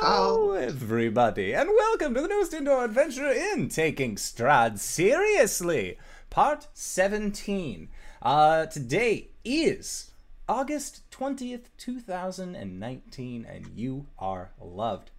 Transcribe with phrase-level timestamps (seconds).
[0.00, 5.98] Hello, everybody, and welcome to the newest indoor adventure in Taking Strahd Seriously,
[6.30, 7.88] part 17.
[8.22, 10.12] Uh, today is
[10.48, 15.10] August 20th, 2019, and you are loved.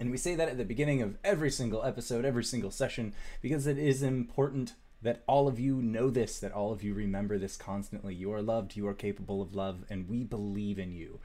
[0.00, 3.68] And we say that at the beginning of every single episode, every single session, because
[3.68, 7.56] it is important that all of you know this, that all of you remember this
[7.56, 8.16] constantly.
[8.16, 11.20] You are loved, you are capable of love, and we believe in you.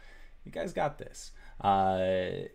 [0.45, 1.31] You guys got this.
[1.59, 2.47] Uh,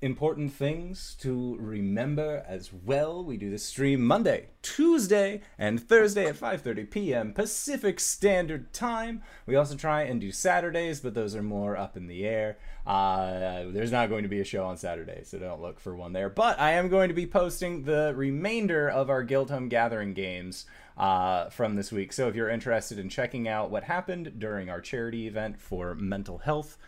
[0.00, 3.24] important things to remember as well.
[3.24, 7.32] We do the stream Monday, Tuesday, and Thursday at 5:30 p.m.
[7.32, 9.22] Pacific Standard Time.
[9.46, 12.58] We also try and do Saturdays, but those are more up in the air.
[12.86, 16.12] Uh, there's not going to be a show on Saturday, so don't look for one
[16.12, 16.30] there.
[16.30, 20.64] But I am going to be posting the remainder of our Guildhome Gathering games
[20.96, 22.12] uh, from this week.
[22.12, 26.38] So if you're interested in checking out what happened during our charity event for mental
[26.38, 26.78] health,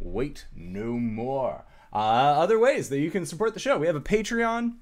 [0.00, 1.64] wait no more.
[1.92, 3.78] Uh, other ways that you can support the show.
[3.78, 4.74] We have a Patreon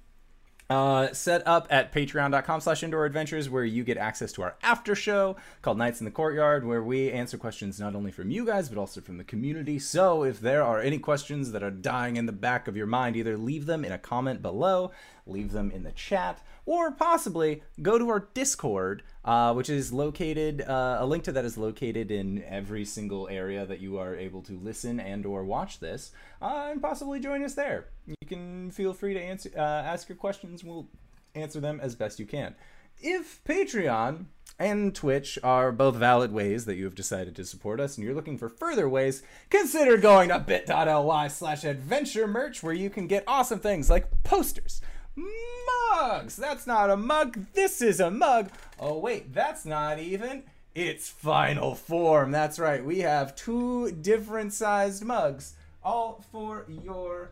[0.69, 4.95] uh, set up at patreon.com slash indoor adventures where you get access to our after
[4.95, 8.69] show called nights in the courtyard where we answer questions not only from you guys
[8.69, 12.27] but also from the community so if there are any questions that are dying in
[12.27, 14.91] the back of your mind either leave them in a comment below
[15.25, 20.61] leave them in the chat or possibly go to our Discord, uh, which is located.
[20.61, 24.43] Uh, a link to that is located in every single area that you are able
[24.43, 26.11] to listen and or watch this,
[26.43, 27.87] uh, and possibly join us there.
[28.07, 30.63] You can feel free to answer, uh, ask your questions.
[30.63, 30.89] We'll
[31.35, 32.57] answer them as best you can.
[32.99, 34.27] If Patreon
[34.59, 38.15] and Twitch are both valid ways that you have decided to support us, and you're
[38.15, 43.25] looking for further ways, consider going to bit.ly slash adventure merch, where you can get
[43.27, 44.81] awesome things like posters
[45.17, 46.37] mugs.
[46.37, 47.47] That's not a mug.
[47.55, 48.51] This is a mug.
[48.79, 50.45] Oh, wait, that's not even.
[50.75, 52.31] It's final form.
[52.31, 52.85] That's right.
[52.85, 57.31] We have two different sized mugs, all for your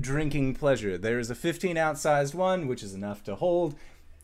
[0.00, 0.96] drinking pleasure.
[0.96, 3.74] There's a 15 ounce sized one, which is enough to hold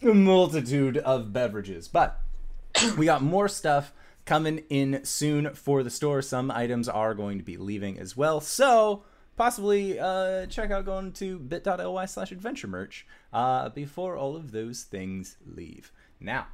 [0.02, 1.88] a multitude of beverages.
[1.88, 2.20] But
[2.96, 3.92] we got more stuff
[4.24, 6.22] coming in soon for the store.
[6.22, 8.40] Some items are going to be leaving as well.
[8.40, 9.02] So
[9.40, 14.82] possibly uh, check out going to bit.ly slash adventure merch uh, before all of those
[14.82, 15.92] things leave.
[16.20, 16.48] Now,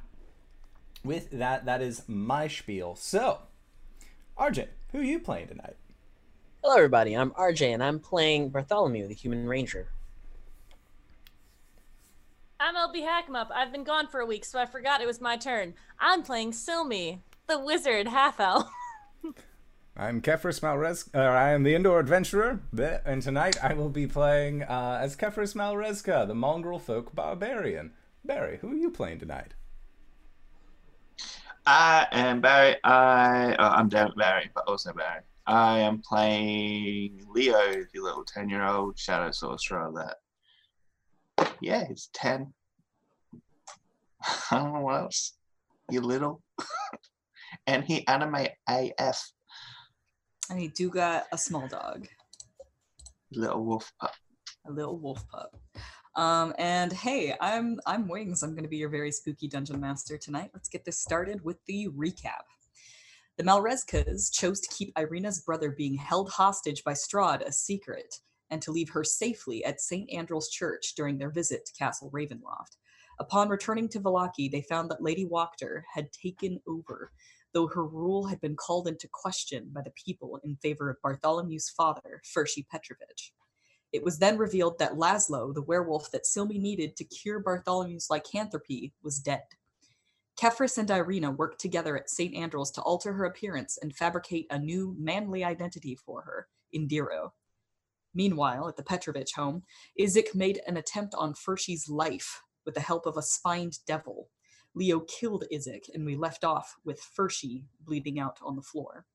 [1.03, 2.95] with that, that is my spiel.
[2.95, 3.39] So,
[4.39, 5.75] RJ, who are you playing tonight?
[6.63, 7.13] Hello, everybody.
[7.13, 9.89] I'm RJ, and I'm playing Bartholomew, the Human Ranger.
[12.57, 13.49] I'm LB Hackmup.
[13.53, 15.73] I've been gone for a week, so I forgot it was my turn.
[15.99, 18.71] I'm playing Silmi, the wizard half elf.
[19.99, 21.09] I'm Kefris Malrez.
[21.15, 22.59] Uh, I am the indoor adventurer,
[23.03, 27.93] and tonight I will be playing uh, as Kefris Malrezka, the mongrel folk barbarian.
[28.23, 29.55] Barry, who are you playing tonight?
[31.65, 32.75] I am Barry.
[32.83, 35.21] I oh, I'm Barry, but also Barry.
[35.47, 39.91] I am playing Leo, the little ten-year-old shadow sorcerer.
[39.95, 42.53] That yeah, he's ten.
[44.51, 45.33] I don't know what else.
[45.89, 46.43] You little,
[47.65, 49.31] and he anime AF.
[50.49, 52.07] And he do got a small dog,
[53.31, 54.13] Little wolf pup.
[54.67, 55.55] a little wolf pup.
[56.15, 58.41] Um, and hey, I'm I'm Wings.
[58.43, 60.51] I'm going to be your very spooky dungeon master tonight.
[60.53, 62.43] Let's get this started with the recap.
[63.37, 68.15] The Malrezkas chose to keep Irina's brother being held hostage by Strahd a secret,
[68.49, 70.09] and to leave her safely at St.
[70.11, 72.77] Andrew's Church during their visit to Castle Ravenloft.
[73.19, 77.11] Upon returning to Vallaki, they found that Lady Wachter had taken over,
[77.53, 81.69] though her rule had been called into question by the people in favor of Bartholomew's
[81.69, 83.33] father, Fershi Petrovich.
[83.93, 88.93] It was then revealed that Laszlo, the werewolf that Silmi needed to cure Bartholomew's lycanthropy,
[89.01, 89.43] was dead.
[90.39, 92.35] Kefris and Irina worked together at St.
[92.35, 97.31] Andrew's to alter her appearance and fabricate a new manly identity for her, Indiro.
[98.13, 99.63] Meanwhile, at the Petrovich home,
[99.99, 104.29] Izik made an attempt on Fershi's life with the help of a spined devil.
[104.77, 109.05] Leo killed Izik, and we left off with Fershi bleeding out on the floor.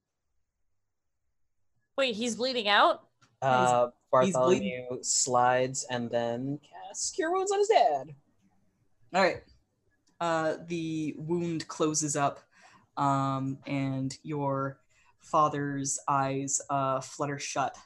[1.97, 3.05] Wait, he's bleeding out?
[3.41, 3.89] Uh,
[4.23, 4.87] he's bleeding.
[4.89, 8.09] Bartholomew slides and then casts Cure Wounds on his dad.
[9.15, 9.43] All right.
[10.21, 12.41] Uh, the wound closes up,
[12.97, 14.79] um, and your
[15.21, 17.77] father's eyes uh, flutter shut.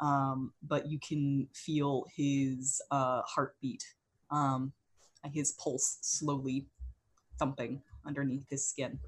[0.00, 3.84] Um, but you can feel his uh, heartbeat,
[4.30, 4.72] um,
[5.32, 6.66] his pulse slowly
[7.38, 8.98] thumping underneath his skin.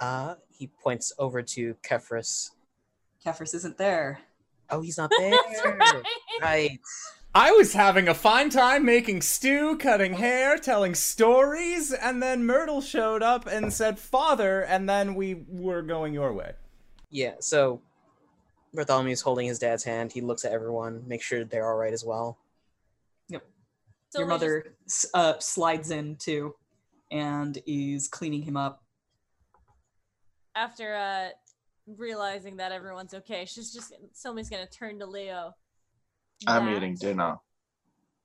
[0.00, 2.50] Uh, he points over to Kefris.
[3.24, 4.20] Kefris isn't there.
[4.70, 5.30] Oh, he's not there.
[5.30, 6.02] That's right.
[6.40, 6.80] right.
[7.34, 12.80] I was having a fine time making stew, cutting hair, telling stories, and then Myrtle
[12.80, 16.52] showed up and said, Father, and then we were going your way.
[17.10, 17.80] Yeah, so
[18.74, 20.10] Bartholomew's holding his dad's hand.
[20.12, 22.38] He looks at everyone, make sure they're all right as well.
[24.10, 24.74] So Your we just- mother
[25.12, 26.54] uh, slides in too,
[27.10, 28.82] and is cleaning him up.
[30.54, 31.28] after uh
[31.96, 35.54] realizing that everyone's okay, she's just Silmi's gonna turn to Leo.
[36.46, 37.36] I'm That eating dinner.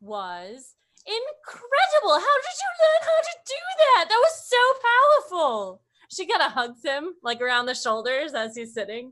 [0.02, 0.76] Was
[1.06, 2.14] incredible.
[2.14, 4.06] How did you learn how to do that?
[4.10, 5.82] That was so powerful.
[6.10, 9.12] She kind of hugs him like around the shoulders as he's sitting.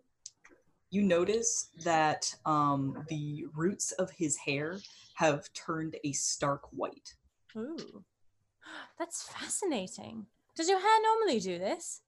[0.89, 4.79] You notice that um, the roots of his hair
[5.15, 7.15] have turned a stark white.
[7.55, 8.03] Ooh,
[8.99, 10.25] that's fascinating.
[10.55, 12.01] Does your hair normally do this?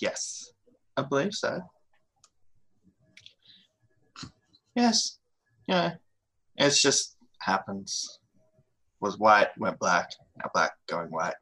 [0.00, 0.52] Yes,
[0.96, 1.60] I believe so.
[4.74, 5.18] Yes,
[5.66, 5.94] yeah.
[6.56, 8.20] It's just happens.
[9.00, 11.34] Was white, went black, now black going white.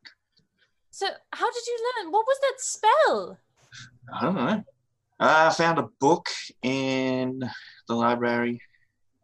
[0.90, 2.12] So, how did you learn?
[2.12, 3.38] What was that spell?
[4.12, 4.64] I don't know.
[5.18, 6.28] I found a book
[6.62, 7.42] in
[7.88, 8.60] the library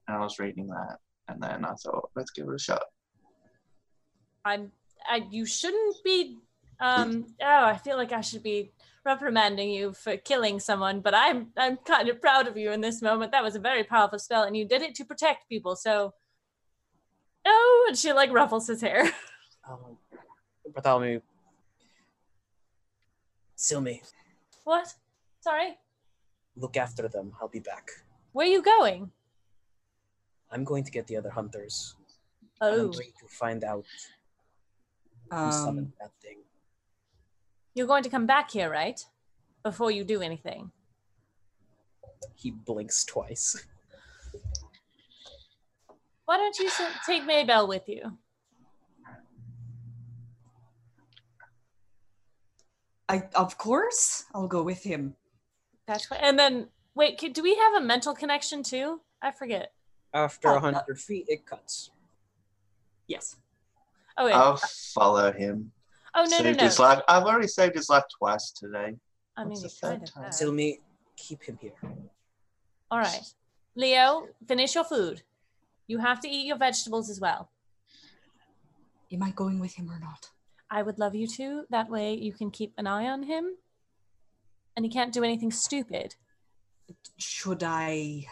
[0.08, 0.98] and I was reading that.
[1.28, 2.82] And then I thought, let's give it a shot.
[4.44, 4.72] I'm.
[5.08, 5.26] I.
[5.30, 6.38] You shouldn't be.
[6.80, 7.26] Um.
[7.42, 8.72] Oh, I feel like I should be
[9.04, 11.48] reprimanding you for killing someone, but I'm.
[11.56, 13.32] I'm kind of proud of you in this moment.
[13.32, 15.76] That was a very powerful spell, and you did it to protect people.
[15.76, 16.14] So.
[17.46, 19.10] Oh, and she like ruffles his hair.
[19.68, 19.98] Um,
[20.74, 21.20] Bartholomew.
[23.56, 24.00] Silmi,
[24.64, 24.94] what?
[25.40, 25.78] Sorry.
[26.56, 27.32] look after them.
[27.40, 27.88] I'll be back.
[28.32, 29.10] Where are you going?
[30.50, 31.94] I'm going to get the other hunters.
[32.60, 33.84] Oh, I'm going to find out
[35.30, 36.38] Um, that thing.
[37.74, 39.00] you're going to come back here, right?
[39.62, 40.70] Before you do anything.
[42.34, 43.64] He blinks twice.
[46.24, 46.70] Why don't you
[47.06, 48.18] take Maybell with you?
[53.08, 55.16] I of course I'll go with him.
[55.86, 56.18] That's why.
[56.18, 59.00] And then, wait, c- do we have a mental connection too?
[59.20, 59.72] I forget.
[60.14, 61.90] After Oh, a uh, hundred feet, it cuts.
[63.08, 63.36] Yes.
[64.20, 64.34] Oh wait.
[64.34, 65.72] I'll follow him.
[66.14, 66.64] oh no no saved no.
[66.64, 67.00] his life.
[67.08, 68.94] I've already saved his life twice today.
[69.34, 70.24] I mean, What's you the third kind of time?
[70.24, 70.32] have.
[70.34, 70.78] Silmi,
[71.16, 71.72] keep him here.
[72.90, 73.22] All right,
[73.74, 75.22] Leo, finish your food.
[75.86, 77.48] You have to eat your vegetables as well.
[79.10, 80.28] Am I going with him or not?
[80.70, 81.64] I would love you to.
[81.70, 83.56] That way, you can keep an eye on him,
[84.76, 86.14] and he can't do anything stupid.
[87.16, 88.26] Should I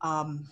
[0.00, 0.48] um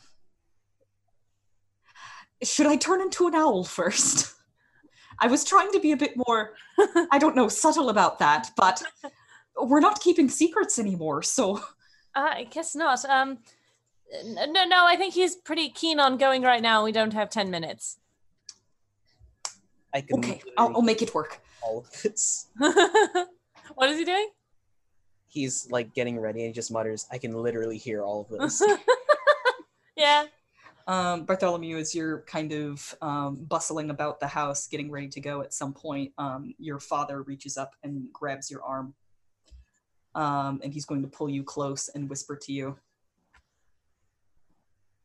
[2.42, 4.34] should I turn into an owl first?
[5.20, 6.54] I was trying to be a bit more
[7.10, 8.82] I don't know, subtle about that, but
[9.60, 11.56] we're not keeping secrets anymore, so
[12.14, 13.04] Uh, I guess not.
[13.04, 13.38] Um,
[14.24, 16.84] no, no, I think he's pretty keen on going right now.
[16.84, 17.98] We don't have ten minutes.
[19.94, 21.40] I can okay, I'll, I'll make it work.
[21.62, 22.46] all of this.
[23.74, 24.28] what is he doing?
[25.26, 28.62] He's like getting ready and he just mutters, I can literally hear all of this.
[29.96, 30.24] yeah.
[30.88, 35.42] Um, Bartholomew, as you're kind of um, bustling about the house, getting ready to go
[35.42, 38.94] at some point, um, your father reaches up and grabs your arm.
[40.14, 42.78] Um, and he's going to pull you close and whisper to you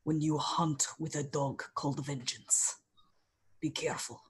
[0.05, 2.77] When you hunt with a dog called Vengeance,
[3.59, 4.21] be careful.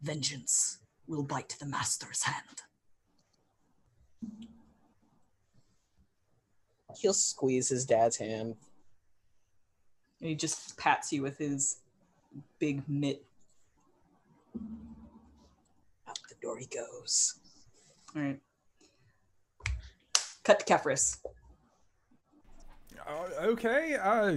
[0.00, 2.62] Vengeance will bite the master's hand.
[6.96, 8.56] He'll squeeze his dad's hand.
[10.22, 11.78] And he just pats you with his
[12.60, 13.24] big mitt.
[16.08, 17.40] Out the door he goes.
[18.14, 18.40] All right.
[20.44, 21.18] Cut to Kefris.
[23.04, 23.96] Uh, okay.
[24.00, 24.36] Uh,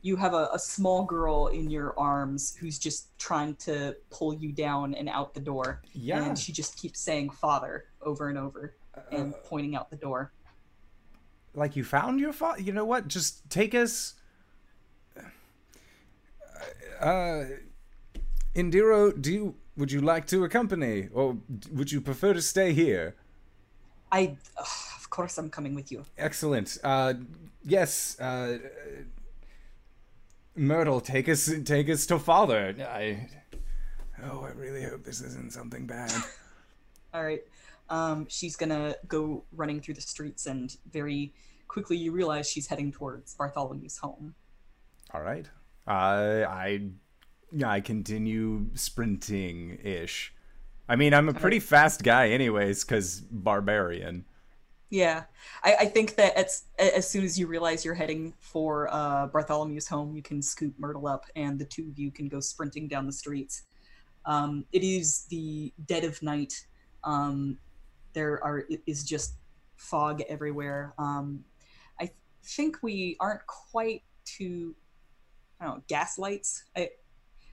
[0.00, 4.52] you have a, a small girl in your arms who's just trying to pull you
[4.52, 5.82] down and out the door.
[5.92, 6.24] yeah.
[6.24, 8.74] And she just keeps saying father over and over
[9.12, 10.32] and Uh, pointing out the door.
[11.54, 12.62] like you found your father.
[12.62, 13.06] You know what?
[13.08, 14.14] Just take us.
[17.00, 17.44] Uh,
[18.54, 21.38] Indiro, do you would you like to accompany, or
[21.72, 23.16] would you prefer to stay here?
[24.12, 24.66] I, ugh,
[24.98, 26.04] of course, I'm coming with you.
[26.18, 26.76] Excellent.
[26.82, 27.14] Uh,
[27.64, 28.18] yes.
[28.20, 28.58] Uh,
[30.56, 32.74] Myrtle, take us take us to father.
[32.80, 33.28] I.
[34.22, 36.12] Oh, I really hope this isn't something bad.
[37.14, 37.42] All right.
[37.88, 41.32] Um, she's gonna go running through the streets, and very
[41.68, 44.34] quickly you realize she's heading towards Bartholomew's home.
[45.14, 45.48] All right.
[45.86, 46.80] I I
[47.64, 50.32] I continue sprinting ish.
[50.88, 54.24] I mean, I'm a pretty fast guy, anyways, because barbarian.
[54.90, 55.24] Yeah,
[55.62, 59.86] I, I think that as as soon as you realize you're heading for uh, Bartholomew's
[59.86, 63.06] home, you can scoop Myrtle up, and the two of you can go sprinting down
[63.06, 63.62] the streets.
[64.26, 66.66] Um, it is the dead of night.
[67.04, 67.58] Um,
[68.12, 69.34] there are is just
[69.76, 70.92] fog everywhere.
[70.98, 71.44] Um,
[72.00, 72.10] I
[72.42, 74.02] think we aren't quite
[74.38, 74.74] to,
[75.60, 76.64] I don't know, gas lights.
[76.76, 76.90] I,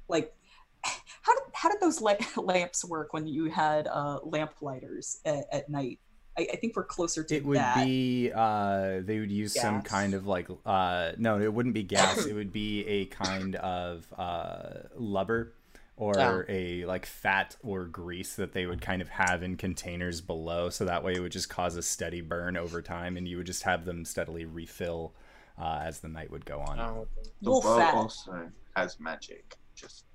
[0.08, 0.34] like,
[0.84, 5.46] how did how did those la- lamps work when you had uh, lamp lighters at,
[5.52, 6.00] at night?
[6.38, 7.84] I, I think we're closer to It would that.
[7.84, 12.26] be uh they would use some kind of like uh no, it wouldn't be gas.
[12.28, 15.54] it would be a kind of uh lubber
[15.96, 16.44] or Oh.
[16.48, 20.86] a like fat or grease that they would kind of have in containers below so
[20.86, 23.64] that way it would just cause a steady burn over time and you would just
[23.64, 25.16] have them steadily refill
[25.60, 26.80] uh, as the night would go on.
[26.80, 27.08] Oh,
[27.42, 27.94] The Wolf bow fat.
[27.94, 29.56] also has magic.
[29.76, 30.06] Just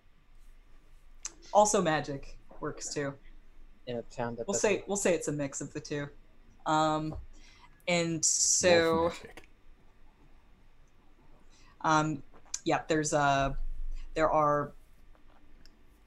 [1.52, 3.12] Also, magic works too.
[3.86, 4.44] yeah, it sounded.
[4.46, 6.06] We'll that's- say we'll say it's a mix of the two.
[6.66, 7.14] Um,
[7.88, 9.10] and so
[11.82, 12.22] um,
[12.64, 13.56] yeah, there's a
[14.14, 14.72] there are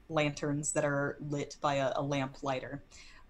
[0.08, 2.82] lanterns that are lit by a, a lamp lighter.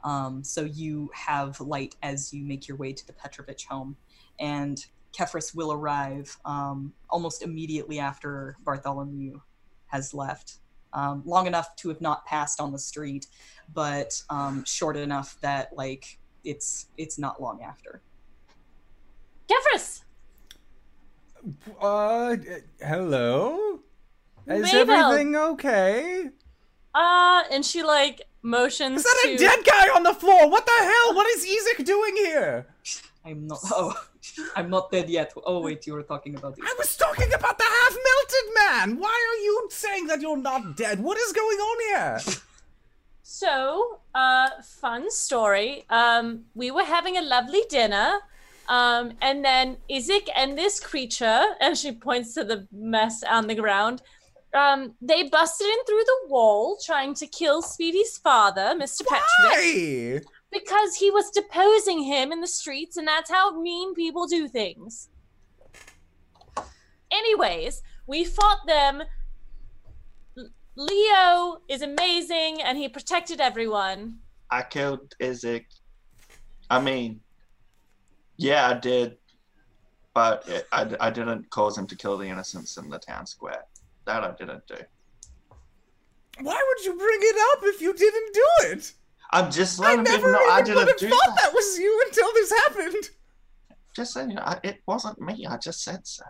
[0.04, 3.96] Um, so you have light as you make your way to the Petrovich home,
[4.38, 4.84] and
[5.16, 9.40] Kefris will arrive um, almost immediately after Bartholomew
[9.86, 10.58] has left.
[10.92, 13.26] Um, long enough to have not passed on the street,
[13.74, 18.00] but um, short enough that like it's it's not long after.
[19.48, 20.02] Kefris!
[21.80, 22.36] Uh
[22.80, 23.80] hello?
[24.46, 24.94] Is Mabel.
[24.94, 26.30] everything okay?
[26.94, 30.48] Uh, and she like motions Is that to a dead guy on the floor?
[30.48, 31.14] What the hell?
[31.14, 32.66] What is Ezek doing here?
[33.24, 33.58] I'm not.
[33.64, 33.94] Oh,
[34.56, 35.32] I'm not dead yet.
[35.44, 36.58] Oh wait, you were talking about.
[36.62, 39.00] I was talking about the half melted man.
[39.00, 41.00] Why are you saying that you're not dead?
[41.00, 42.20] What is going on here?
[43.28, 45.84] So, uh, fun story.
[45.90, 48.20] Um, we were having a lovely dinner.
[48.68, 53.56] Um, and then Izik and this creature, and she points to the mess on the
[53.56, 54.02] ground,
[54.54, 59.04] um, they busted in through the wall trying to kill Speedy's father, Mr.
[59.04, 60.20] Petrovich, Why?
[60.52, 65.08] Because he was deposing him in the streets, and that's how mean people do things.
[67.10, 69.02] Anyways, we fought them.
[70.76, 74.18] Leo is amazing, and he protected everyone.
[74.50, 75.66] I killed Isaac.
[76.68, 77.20] I mean,
[78.36, 79.16] yeah, I did,
[80.14, 83.64] but it, I, I didn't cause him to kill the innocents in the town square.
[84.04, 84.76] That I didn't do.
[86.40, 88.92] Why would you bring it up if you didn't do it?
[89.32, 91.38] I'm just letting I never people know even I would didn't have do thought that.
[91.42, 93.10] that was you until this happened.
[93.94, 95.46] Just saying, you know, I, it wasn't me.
[95.46, 96.24] I just said so.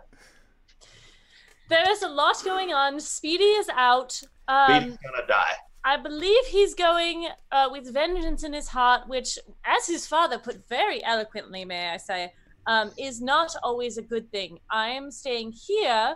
[1.69, 2.99] There is a lot going on.
[2.99, 4.21] Speedy is out.
[4.47, 5.53] Um, Speedy's gonna die.
[5.83, 10.67] I believe he's going uh, with vengeance in his heart, which, as his father put
[10.67, 12.33] very eloquently, may I say,
[12.67, 14.59] um, is not always a good thing.
[14.69, 16.15] I am staying here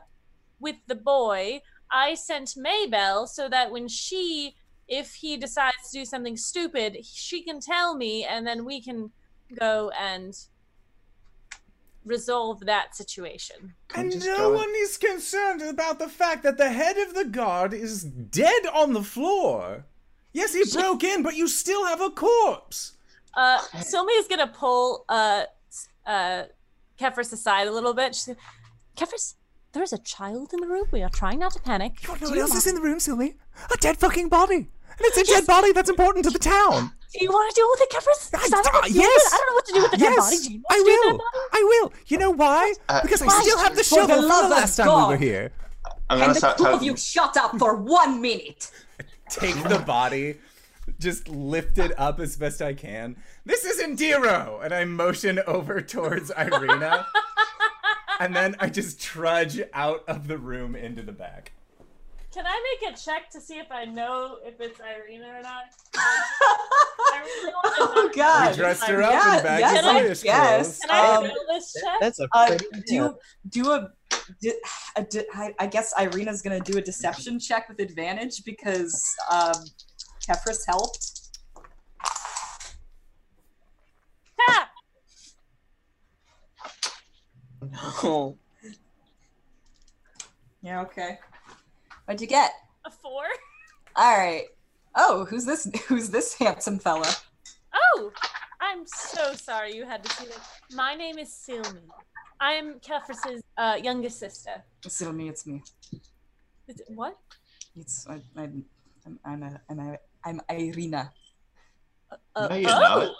[0.59, 1.61] with the boy.
[1.89, 4.55] I sent Maybell so that when she,
[4.91, 9.09] if he decides to do something stupid, she can tell me, and then we can
[9.57, 10.37] go and
[12.03, 13.73] resolve that situation.
[13.95, 18.03] And no one is concerned about the fact that the head of the guard is
[18.03, 19.85] dead on the floor.
[20.33, 22.93] Yes, he broke in, but you still have a corpse.
[23.33, 25.43] Uh, Silmi is gonna pull uh,
[26.05, 26.43] uh,
[26.99, 28.13] Kefris aside a little bit.
[28.13, 28.39] She's gonna,
[28.97, 29.35] Kefris,
[29.71, 30.87] there is a child in the room.
[30.91, 32.03] We are trying not to panic.
[32.03, 33.35] You know Do what else is in the room, Sylvie?
[33.73, 34.67] A dead fucking body.
[35.01, 36.91] And it's a dead body that's important to the town.
[37.11, 38.31] Do you want to deal with it, Kefris?
[38.31, 39.33] 'Cause I, I- don't know uh, what to do with yes.
[39.33, 40.35] I don't know what to do with the dead body.
[40.35, 41.11] Yes, Do you I to do will.
[41.13, 41.49] the body?
[41.53, 41.93] I will.
[42.07, 42.73] You know why?
[42.87, 45.07] Uh, Because I still have the For the shovel from love the of last time
[45.07, 45.51] we were here.
[46.09, 48.69] I'm And gonna the start two of you shut up for one minute.
[49.31, 50.37] Take the body,
[50.99, 53.15] just lift it up as best I can.
[53.45, 57.07] This is Indiro, and I motion over towards Irina,
[58.19, 61.53] and then I just trudge out of the room into the back.
[62.33, 65.63] Can I make a check to see if I know if it's Irina or not?
[65.95, 68.11] I really wanna Oh.
[68.15, 68.51] God.
[68.51, 70.63] We dressed her up Yeah, in baggy yes, I boyish guess.
[70.65, 70.79] clothes.
[70.79, 71.99] Can I Um, fail this check?
[71.99, 72.57] That's a Uh,
[72.87, 73.17] do
[73.49, 73.89] do a,
[74.41, 74.53] di-
[74.95, 79.65] a di- I I guess Irina's gonna do a deception check with advantage because um,
[80.25, 81.31] Kefris helped.
[84.39, 84.69] Ha!
[88.03, 88.37] No.
[90.63, 90.81] Yeah.
[90.81, 91.17] Okay.
[92.11, 92.51] What'd you get?
[92.83, 93.23] A four?
[93.95, 94.43] All right.
[94.97, 95.65] Oh, who's this?
[95.87, 97.09] Who's this handsome fella?
[97.73, 98.11] Oh,
[98.59, 100.41] I'm so sorry you had to see that.
[100.75, 101.79] My name is Silmi.
[102.41, 104.61] I am Kefris's uh, youngest sister.
[104.85, 105.29] It's me.
[105.29, 105.63] It's me.
[106.89, 107.17] What?
[107.79, 108.65] It's I, I'm
[109.05, 111.13] I'm I'm a, I'm, a, I'm Irina.
[112.35, 113.15] Uh, No, you know.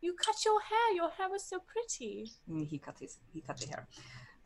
[0.00, 0.96] You cut your hair.
[0.96, 2.32] Your hair was so pretty.
[2.68, 3.86] He cut his he cut the hair.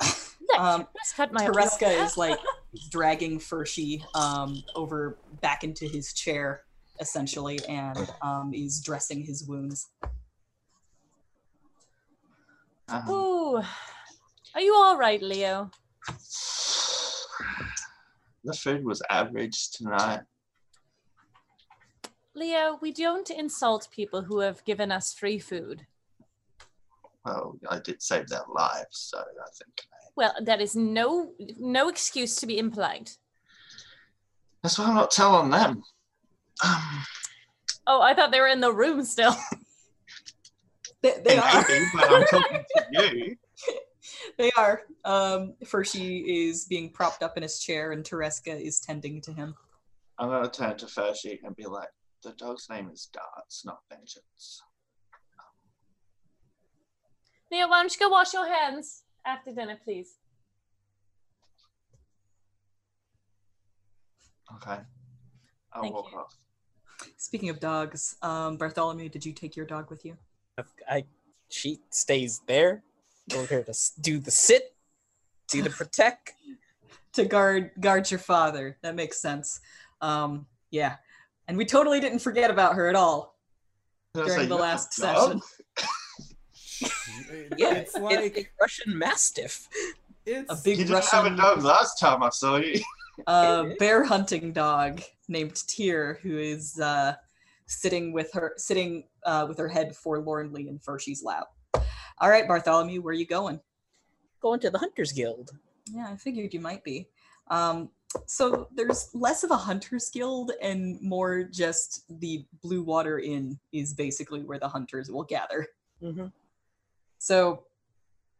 [0.40, 2.38] Look, Um, let's cut my Tereska is like
[2.90, 6.62] dragging Fershi um, over back into his chair,
[7.00, 9.88] essentially, and um, is dressing his wounds.
[12.88, 13.62] Um, Ooh.
[14.55, 15.71] Are you all right, Leo?
[18.47, 20.21] the food was average tonight.
[22.35, 25.87] Leo, we don't insult people who have given us free food.
[27.25, 29.83] Well, I did save their lives, so I think
[30.17, 33.19] Well, that is no no excuse to be impolite.
[34.63, 35.83] that's why I'm not telling them.
[36.65, 37.05] Um,
[37.89, 39.35] Oh, I thought they were in the room still.
[41.03, 41.63] They, they they are.
[41.69, 43.37] may be, but I'm talking to you.
[44.39, 44.81] They are.
[45.05, 49.55] Um, Fershi is being propped up in his chair, and Tereska is tending to him.
[50.19, 51.91] I'm gonna turn to Fershi and be like,
[52.25, 54.63] the dog's name is Darts, not Vengeance.
[57.53, 60.14] Leo, why don't you go wash your hands after dinner, please?
[64.54, 64.78] Okay.
[65.73, 66.18] I'll Thank walk you.
[66.18, 66.37] off.
[67.16, 70.16] Speaking of dogs, um, Bartholomew, did you take your dog with you?
[70.88, 71.04] I
[71.49, 72.83] she stays there.
[73.35, 74.75] Over here to do the sit,
[75.49, 76.35] do the protect.
[77.12, 78.76] To guard guard your father.
[78.83, 79.61] That makes sense.
[80.02, 80.97] Um, yeah,
[81.49, 83.38] and we totally didn't forget about her at all.
[84.12, 85.40] During like, the last a
[87.26, 89.68] dog?" Yeah, it's It's a Russian Mastiff.
[90.25, 92.80] it's A big You didn't have a Russian dog last time I saw you.
[93.26, 97.14] uh, bear hunting dog named Tyr, who is uh,
[97.66, 101.49] sitting with her sitting uh, with her head forlornly in Fershi's lap.
[102.18, 103.61] All right, Bartholomew, where are you going?
[104.40, 105.50] Going to the Hunters Guild.
[105.92, 107.09] Yeah, I figured you might be.
[107.49, 107.90] Um,
[108.26, 113.92] so there's less of a hunters guild and more just the Blue Water Inn is
[113.92, 115.66] basically where the hunters will gather.
[116.02, 116.26] Mm-hmm.
[117.19, 117.65] So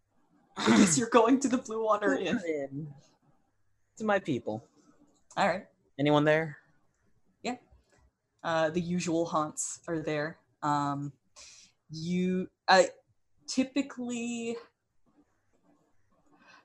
[0.56, 2.40] I guess you're going to the Blue Water Inn.
[2.47, 2.88] in.
[3.99, 4.64] To my people.
[5.37, 5.66] All right.
[5.99, 6.59] Anyone there?
[7.42, 7.56] Yeah.
[8.45, 10.38] Uh, the usual haunts are there.
[10.62, 11.12] Um,
[11.90, 12.85] you uh,
[13.47, 14.56] typically,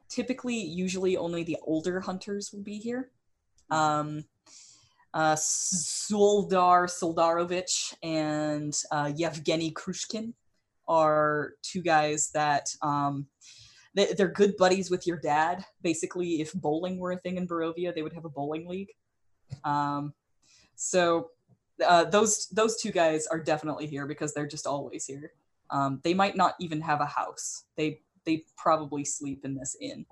[0.09, 3.11] typically, usually only the older hunters will be here.
[3.69, 4.25] Um,
[5.13, 10.33] uh, Soldar Soldarovich and uh, Yevgeny Krushkin
[10.91, 13.25] are two guys that um,
[13.95, 15.63] they, they're good buddies with your dad.
[15.81, 18.91] Basically, if bowling were a thing in Barovia, they would have a bowling league.
[19.63, 20.13] Um,
[20.75, 21.29] so
[21.85, 25.31] uh, those those two guys are definitely here because they're just always here.
[25.69, 27.63] Um, they might not even have a house.
[27.77, 30.05] They they probably sleep in this inn.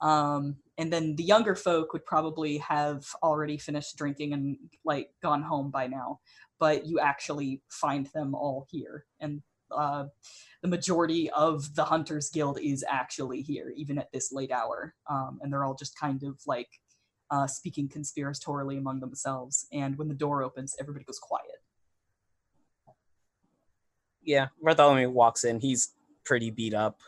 [0.00, 5.42] Um, and then the younger folk would probably have already finished drinking and like gone
[5.42, 6.20] home by now.
[6.58, 9.42] But you actually find them all here, and
[9.76, 10.06] uh,
[10.62, 14.94] the majority of the Hunters Guild is actually here, even at this late hour.
[15.10, 16.68] Um, and they're all just kind of like
[17.30, 19.66] uh, speaking conspiratorially among themselves.
[19.72, 21.62] And when the door opens, everybody goes quiet.
[24.22, 25.58] Yeah, Bartholomew walks in.
[25.58, 27.00] He's pretty beat up.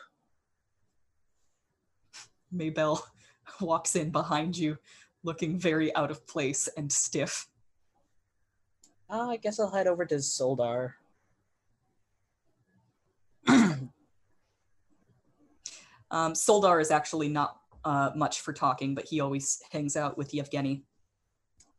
[2.53, 3.01] Maybell
[3.61, 4.77] walks in behind you,
[5.23, 7.47] looking very out of place and stiff.
[9.09, 10.93] Uh, I guess I'll head over to Soldar.
[16.11, 20.33] Um, Soldar is actually not uh, much for talking, but he always hangs out with
[20.33, 20.83] Yevgeny.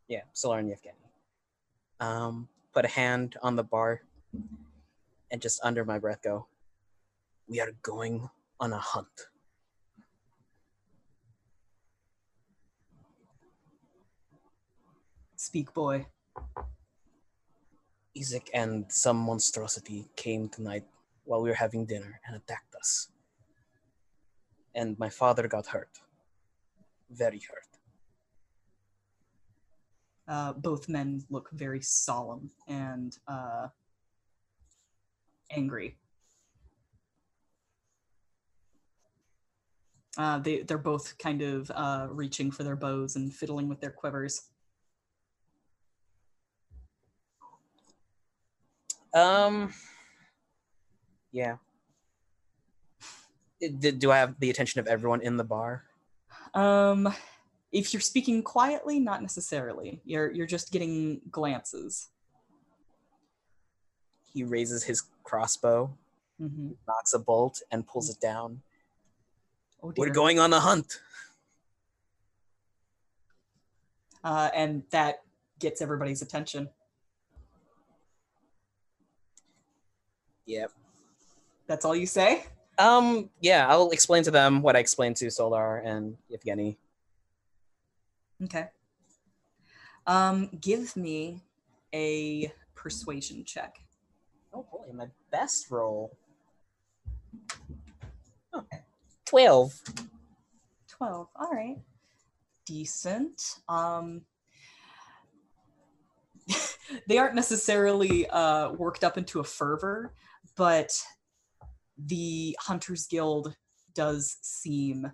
[0.07, 0.95] Yeah, Soldar and Yevgeny.
[1.99, 4.01] Um, put a hand on the bar
[5.31, 6.47] and just under my breath go,
[7.47, 9.07] We are going on a hunt.
[15.35, 16.07] Speak, boy.
[18.17, 20.85] Isaac and some monstrosity came tonight
[21.25, 23.09] while we were having dinner and attacked us.
[24.75, 25.99] And my father got hurt.
[27.09, 27.67] Very hurt.
[30.27, 33.67] Uh, both men look very solemn and uh,
[35.51, 35.95] angry.
[40.17, 43.91] Uh, they, they're both kind of uh, reaching for their bows and fiddling with their
[43.91, 44.49] quivers.
[49.13, 49.73] Um,
[51.31, 51.57] yeah.
[53.59, 55.83] Did- do I have the attention of everyone in the bar?
[56.53, 57.13] Um,
[57.71, 59.99] if you're speaking quietly, not necessarily.
[60.05, 62.09] You're you're just getting glances.
[64.33, 65.91] He raises his crossbow,
[66.39, 68.61] hmm knocks a bolt, and pulls it down.
[69.81, 71.01] Oh We're going on a hunt.
[74.23, 75.23] uh, and that
[75.59, 76.69] gets everybody's attention.
[80.45, 80.71] Yep.
[81.67, 82.45] That's all you say.
[82.77, 86.77] Um, yeah, I'll explain to them what I explained to Soldar and Yevgeny.
[88.43, 88.67] Okay.
[90.05, 91.41] Um, give me
[91.93, 93.79] a persuasion check.
[94.53, 96.15] Oh boy, my best roll.
[99.25, 99.73] Twelve.
[100.97, 101.77] 12 all right
[102.65, 104.21] decent um
[107.07, 110.13] they aren't necessarily uh worked up into a fervor
[110.55, 110.91] but
[111.97, 113.55] the hunters guild
[113.93, 115.11] does seem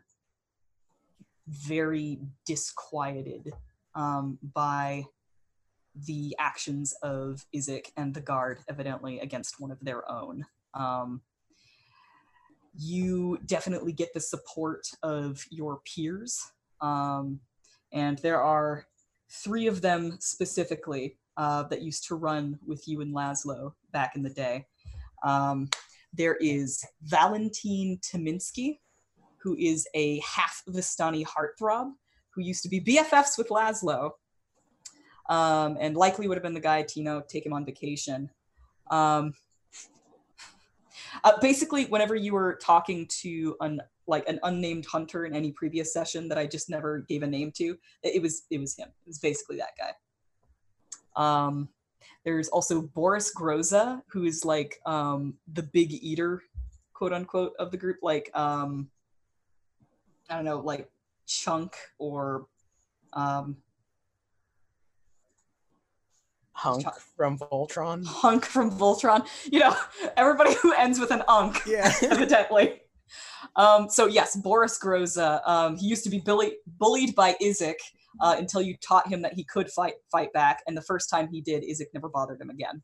[1.48, 3.54] very disquieted
[3.96, 5.06] um, by
[6.08, 10.46] the actions of Isaac and the guard, evidently against one of their own.
[10.74, 11.22] Um,
[12.76, 16.42] you definitely get the support of your peers.
[16.82, 17.40] Um,
[17.92, 18.88] and there are
[19.30, 24.24] three of them specifically uh, that used to run with you and Laszlo back in
[24.24, 24.66] the day.
[26.14, 28.80] There is Valentine Taminsky,
[29.42, 31.92] who is a half Vistani heartthrob,
[32.30, 34.12] who used to be BFFs with Laszlo,
[35.30, 38.30] um, and likely would have been the guy Tino take him on vacation.
[38.92, 39.34] Um,
[41.24, 45.94] uh, basically, whenever you were talking to an like an unnamed hunter in any previous
[45.94, 48.90] session that I just never gave a name to, it was it was him.
[48.90, 49.94] It was basically that guy.
[51.16, 51.70] Um,
[52.26, 56.42] there's also Boris Groza, who is like um, the big eater,
[56.94, 57.98] quote unquote, of the group.
[58.02, 58.90] Like um,
[60.30, 60.90] I don't know, like
[61.28, 62.48] Chunk or
[63.14, 63.58] um,
[66.54, 67.00] Hunk Chuck.
[67.18, 68.06] from Voltron.
[68.06, 69.28] Hunk from Voltron.
[69.52, 69.76] You know,
[70.16, 71.62] everybody who ends with an unk.
[71.66, 71.92] Yeah.
[72.04, 72.82] evidently.
[73.56, 75.42] Um, so yes, Boris Groza.
[75.48, 77.80] Um, he used to be bully- bullied by Isaac
[78.22, 81.28] uh, until you taught him that he could fight fight back, and the first time
[81.28, 82.82] he did, Isaac never bothered him again.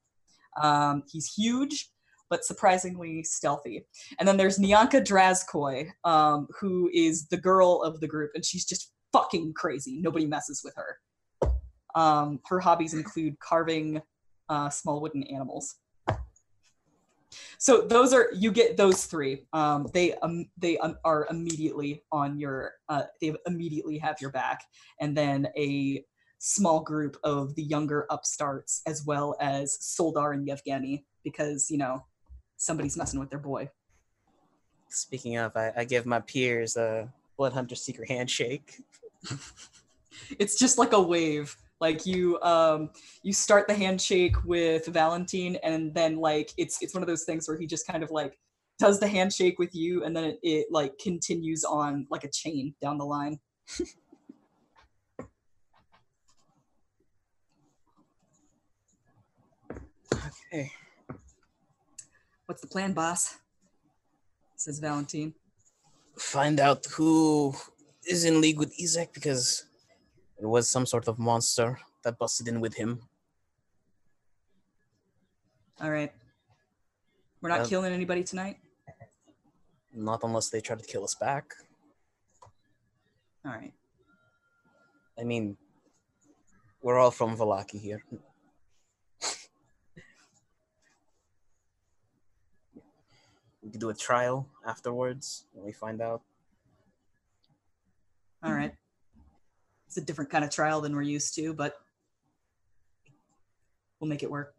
[0.62, 1.90] Um, he's huge,
[2.30, 3.86] but surprisingly stealthy.
[4.20, 8.66] And then there's Nyanka Drazkoi, um, who is the girl of the group, and she's
[8.66, 10.00] just fucking crazy.
[10.02, 10.98] Nobody messes with her.
[11.96, 14.02] Um, her hobbies include carving
[14.48, 15.76] uh, small wooden animals
[17.58, 19.46] so those are you get those three.
[19.54, 24.64] Um, they um, they um, are immediately on your uh, they immediately have your back.
[25.00, 26.04] And then a
[26.40, 32.06] small group of the younger upstarts as well as soldar and yevgeny because you know
[32.58, 33.70] somebody's messing with their boy.
[34.90, 38.82] Speaking of, I, I give my peers a Blood Hunter secret handshake.
[40.40, 42.90] it's just like a wave like you um
[43.24, 47.48] you start the handshake with valentine and then like it's it's one of those things
[47.48, 48.38] where he just kind of like
[48.80, 52.74] does the handshake with you and then it, it like continues on like a chain
[52.82, 53.40] down the line.
[60.52, 60.72] Okay.
[62.48, 63.38] what's the plan boss?
[64.56, 65.36] Says valentine.
[66.18, 67.54] Find out who
[68.08, 69.66] is in league with Isaac because
[70.40, 73.02] there was some sort of monster that busted in with him.
[75.82, 76.12] all right
[77.42, 78.58] we're not Uh, killing anybody tonight
[79.94, 81.46] Not unless they try to kill us back.
[83.46, 83.74] all right
[85.20, 85.58] I mean,
[86.82, 88.02] we're all from Vallaki here.
[93.62, 96.22] we could do a trial afterwards when we find out.
[98.44, 98.74] all right
[99.90, 101.76] it's a different kind of trial than we're used to but
[104.00, 104.56] we'll make it work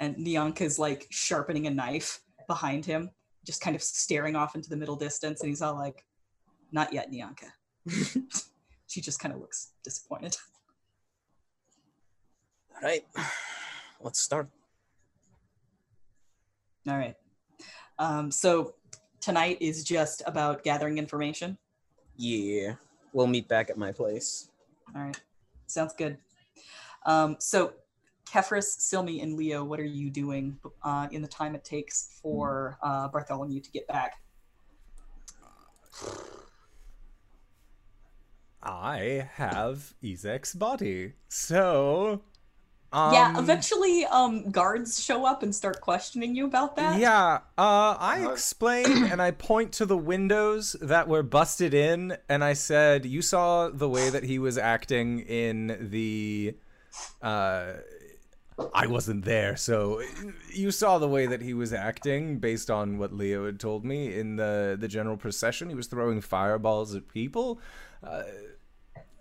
[0.00, 3.10] and Nyanka's like sharpening a knife behind him,
[3.44, 6.04] just kind of staring off into the middle distance, and he's all like,
[6.72, 7.50] "Not yet, Nyanka."
[8.86, 10.36] she just kind of looks disappointed.
[12.74, 13.04] All right,
[14.00, 14.48] let's start.
[16.86, 17.16] All right.
[17.98, 18.74] Um, so
[19.20, 21.58] tonight is just about gathering information.
[22.18, 22.74] Yeah,
[23.12, 24.50] we'll meet back at my place.
[24.94, 25.18] All right.
[25.66, 26.18] Sounds good.
[27.06, 27.72] Um, so,
[28.26, 32.76] Kefris, Silmi, and Leo, what are you doing uh, in the time it takes for
[32.82, 34.20] uh, Bartholomew to get back?
[38.60, 41.12] I have Ezek's body.
[41.28, 42.22] So.
[42.90, 46.98] Um, yeah, eventually um, guards show up and start questioning you about that.
[46.98, 52.42] Yeah, uh, I explain and I point to the windows that were busted in, and
[52.42, 56.56] I said, "You saw the way that he was acting in the."
[57.20, 57.74] Uh,
[58.74, 60.02] I wasn't there, so
[60.52, 64.18] you saw the way that he was acting based on what Leo had told me
[64.18, 65.68] in the the general procession.
[65.68, 67.60] He was throwing fireballs at people.
[68.02, 68.22] Uh,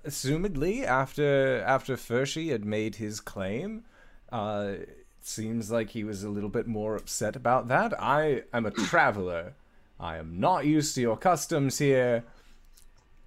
[0.08, 3.84] assumedly, after after Fershi had made his claim,
[4.32, 7.94] uh, it seems like he was a little bit more upset about that.
[8.02, 9.54] I am a traveler.
[10.00, 12.24] I am not used to your customs here.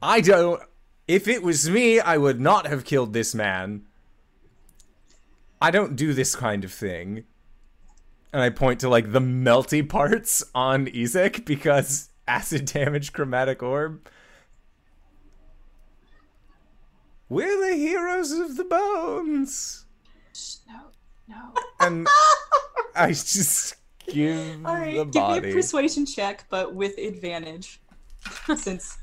[0.03, 0.63] I don't.
[1.09, 3.83] If it was me, I would not have killed this man.
[5.61, 7.25] I don't do this kind of thing.
[8.33, 14.07] and I point to like the melty parts on Ezek because acid damage chromatic orb.
[17.31, 19.87] We're the heroes of the bones.
[20.69, 20.81] No,
[21.29, 21.55] no.
[21.81, 22.07] And
[22.95, 27.81] I just give All the right, give me a persuasion check, but with advantage,
[28.57, 28.99] since.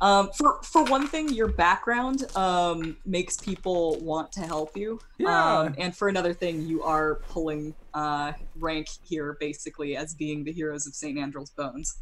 [0.00, 5.00] Um, for for one thing, your background um, makes people want to help you.
[5.18, 5.58] Yeah.
[5.58, 10.52] Um, and for another thing, you are pulling uh, rank here basically as being the
[10.52, 11.18] heroes of St.
[11.18, 11.98] Andrew's Bones.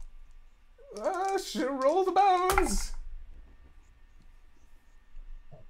[0.98, 2.92] Ah, roll the bones.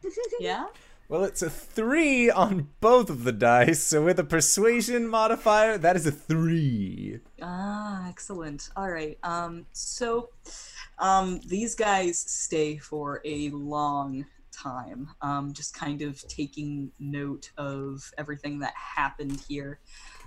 [0.40, 0.66] Yeah.
[1.08, 5.96] Well, it's a three on both of the dice, so with a persuasion modifier, that
[5.96, 7.18] is a three.
[7.42, 8.70] Ah, excellent.
[8.76, 9.18] All right.
[9.24, 10.28] Um, so
[11.00, 18.12] um, these guys stay for a long time, um, just kind of taking note of
[18.16, 19.80] everything that happened here.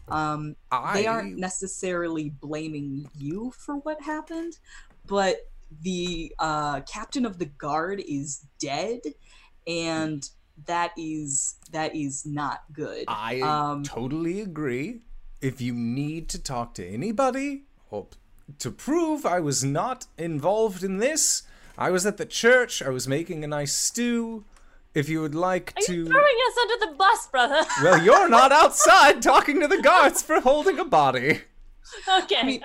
[0.10, 0.58] Um,
[0.94, 4.58] they aren't necessarily blaming you for what happened,
[5.06, 5.38] but
[5.82, 9.00] the uh, captain of the guard is dead,
[9.68, 10.28] and
[10.66, 13.06] that is that is not good.
[13.08, 15.02] I Um, totally agree.
[15.42, 18.08] If you need to talk to anybody or
[18.60, 21.44] to prove I was not involved in this,
[21.78, 22.82] I was at the church.
[22.82, 24.46] I was making a nice stew.
[24.94, 25.94] If you would like Are to.
[25.96, 27.62] you throwing us under the bus, brother?
[27.84, 31.42] Well, you're not outside talking to the guards for holding a body.
[32.22, 32.44] okay.
[32.44, 32.62] mean,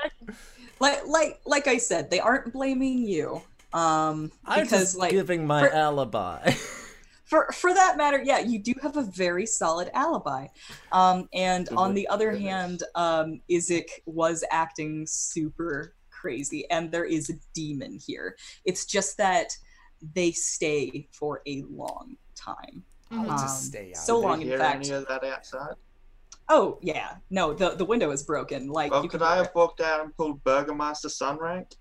[0.78, 3.40] like like like I said, they aren't blaming you.
[3.72, 6.52] Um, I'm because just like giving my for- alibi.
[7.28, 10.46] for for that matter, yeah, you do have a very solid alibi.
[10.92, 16.90] Um, and Good on the other put hand, um, Izik was acting super crazy, and
[16.90, 18.36] there is a demon here.
[18.64, 19.56] It's just that
[20.14, 22.82] they stay for a long time.
[23.10, 23.30] I'll Mhm.
[23.30, 23.96] Um, just stay out.
[23.96, 24.86] so of long, Did in you hear fact.
[24.86, 25.74] any of that outside?
[26.48, 28.68] Oh yeah, no, the the window is broken.
[28.68, 31.72] Like Well, you could I have walked out and pulled Burgomaster Sunrank?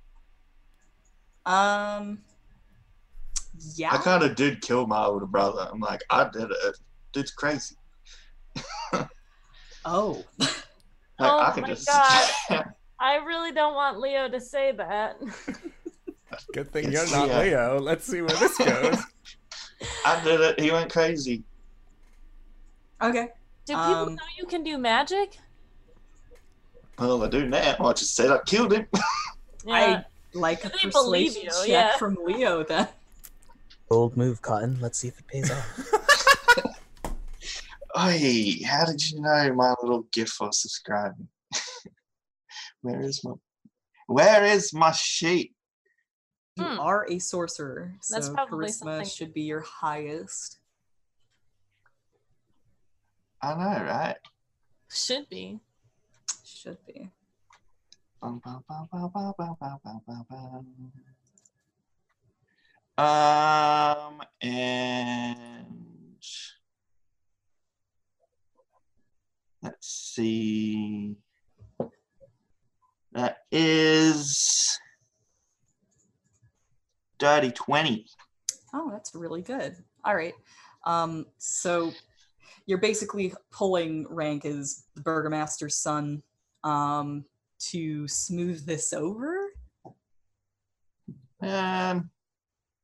[1.45, 2.19] um.
[3.75, 3.93] Yeah.
[3.93, 5.67] I kind of did kill my older brother.
[5.71, 6.77] I'm like, I did it.
[7.13, 7.75] Dude's crazy.
[9.85, 10.23] Oh.
[11.19, 11.87] Like, Oh I can my just.
[11.87, 12.65] God.
[12.99, 15.19] I really don't want Leo to say that.
[16.53, 17.39] Good thing It's you're not Leo.
[17.73, 17.79] Leo.
[17.79, 18.99] Let's see where this goes.
[20.05, 20.59] I did it.
[20.59, 21.43] He went crazy.
[23.01, 23.29] Okay.
[23.65, 25.39] Do people Um, know you can do magic?
[26.99, 27.75] Well, I do now.
[27.79, 28.85] I just said I killed him.
[29.65, 30.03] Yeah.
[30.33, 31.97] Like a They believe persuasion you, check yeah.
[31.97, 32.87] from Leo then.
[33.89, 34.77] Bold move, Cotton.
[34.81, 35.79] Let's see if it pays off.
[37.97, 41.29] Oi, how did you know my little gift for subscribing?
[42.81, 43.31] Where is my
[44.07, 45.53] Where is my sheet?
[46.57, 46.79] You Hmm.
[46.79, 50.59] are a sorcerer, so That's probably charisma something- should be your highest.
[53.41, 54.17] I know, right?
[54.89, 55.59] Should be.
[56.43, 57.11] Should be.
[58.19, 60.91] Bum, bum, bum, bum, bum, bum, bum, bum, bum, bum.
[62.97, 65.67] Um, and
[69.61, 71.15] let's see.
[73.13, 74.79] That is
[77.19, 78.05] dirty 20.
[78.73, 79.75] Oh, that's really good.
[80.03, 80.33] All right.
[80.85, 81.91] Um, so
[82.65, 86.23] you're basically pulling rank as the burgomaster's son
[86.63, 87.25] um,
[87.59, 89.49] to smooth this over.
[91.41, 92.09] Um,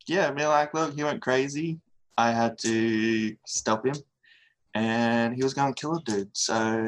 [0.07, 1.79] yeah, I mean, like, look, he went crazy.
[2.17, 3.95] I had to stop him,
[4.73, 6.29] and he was going to kill a dude.
[6.33, 6.85] So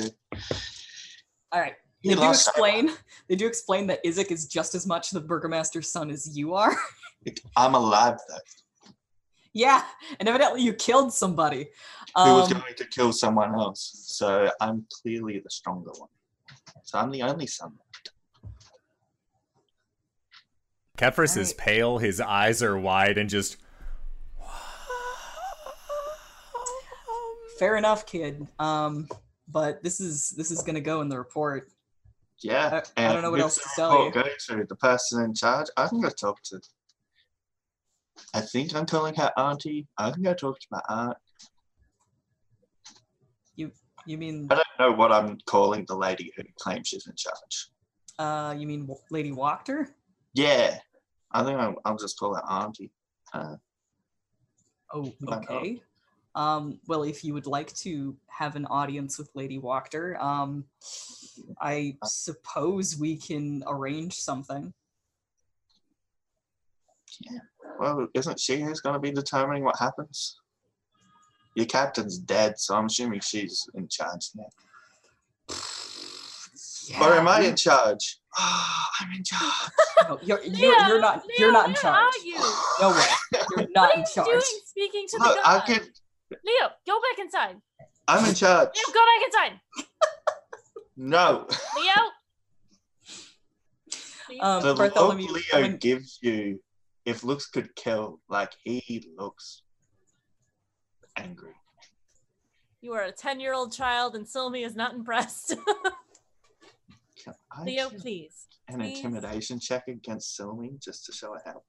[1.52, 1.74] All right.
[2.02, 2.92] he They do explain.
[3.28, 6.76] They do explain that Izik is just as much the burgomaster's son as you are.
[7.58, 8.90] I'm alive though.
[9.54, 9.84] yeah,
[10.20, 11.70] and evidently you killed somebody.
[12.24, 13.92] Who was Um, going to kill someone else?
[14.08, 16.10] So I'm clearly the stronger one.
[16.84, 17.74] So I'm the only son.
[20.98, 23.58] Kefris is pale, his eyes are wide, and just.
[27.60, 28.48] fair enough, kid.
[28.60, 29.08] Um,
[29.48, 31.72] but this is this is gonna go in the report.
[32.40, 32.82] Yeah.
[32.98, 34.14] I- I don't know what else to tell report
[34.48, 35.68] Go to the person in charge.
[35.78, 36.60] I can go talk to.
[38.34, 39.88] I think I'm calling her auntie.
[39.98, 41.18] I can go talk to my aunt.
[43.56, 43.72] You
[44.06, 47.70] you mean I don't know what I'm calling the lady who claims she's in charge.
[48.20, 49.88] uh you mean Lady Wachter?
[50.36, 50.78] Yeah.
[51.32, 52.92] I think I'll, I'll just call her auntie.
[53.34, 53.56] Uh,
[54.94, 55.82] Oh, okay.
[56.36, 60.66] Um, well, if you would like to have an audience with Lady Wachter, um,
[61.60, 64.74] I suppose we can arrange something.
[67.22, 67.40] Yeah.
[67.80, 70.40] well, isn't she who's going to be determining what happens?
[71.56, 74.50] Your captain's dead, so I'm assuming she's in charge now.
[77.02, 78.20] Or am I in charge?
[78.38, 79.70] Ah, I'm in charge.
[80.10, 81.24] no, you're, you're, you're not.
[81.26, 82.14] Leo, you're not in where charge.
[82.16, 82.38] Are you?
[82.82, 83.06] No way.
[83.58, 84.28] You're not what in are charge.
[84.28, 85.66] you doing speaking to Look, the I god?
[85.68, 85.80] can.
[86.44, 87.56] Leo, go back inside.
[88.08, 88.70] I'm in charge.
[88.76, 89.60] Leo, go back inside.
[90.98, 91.48] No.
[91.78, 91.94] Leo.
[94.26, 94.40] Please.
[94.42, 96.62] Um, The look Bartholomew, Leo when- gives you,
[97.06, 99.62] if looks could kill, like he looks
[101.16, 101.54] angry.
[102.82, 105.56] you are a 10 year old child, and Sylvie is not impressed.
[107.56, 108.48] Can I Leo, please.
[108.68, 108.98] an please.
[108.98, 111.62] intimidation check against Silmy just to show it how?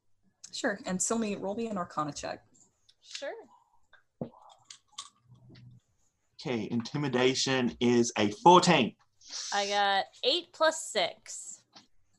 [0.53, 0.79] Sure.
[0.87, 2.42] And Silmi, roll me an Arcana check.
[3.03, 3.31] Sure.
[6.40, 8.94] Okay, intimidation is a 14.
[9.53, 11.62] I got 8 plus 6,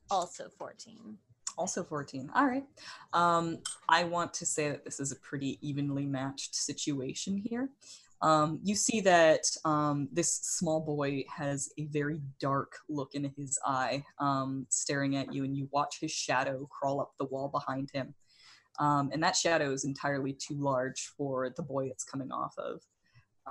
[0.09, 1.17] also 14.
[1.57, 2.29] Also 14.
[2.35, 2.65] All right.
[3.13, 7.69] Um, I want to say that this is a pretty evenly matched situation here.
[8.21, 13.59] Um, you see that um, this small boy has a very dark look in his
[13.65, 17.89] eye, um, staring at you, and you watch his shadow crawl up the wall behind
[17.93, 18.15] him.
[18.79, 22.81] Um, and that shadow is entirely too large for the boy it's coming off of.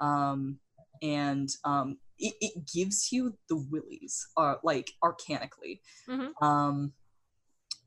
[0.00, 0.58] Um,
[1.02, 5.80] and um, it, it gives you the willies, uh, like arcanically.
[6.08, 6.30] Mhm.
[6.42, 6.92] Um,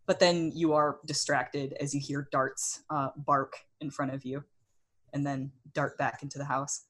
[0.05, 4.43] but then you are distracted as you hear darts uh, bark in front of you
[5.13, 6.85] and then dart back into the house.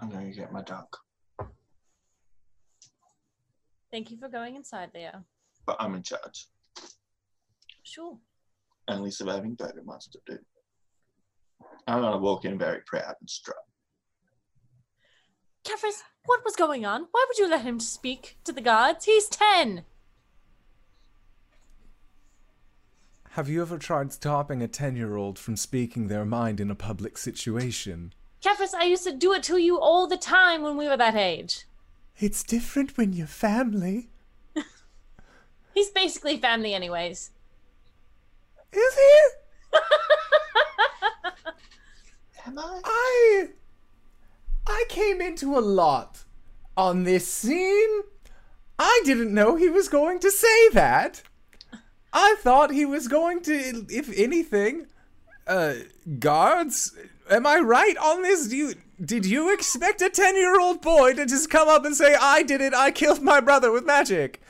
[0.00, 0.86] I'm going to get my dog,
[3.90, 5.24] Thank you for going inside, Leo.
[5.66, 6.46] but I'm in charge.
[7.82, 8.18] Sure.
[8.86, 10.38] Only surviving Burgomaster do.
[11.86, 13.56] I'm going to walk in very proud and strut.
[15.64, 17.08] Kefris, what was going on?
[17.10, 19.06] Why would you let him speak to the gods?
[19.06, 19.84] He's 10.
[23.38, 26.74] Have you ever tried stopping a 10 year old from speaking their mind in a
[26.74, 28.12] public situation?
[28.42, 31.14] Kefris, I used to do it to you all the time when we were that
[31.14, 31.64] age.
[32.18, 34.10] It's different when you're family.
[35.72, 37.30] He's basically family, anyways.
[38.72, 39.18] Is he?
[42.44, 42.80] Am I?
[42.84, 43.48] I.
[44.66, 46.24] I came into a lot
[46.76, 48.00] on this scene.
[48.80, 51.22] I didn't know he was going to say that.
[52.12, 54.86] I thought he was going to, if anything,
[55.46, 55.74] uh,
[56.18, 56.96] guards.
[57.30, 58.48] Am I right on this?
[58.48, 62.42] Do you did you expect a ten-year-old boy to just come up and say, "I
[62.42, 62.72] did it.
[62.74, 64.40] I killed my brother with magic"?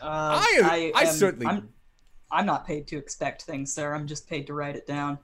[0.00, 1.68] Uh, I- I certainly- I'm,
[2.30, 3.94] I'm not paid to expect things, sir.
[3.94, 5.18] I'm just paid to write it down.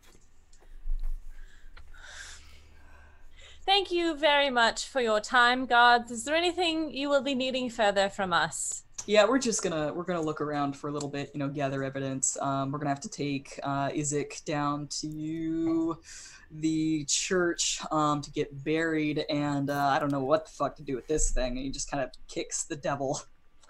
[3.66, 6.10] Thank you very much for your time, guards.
[6.10, 8.83] Is there anything you will be needing further from us?
[9.06, 11.84] Yeah, we're just gonna we're gonna look around for a little bit, you know, gather
[11.84, 12.38] evidence.
[12.40, 15.98] Um, we're gonna have to take uh, Izik down to
[16.50, 20.82] the church um, to get buried, and uh, I don't know what the fuck to
[20.82, 21.56] do with this thing.
[21.56, 23.20] And he just kind of kicks the devil.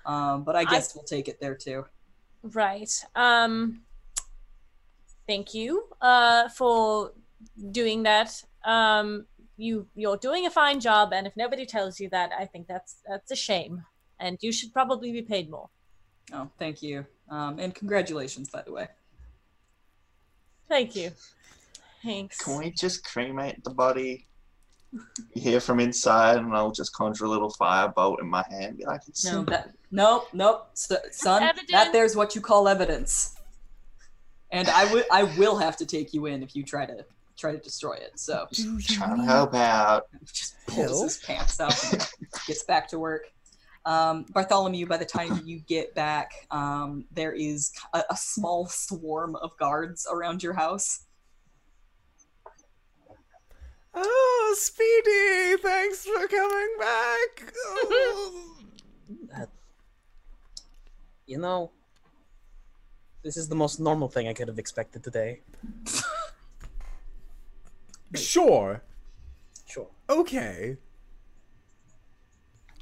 [0.06, 1.86] Um, but I guess we'll take it there too.
[2.42, 2.92] Right.
[3.14, 3.80] Um
[5.26, 7.12] thank you uh for
[7.70, 8.42] doing that.
[8.66, 9.24] Um
[9.56, 12.96] you you're doing a fine job and if nobody tells you that, I think that's
[13.08, 13.82] that's a shame.
[14.20, 15.68] And you should probably be paid more.
[16.32, 18.88] Oh, thank you, um, and congratulations, by the way.
[20.68, 21.10] Thank you.
[22.02, 22.38] Thanks.
[22.38, 24.26] Can we just cremate the body
[25.34, 28.78] here from inside and I'll just conjure a little firebolt in my hand?
[28.78, 29.52] Be like, it's No, simple.
[29.52, 31.42] that nope, nope, s- son.
[31.42, 31.70] Evidence.
[31.70, 33.34] That there's what you call evidence.
[34.50, 37.04] And I would I will have to take you in if you try to
[37.36, 38.18] try to destroy it.
[38.18, 40.06] So Do trying to help out.
[40.32, 41.04] just pulls Help?
[41.04, 42.06] his pants up and
[42.46, 43.26] gets back to work.
[43.86, 49.36] Um, Bartholomew, by the time you get back, um, there is a, a small swarm
[49.36, 51.04] of guards around your house.
[53.94, 55.62] Oh, Speedy!
[55.62, 57.52] Thanks for coming back.
[57.66, 58.50] Oh.
[61.26, 61.70] You know,
[63.22, 65.40] this is the most normal thing I could have expected today.
[68.14, 68.82] sure.
[69.66, 69.88] Sure.
[70.10, 70.76] Okay.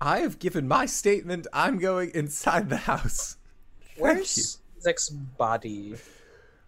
[0.05, 1.47] I have given my statement.
[1.53, 3.37] I'm going inside the house.
[3.97, 5.95] Where's Zek's body?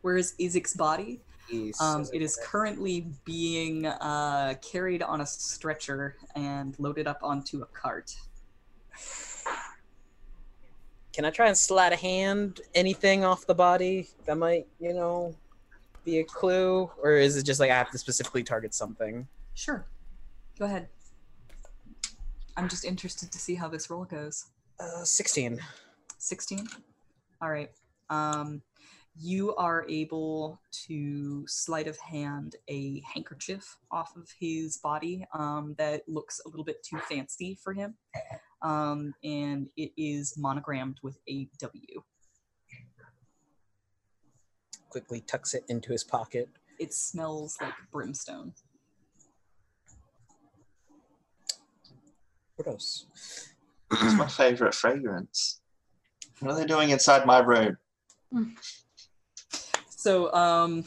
[0.03, 1.21] Where is Izik's body?
[1.51, 7.19] Is- Um, is it is currently being uh, carried on a stretcher and loaded up
[7.25, 8.15] onto a cart.
[11.13, 15.35] Can I try and sleight of hand anything off the body that might, you know,
[16.05, 16.89] be a clue?
[17.03, 19.27] Or is it just like I have to specifically target something?
[19.55, 19.85] Sure.
[20.59, 20.89] Go ahead.
[22.57, 24.47] I'm just interested to see how this roll goes.
[24.81, 25.61] Uh, 16.
[26.19, 26.67] 16
[27.43, 27.71] all right
[28.09, 28.63] um
[29.17, 36.03] you are able to sleight of hand a handkerchief off of his body um, that
[36.09, 37.95] looks a little bit too fancy for him
[38.63, 42.03] um, and it is monogrammed with a W.
[44.89, 46.49] Quickly tucks it into his pocket.
[46.81, 48.55] It smells like brimstone.
[52.63, 53.07] Gross.
[53.91, 55.61] It's my favorite fragrance.
[56.41, 57.77] What are they doing inside my room?
[59.89, 60.85] So um,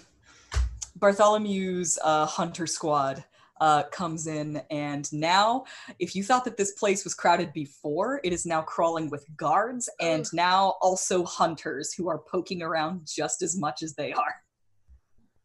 [1.00, 3.24] Bartholomew's uh, hunter squad
[3.60, 5.66] uh, comes in, and now,
[6.00, 9.90] if you thought that this place was crowded before, it is now crawling with guards
[10.00, 14.36] and now also hunters who are poking around just as much as they are.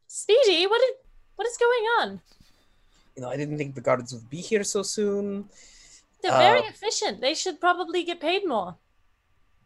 [0.09, 0.91] Speedy, what is,
[1.37, 2.21] what is going on?
[3.17, 5.49] You know, I didn't think the guards would be here so soon.
[6.23, 7.21] They're very Uh, efficient.
[7.21, 8.77] They should probably get paid more.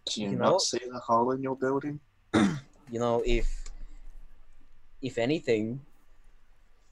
[0.07, 2.00] Do you, You not know- see the hole in your building?
[2.90, 3.46] You know, if
[5.02, 5.84] if anything,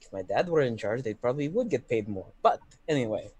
[0.01, 2.27] if my dad were in charge, they probably would get paid more.
[2.43, 3.31] But anyway.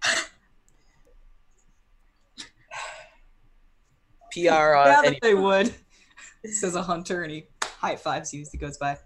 [4.32, 5.74] PR yeah, uh, that any- they would,
[6.44, 8.96] says a hunter, and he high fives you as he goes by.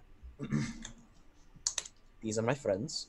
[2.20, 3.08] these are my friends.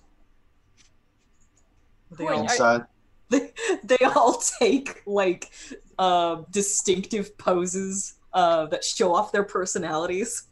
[2.18, 2.86] They Wait, all, are- Inside,
[3.40, 3.52] they,
[3.84, 5.52] they all take like
[5.98, 10.44] uh, distinctive poses uh, that show off their personalities.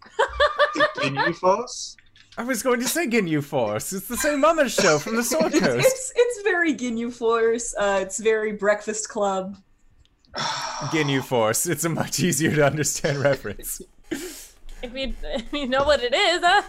[1.03, 1.95] in you force?
[2.37, 3.91] I was going to say Ginyu Force.
[3.91, 5.85] It's the same other show from the Sword it's, Coast.
[5.85, 7.75] it's it's very Ginyu Force.
[7.77, 9.57] Uh, it's very Breakfast Club.
[10.35, 11.65] Ginyu Force.
[11.65, 13.81] It's a much easier to understand reference.
[14.81, 16.61] If you, if you know what it is, huh?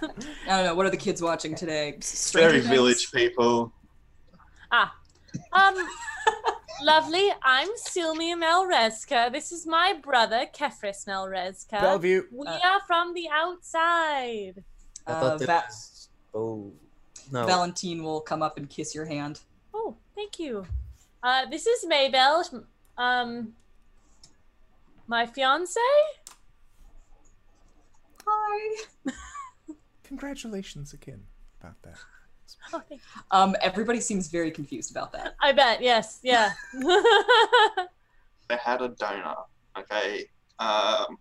[0.49, 0.75] I don't know.
[0.75, 1.97] What are the kids watching today?
[2.01, 2.75] Stranger Very Things?
[2.75, 3.73] village people.
[4.73, 4.93] Ah.
[5.53, 5.75] Um,
[6.83, 7.29] lovely.
[7.43, 9.31] I'm Silmia Melrezka.
[9.33, 11.81] This is my brother, Kefris Melrezka.
[11.81, 12.23] Bellevue.
[12.33, 14.65] We Uh, are from the outside.
[15.07, 16.73] I Uh, thought it Va- was- Oh
[17.33, 17.45] no.
[17.47, 19.41] Valentine will come up and kiss your hand.
[19.75, 20.67] Oh, thank you.
[21.23, 22.65] Uh, this is Maybell.
[22.97, 23.57] Um,
[25.09, 25.81] my fiance.
[28.27, 28.85] Hi.
[30.05, 31.27] Congratulations again
[31.61, 31.97] about that.
[32.73, 32.83] Oh.
[33.31, 35.35] Um, everybody seems very confused about that.
[35.41, 35.81] I bet.
[35.83, 36.21] Yes.
[36.23, 36.53] Yeah.
[38.49, 39.35] They had a donor.
[39.79, 40.27] Okay.
[40.59, 41.17] Um,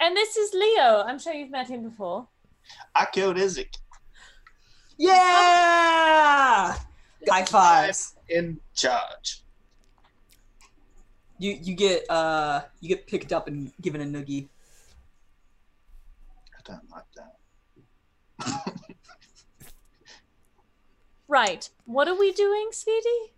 [0.00, 1.02] and this is Leo.
[1.06, 2.26] I'm sure you've met him before.
[2.94, 3.68] I killed Izzy
[4.98, 6.74] Yeah.
[7.28, 8.16] High fives.
[8.28, 9.42] in charge.
[11.38, 14.48] You you get uh you get picked up and given a noogie.
[16.68, 17.34] I don't like that.
[21.28, 21.68] Right.
[21.86, 23.32] What are we doing, Speedy?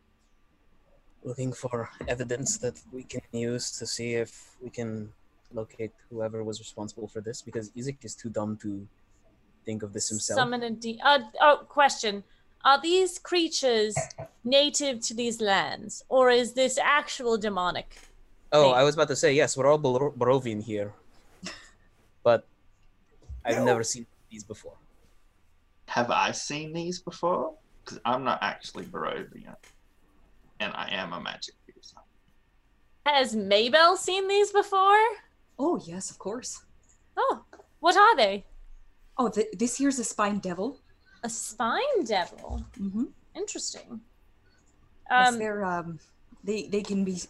[1.22, 5.12] Looking for evidence that we can use to see if we can
[5.52, 8.86] locate whoever was responsible for this because Isaac is too dumb to
[9.64, 10.38] think of this himself.
[10.38, 12.24] Summon a de- uh, oh, question.
[12.64, 13.96] Are these creatures
[14.42, 17.96] native to these lands, or is this actual demonic?
[18.52, 18.80] Oh, Hey.
[18.80, 19.56] I was about to say yes.
[19.56, 20.92] We're all Bor- Borovian here,
[22.24, 22.46] but
[23.46, 24.74] I've never seen these before.
[25.88, 27.54] Have I seen these before?
[27.84, 29.54] Because I'm not actually Barovian.
[30.60, 31.96] And I am a magic user.
[33.04, 34.98] Has Maybell seen these before?
[35.58, 36.64] Oh yes, of course.
[37.16, 37.44] Oh,
[37.80, 38.44] what are they?
[39.18, 40.80] Oh, th- this here's a spine devil.
[41.22, 42.64] A spine devil.
[42.80, 43.04] Mm-hmm.
[43.36, 44.00] Interesting.
[45.10, 45.98] yes, Um, they're um,
[46.42, 47.20] they they can be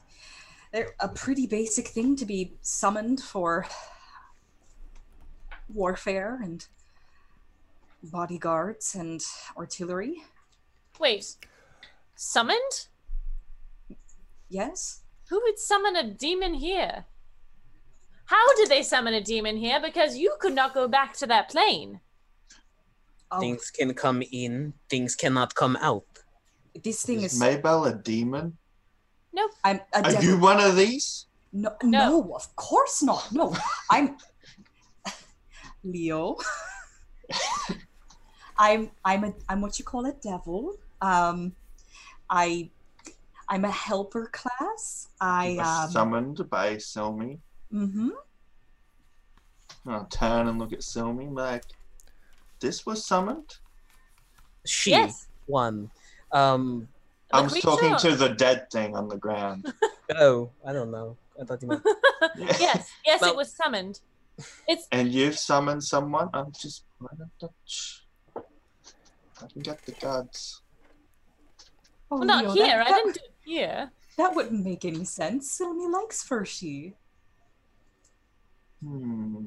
[0.73, 3.67] they're a pretty basic thing to be summoned for
[5.73, 6.67] warfare and
[8.03, 9.23] bodyguards and
[9.57, 10.23] artillery.
[11.01, 11.37] wait.
[12.15, 12.89] Summoned?
[14.49, 15.03] Yes.
[15.29, 17.05] Who would summon a demon here?
[18.27, 19.81] How did they summon a demon here?
[19.81, 22.01] Because you could not go back to that plane.
[23.31, 26.07] Oh, Things can come in, things cannot come out.
[26.83, 27.41] this thing Is is.
[27.41, 28.57] Maybell a demon?
[29.33, 29.51] Nope.
[29.65, 30.25] I'm a Are devil.
[30.25, 31.27] you one of these?
[31.53, 31.99] No, No.
[32.23, 33.31] no, of course not.
[33.33, 33.55] No,
[33.91, 34.17] I'm
[35.87, 36.37] Leo.
[38.59, 40.77] I'm I'm a I'm what you call a devil.
[41.01, 41.53] Um,
[42.31, 42.71] I
[43.49, 45.09] I'm a helper class.
[45.21, 45.91] I um.
[45.91, 47.39] summoned by Silmi.
[47.73, 48.11] mhm.
[49.89, 51.63] I'll turn and look at Silmi like,
[52.59, 53.59] this was summoned?
[54.65, 55.29] She Yes.
[55.47, 55.91] one.
[56.33, 56.89] Um
[57.33, 59.73] I was talking creature- to the dead thing on the ground.
[60.17, 61.17] oh, I don't know.
[61.41, 61.83] I thought you meant
[62.37, 64.01] yes, yes, Well- it was summoned.
[64.69, 66.29] It's and you've summoned someone?
[66.35, 66.85] I'm just.
[68.35, 70.63] I can get the gods.
[72.11, 72.79] Oh, well, not Leo, here.
[72.79, 73.91] That, I that, didn't do it here.
[74.19, 75.59] that wouldn't make any sense.
[75.59, 76.95] Silmy likes Fershi.
[78.83, 79.47] Hmm.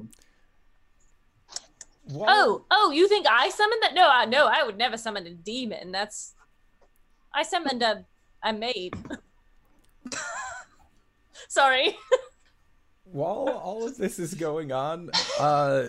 [2.04, 3.94] While- Oh, oh, you think I summoned that?
[3.94, 5.92] No, I no, I would never summon a demon.
[5.92, 6.34] That's
[7.32, 8.04] I summoned a
[8.42, 8.94] a maid.
[11.48, 11.96] Sorry.
[13.12, 15.88] While all of this is going on, uh,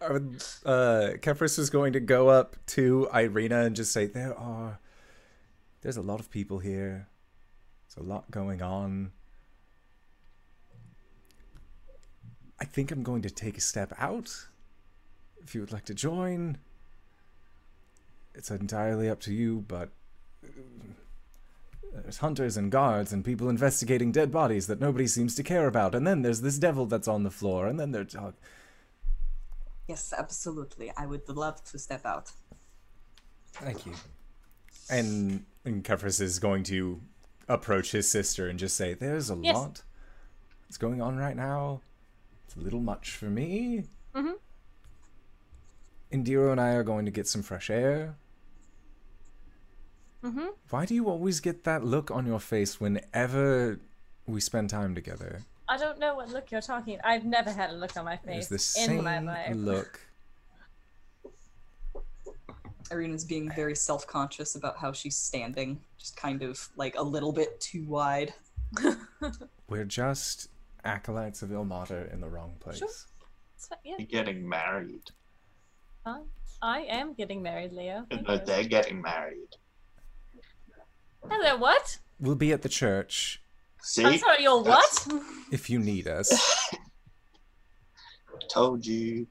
[0.00, 4.80] uh, is going to go up to Irina and just say, "There are,
[5.82, 7.06] there's a lot of people here.
[7.86, 9.12] There's a lot going on.
[12.58, 14.46] I think I'm going to take a step out.
[15.42, 16.58] If you would like to join,
[18.34, 19.64] it's entirely up to you.
[19.68, 19.90] But
[21.92, 25.94] there's hunters and guards and people investigating dead bodies that nobody seems to care about.
[25.94, 27.66] And then there's this devil that's on the floor.
[27.66, 28.32] And then there's uh,
[29.88, 30.92] Yes, absolutely.
[30.96, 32.32] I would love to step out.
[33.52, 33.92] Thank you.
[34.88, 37.00] And, and Kefris is going to
[37.48, 39.54] approach his sister and just say, There's a Yes.
[39.54, 39.82] lot
[40.68, 41.82] that's going on right now.
[42.46, 43.84] It's a little much for me.
[44.14, 44.32] Mm-hmm.
[46.12, 48.16] Indiro and I are going to get some fresh air.
[50.24, 50.46] Mm-hmm.
[50.70, 53.80] Why do you always get that look on your face whenever
[54.26, 55.40] we spend time together?
[55.68, 56.98] I don't know what look you're talking.
[57.02, 59.56] I've never had a look on my There's face the in my same life.
[59.56, 60.00] look.
[62.90, 67.32] Irina's being very self conscious about how she's standing, just kind of like a little
[67.32, 68.34] bit too wide.
[69.68, 70.48] We're just
[70.84, 72.78] acolytes of Ilmater in the wrong place.
[72.78, 72.88] Sure.
[73.56, 75.02] It's fine, yeah, You're getting married.
[76.04, 76.24] fine.
[76.60, 78.06] I am getting married, Leo.
[78.28, 79.48] No, they're getting married.
[81.28, 81.98] Hello, what?
[82.20, 83.42] We'll be at the church
[83.82, 84.04] See?
[84.04, 85.08] I'm sorry, you're what?
[85.50, 86.72] if you need us.
[88.48, 89.26] Told you.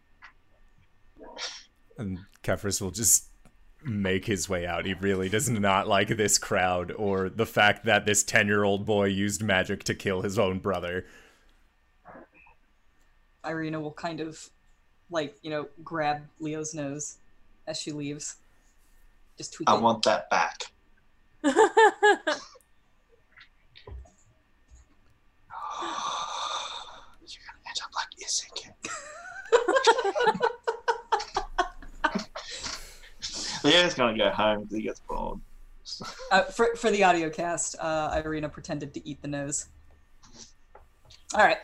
[1.97, 3.29] And Kefris will just
[3.85, 4.85] make his way out.
[4.85, 8.85] He really does not like this crowd or the fact that this 10 year old
[8.85, 11.05] boy used magic to kill his own brother.
[13.45, 14.49] Irina will kind of
[15.09, 17.17] like, you know, grab Leo's nose
[17.67, 18.35] as she leaves.
[19.37, 19.81] Just tweak I it.
[19.81, 20.71] want that back.
[21.43, 21.53] You're
[27.47, 28.57] gonna end up like Isaac.
[33.63, 35.39] Leo's gonna go home because he gets bored.
[36.31, 39.67] Uh, for for the audio cast, uh, Irina pretended to eat the nose.
[41.33, 41.57] All right.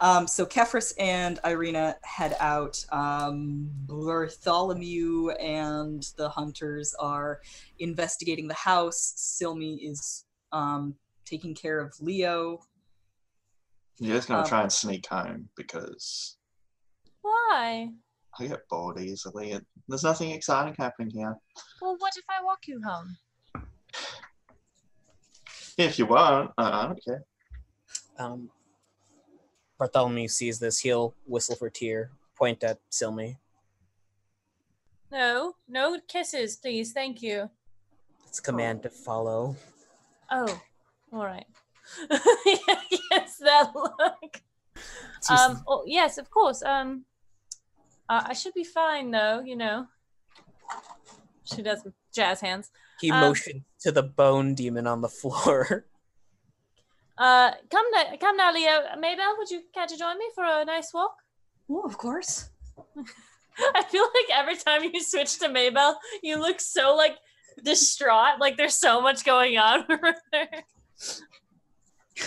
[0.00, 2.84] Um, so Kefris and Irina head out.
[2.92, 7.40] Um, Bartholomew and the hunters are
[7.80, 9.14] investigating the house.
[9.42, 10.94] Silmi is um,
[11.24, 12.60] taking care of Leo.
[13.98, 16.36] You're just gonna Um, try and sneak home because
[17.22, 17.90] Why?
[18.38, 19.50] I get bored easily.
[19.52, 21.36] and There's nothing exciting happening here.
[21.82, 23.16] Well, what if I walk you home?
[25.76, 27.24] If you want, I, I don't care.
[28.20, 28.48] Um,
[29.78, 30.80] Bartholomew sees this.
[30.80, 33.36] He'll whistle for Tyr, point at Silmi.
[35.10, 36.92] No, no kisses, please.
[36.92, 37.48] Thank you.
[38.26, 39.56] It's a command to follow.
[40.30, 40.60] Oh,
[41.12, 41.46] all right.
[42.10, 44.42] yes, that look.
[45.30, 45.62] Um.
[45.66, 46.62] Oh, yes, of course.
[46.62, 47.04] Um.
[48.08, 49.40] Uh, I should be fine, though.
[49.40, 49.86] You know.
[51.44, 52.70] She does jazz hands.
[53.00, 55.86] He Um, motioned to the bone demon on the floor.
[57.18, 58.80] Uh, come now, come now, Leo.
[58.96, 61.14] Maybell, would you care to join me for a nice walk?
[61.68, 62.50] Oh, of course.
[63.74, 67.16] I feel like every time you switch to Maybell, you look so like
[67.64, 68.38] distraught.
[68.38, 70.64] Like there's so much going on over there.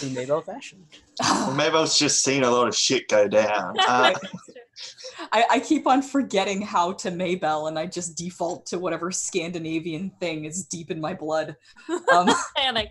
[0.04, 0.86] in Maybell fashion.
[1.22, 3.76] Well, maybe I was just seeing a lot of shit go down.
[3.88, 4.14] Uh,
[5.32, 10.12] I, I keep on forgetting how to Maybell, and I just default to whatever Scandinavian
[10.20, 11.56] thing is deep in my blood.
[12.12, 12.90] Um, Panic.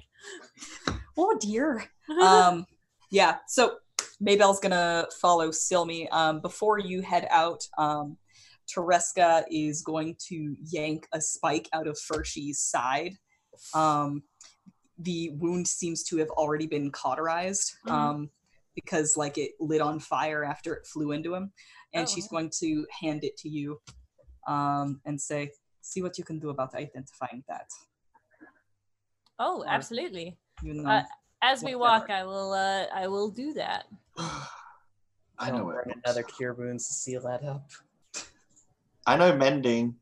[1.20, 1.84] Oh dear.
[2.22, 2.66] um
[3.10, 3.76] yeah so
[4.22, 8.16] maybell's gonna follow silmi um before you head out um
[8.72, 13.14] Tereska is going to yank a spike out of Fershi's side.
[13.74, 14.22] Um,
[14.98, 18.30] the wound seems to have already been cauterized um,
[18.74, 21.52] because, like, it lit on fire after it flew into him.
[21.94, 22.38] And Oh, she's wow.
[22.38, 23.80] going to hand it to you
[24.46, 25.50] um, and say,
[25.80, 27.66] "See what you can do about identifying that."
[29.40, 30.38] oh, absolutely.
[30.62, 31.02] You know, Uh,
[31.42, 32.00] As we Whatever.
[32.04, 32.52] walk, I will.
[32.52, 33.86] Uh, I will do that.
[34.18, 36.02] I know Don't where burn it is.
[36.04, 37.64] another cure wounds to seal that up.
[39.06, 39.96] I know mending.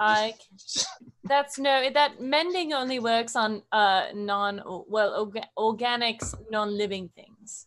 [0.00, 0.34] I.
[1.24, 1.90] That's no.
[1.90, 7.66] That mending only works on uh non well orga- organics, non-living things.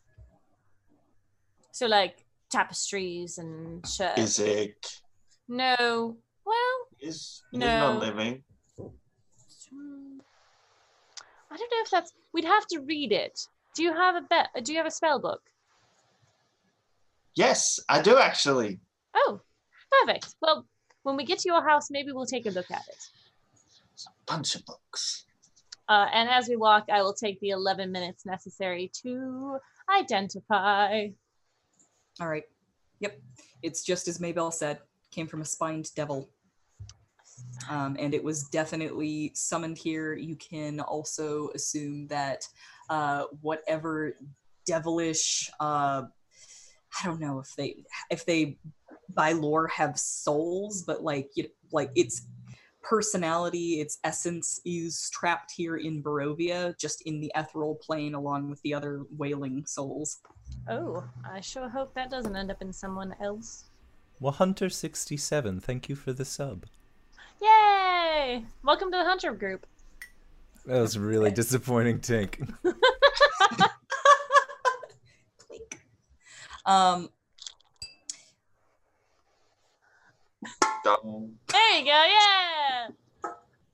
[1.71, 4.19] So like tapestries and shirts.
[4.19, 5.01] Is it?
[5.47, 6.17] No.
[6.43, 7.77] Well, is he's No.
[7.77, 8.43] not living.
[8.77, 10.19] hmm,
[11.55, 12.11] I don't know if that's.
[12.33, 13.39] We'd have to read it.
[13.75, 14.49] Do you have a bet?
[14.63, 15.41] Do you have a spell book?
[17.33, 18.81] Yes, I do actually.
[19.15, 19.39] Oh,
[20.01, 20.35] perfect.
[20.41, 20.65] Well,
[21.03, 23.07] when we get to your house, maybe we'll take a look at it.
[24.05, 25.23] A Bunch of books.
[25.87, 29.57] Uh, and as we walk, I will take the 11 minutes necessary to
[29.97, 31.07] identify.
[32.19, 32.43] All right.
[32.99, 33.17] Yep.
[33.63, 34.79] It's just as Maybell said,
[35.09, 36.29] came from a spined devil.
[37.69, 40.13] Um, and it was definitely summoned here.
[40.13, 42.47] You can also assume that
[42.89, 44.17] uh, whatever
[44.65, 46.03] devilish, uh,
[47.01, 48.57] I don't know if they if they
[49.13, 52.27] by lore have souls, but like you like its
[52.81, 58.61] personality, its essence is trapped here in Barovia, just in the ethereal plane, along with
[58.61, 60.19] the other wailing souls.
[60.69, 63.65] Oh, I sure hope that doesn't end up in someone else.
[64.19, 66.65] Well, Hunter67, thank you for the sub.
[67.41, 68.45] Yay!
[68.63, 69.65] Welcome to the Hunter group.
[70.65, 72.53] That was really disappointing, Tink.
[76.65, 77.09] Um,
[80.83, 82.87] There you go, yeah!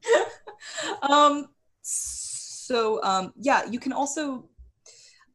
[1.09, 1.47] um
[1.81, 4.49] so um yeah you can also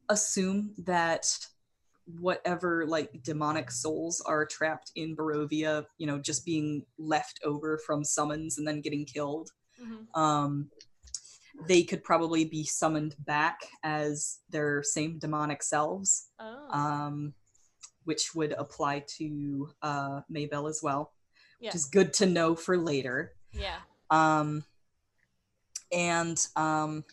[0.09, 1.37] assume that
[2.19, 8.03] whatever like demonic souls are trapped in barovia you know just being left over from
[8.03, 9.51] summons and then getting killed
[9.81, 10.07] Mhm.
[10.17, 10.71] um
[11.67, 17.33] they could probably be summoned back as their same demonic selves Oh, um
[18.05, 21.11] which would apply to uh maybell as well
[21.59, 23.79] yeah, which is good to know for later yeah.
[24.09, 24.63] um
[25.91, 27.03] and um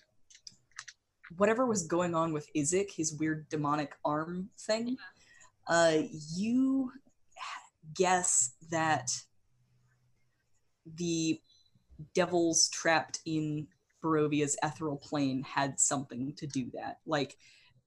[1.36, 4.96] whatever was going on with Izik, his weird demonic arm thing,
[5.68, 5.98] uh
[6.36, 6.92] you
[7.94, 9.10] guess that
[10.96, 11.40] the
[12.14, 13.66] devils trapped in
[14.02, 16.98] Barovia's ethereal plane had something to do that.
[17.06, 17.36] Like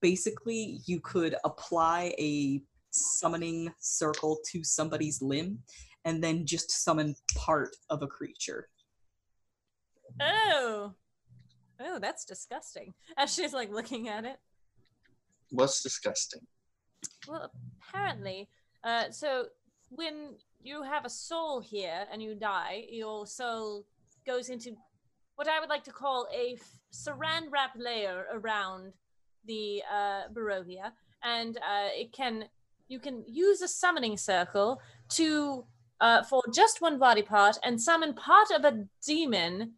[0.01, 5.59] basically you could apply a summoning circle to somebody's limb
[6.05, 8.69] and then just summon part of a creature.
[10.21, 10.93] Oh.
[11.79, 12.93] Oh, that's disgusting.
[13.17, 14.37] As she's like looking at it.
[15.51, 16.41] What's disgusting?
[17.27, 17.51] Well,
[17.81, 18.49] apparently,
[18.83, 19.45] uh, so
[19.89, 23.85] when you have a soul here and you die, your soul
[24.25, 24.75] goes into
[25.35, 28.93] what I would like to call a f- saran wrap layer around
[29.45, 30.91] the uh, Barovia,
[31.23, 32.45] and uh, it can
[32.87, 35.65] you can use a summoning circle to
[36.01, 39.73] uh, for just one body part and summon part of a demon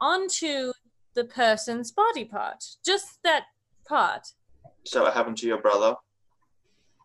[0.00, 0.72] onto
[1.16, 3.46] the person's body part, just that
[3.88, 4.28] part.
[4.84, 5.96] So what happened to your brother?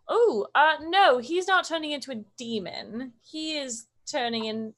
[0.07, 3.14] Oh, uh, no, he's not turning into a demon.
[3.24, 4.74] He is turning in.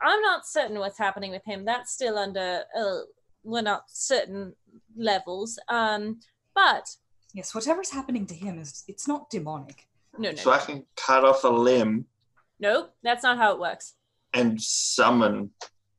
[0.00, 1.64] I'm not certain what's happening with him.
[1.64, 2.98] That's still under, uh,
[3.42, 4.54] we're not certain
[4.96, 5.58] levels.
[5.68, 6.20] Um,
[6.54, 6.88] but
[7.34, 9.88] Yes, whatever's happening to him is it's not demonic.
[10.18, 12.06] no, no, So I can cut off a limb
[12.60, 13.94] nope, that's not how it works.
[14.32, 15.50] and summon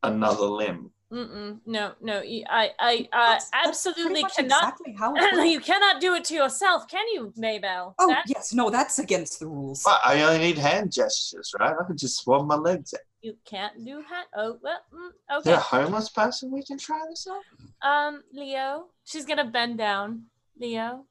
[0.04, 0.92] another limb.
[1.12, 4.58] Mm-mm, no, no, I, uh, That's- that's absolutely much cannot.
[4.64, 5.50] Exactly how it works.
[5.50, 7.94] you cannot do it to yourself, can you, Maybell?
[7.98, 9.84] Oh That- yes, no, that's against the rules.
[9.84, 11.74] But I only need hand gestures, right?
[11.80, 12.94] I can just swab my legs.
[12.94, 13.00] out.
[13.22, 14.26] you can't do that.
[14.36, 15.50] Oh, well, mm, Is okay.
[15.52, 17.42] there a homeless person we can try this on?
[17.90, 20.24] Um, Leo, she's gonna bend down.
[20.60, 21.06] Leo,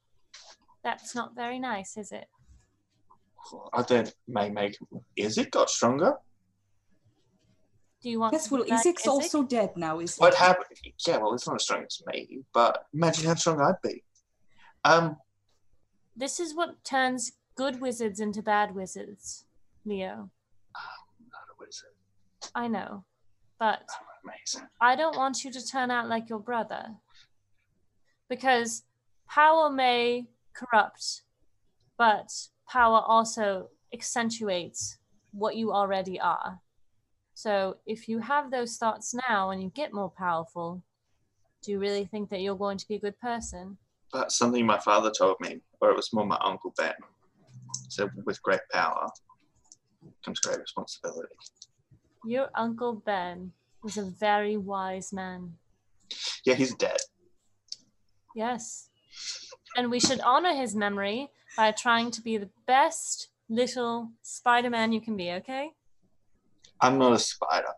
[0.84, 2.26] that's not very nice, is it?
[3.72, 4.76] I don't may make
[5.16, 6.16] is it got stronger?
[8.06, 8.34] Do you want?
[8.34, 9.08] Yes, to be well, like Izik's Izek?
[9.08, 10.66] also dead now, is What happened?
[11.04, 14.04] Yeah, well it's not as strong as me, but imagine how strong I'd be.
[14.84, 15.16] Um
[16.14, 19.44] This is what turns good wizards into bad wizards,
[19.84, 20.30] Leo.
[21.56, 22.50] what is it?
[22.54, 23.02] I know,
[23.58, 23.88] but
[24.22, 24.68] Amazing.
[24.80, 26.94] I don't want you to turn out like your brother.
[28.28, 28.84] Because
[29.28, 31.22] power may corrupt,
[31.98, 32.30] but
[32.68, 34.98] power also accentuates
[35.32, 36.60] what you already are.
[37.36, 40.82] So if you have those thoughts now and you get more powerful,
[41.62, 43.76] do you really think that you're going to be a good person?
[44.10, 46.94] That's something my father told me, or it was more my uncle Ben.
[47.90, 49.06] So with great power
[50.24, 51.28] comes great responsibility.
[52.24, 55.58] Your Uncle Ben was a very wise man.
[56.46, 56.96] Yeah, he's dead.
[58.34, 58.88] Yes.
[59.76, 64.94] And we should honor his memory by trying to be the best little Spider Man
[64.94, 65.72] you can be, okay?
[66.80, 67.68] I'm not a spider.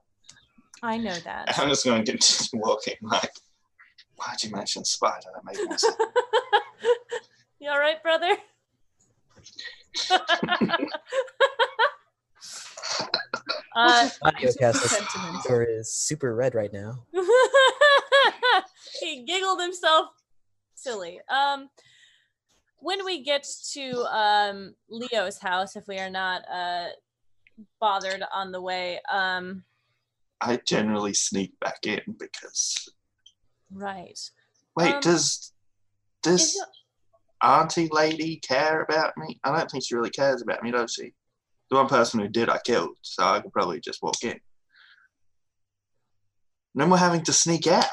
[0.82, 1.54] I know that.
[1.58, 2.94] I'm just going to continue walking.
[3.02, 3.32] Like,
[4.16, 5.26] why'd you mention spider?
[5.34, 5.96] That made no sense.
[7.60, 8.36] you all right, brother?
[13.74, 15.68] uh, Audiocast Sentiment.
[15.68, 17.04] is super red right now.
[19.00, 20.08] he giggled himself
[20.74, 21.20] silly.
[21.28, 21.68] Um,
[22.80, 26.88] when we get to um, Leo's house, if we are not uh,
[27.80, 29.64] bothered on the way, um,
[30.40, 32.88] I generally sneak back in because
[33.70, 34.18] Right.
[34.76, 35.52] Wait, Um, does Is
[36.22, 36.66] does your-
[37.42, 39.38] Auntie Lady care about me?
[39.44, 41.14] I don't think she really cares about me, does she?
[41.70, 44.40] The one person who did, I killed, so I could probably just walk in.
[46.74, 47.84] No more having to sneak out.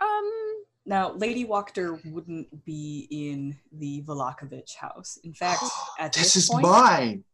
[0.00, 0.64] um.
[0.86, 5.18] Now, Lady Wachter wouldn't be in the Vallakovich house.
[5.22, 5.62] In fact,
[5.98, 7.24] at this this, is point, mine.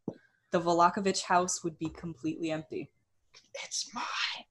[0.54, 2.88] The Vallakovich house would be completely empty,
[3.64, 4.44] It's mine.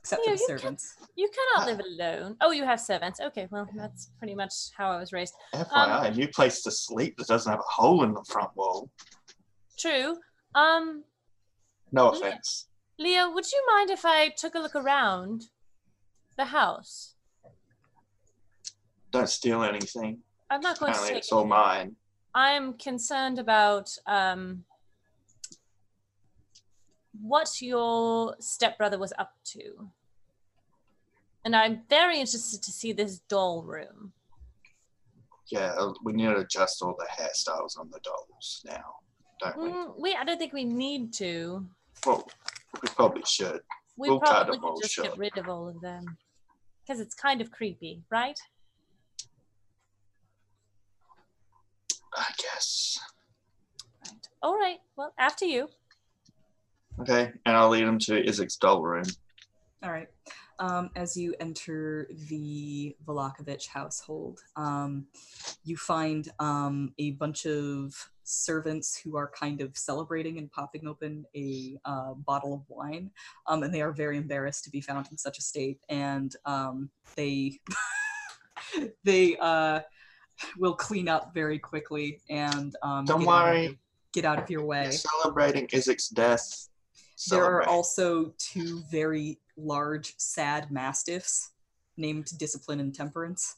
[0.00, 0.96] except Yeah, for the you can- servants.
[1.16, 2.36] You cannot Uh, live alone.
[2.42, 3.20] Oh, you have servants.
[3.20, 5.32] Okay, well, that's pretty much how I was raised.
[5.54, 8.90] FYI, a new place to sleep that doesn't have a hole in the front wall.
[9.78, 10.20] True.
[10.54, 11.04] Um,
[11.90, 12.68] No offense.
[12.98, 15.48] Leo, would you mind if I took a look around
[16.36, 17.14] the house?
[19.10, 20.22] Don't steal anything.
[20.50, 21.96] I'm not going to Apparently, take it's all mine.
[22.34, 24.66] I'm concerned about um
[27.22, 29.88] what your stepbrother was up to.
[31.44, 34.12] And I'm very interested to see this doll room.
[35.50, 38.94] Yeah, we need to adjust all the hairstyles on the dolls now,
[39.40, 39.70] don't we?
[39.70, 41.66] Mm, we I don't think we need to.
[42.06, 42.28] Well,
[42.82, 43.60] we probably should.
[43.96, 45.08] We We'll cut probably could just short.
[45.08, 46.04] get rid of all of them.
[46.86, 48.38] Because it's kind of creepy, right?
[52.14, 52.98] I guess.
[54.04, 54.28] Right.
[54.42, 54.78] All right.
[54.96, 55.68] Well, after you.
[57.00, 59.04] Okay, and I'll lead him to Isaac's doll room.
[59.82, 60.08] All right.
[60.58, 65.06] Um, as you enter the Vallakovich household, um,
[65.64, 67.94] you find um, a bunch of
[68.24, 73.10] servants who are kind of celebrating and popping open a uh, bottle of wine,
[73.46, 76.90] um, and they are very embarrassed to be found in such a state, and um,
[77.16, 77.58] they
[79.04, 79.80] they uh,
[80.58, 83.64] will clean up very quickly and um, Don't get out of worry.
[83.64, 83.74] your-
[84.12, 84.86] get out of your way.
[84.86, 86.68] We're celebrating Isaac's death.
[87.28, 91.52] There are also two very large, sad mastiffs
[91.96, 93.56] named Discipline and Temperance.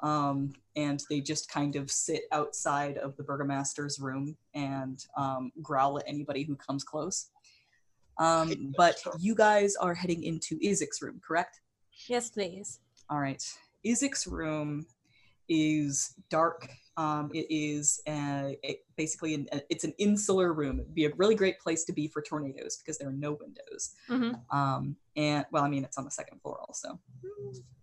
[0.00, 5.98] Um, and they just kind of sit outside of the burgomaster's room and um, growl
[5.98, 7.30] at anybody who comes close.
[8.18, 11.60] Um, but you guys are heading into Isaac's room, correct?
[12.08, 12.80] Yes, please.
[13.08, 13.42] All right.
[13.86, 14.86] Isaac's room
[15.48, 16.68] is dark.
[16.96, 20.80] Um, it is uh a, basically an, it's an insular room.
[20.80, 23.94] It'd be a really great place to be for tornadoes because there are no windows.
[24.08, 26.98] hmm Um, and well, I mean, it's on the second floor also.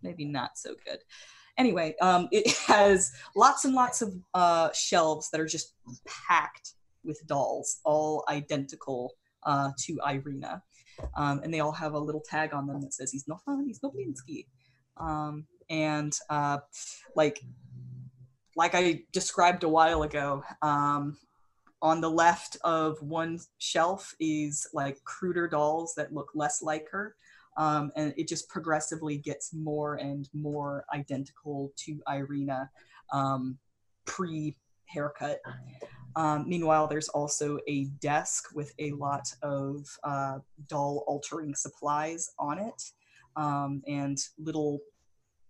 [0.01, 0.99] Maybe not so good.
[1.57, 5.73] Anyway, um, it has lots and lots of uh, shelves that are just
[6.05, 10.63] packed with dolls, all identical uh, to Irina.
[11.15, 13.79] Um, and they all have a little tag on them that says he's not he's
[13.79, 14.47] Noblinsky.
[14.97, 16.59] Um, and uh,
[17.15, 17.41] like
[18.55, 21.17] like I described a while ago, um,
[21.81, 27.15] on the left of one shelf is like cruder dolls that look less like her.
[27.57, 32.69] Um, and it just progressively gets more and more identical to Irina
[33.11, 33.57] um,
[34.05, 35.39] pre haircut.
[36.15, 42.59] Um, meanwhile, there's also a desk with a lot of uh, doll altering supplies on
[42.59, 42.83] it
[43.35, 44.79] um, and little,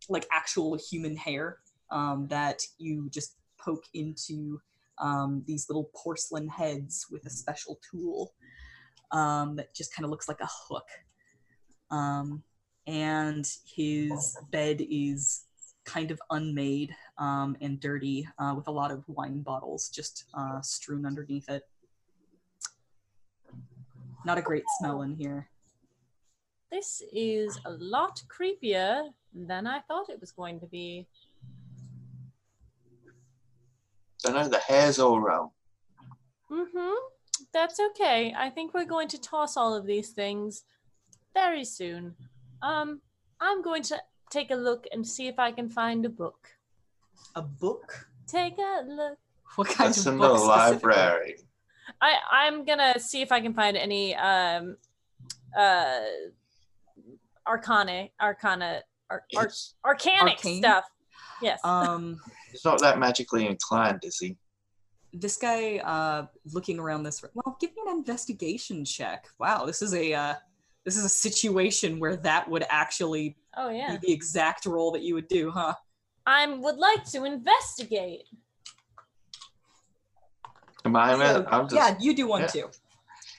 [0.10, 1.60] like actual human hair
[1.92, 4.60] um, that you just poke into
[5.00, 8.34] um, these little porcelain heads with a special tool
[9.12, 10.88] um, that just kind of looks like a hook.
[11.92, 12.44] Um,
[12.88, 15.46] and his bed is
[15.86, 20.62] kind of unmade um, and dirty uh, with a lot of wine bottles just uh,
[20.62, 21.64] strewn underneath it.
[24.26, 25.50] Not a great smell in here.
[26.72, 31.08] This is a lot creepier than I thought it was going to be.
[34.24, 35.50] Don't know, the hair's all wrong.
[36.50, 36.94] Mm-hmm.
[37.54, 38.34] That's okay.
[38.38, 40.64] I think we're going to toss all of these things
[41.34, 42.16] very soon.
[42.62, 43.02] Um,
[43.42, 43.98] I'm going to
[44.32, 46.48] take a look and see if I can find a book.
[47.36, 48.08] A book?
[48.28, 49.18] Take a look.
[49.56, 50.38] What kind That's of in book?
[50.38, 50.90] the specifically?
[50.90, 51.36] library.
[52.02, 54.78] I I'm gonna see if I can find any um
[55.56, 56.00] uh
[57.46, 59.52] arcana arcana ar, ar,
[59.84, 60.60] Arcane?
[60.60, 60.86] stuff.
[61.42, 61.60] Yes.
[61.64, 62.20] Um,
[62.54, 64.38] it's not that magically inclined, is he?
[65.16, 69.93] this guy uh looking around this well give me an investigation check wow this is
[69.93, 70.34] a uh
[70.86, 73.91] this is a situation where that would actually oh yeah.
[73.91, 75.74] be the exact role that you would do huh
[76.26, 78.24] I would like to investigate.
[80.86, 81.18] Am I?
[81.18, 82.47] So, I'm just, yeah you do one yeah.
[82.47, 82.70] too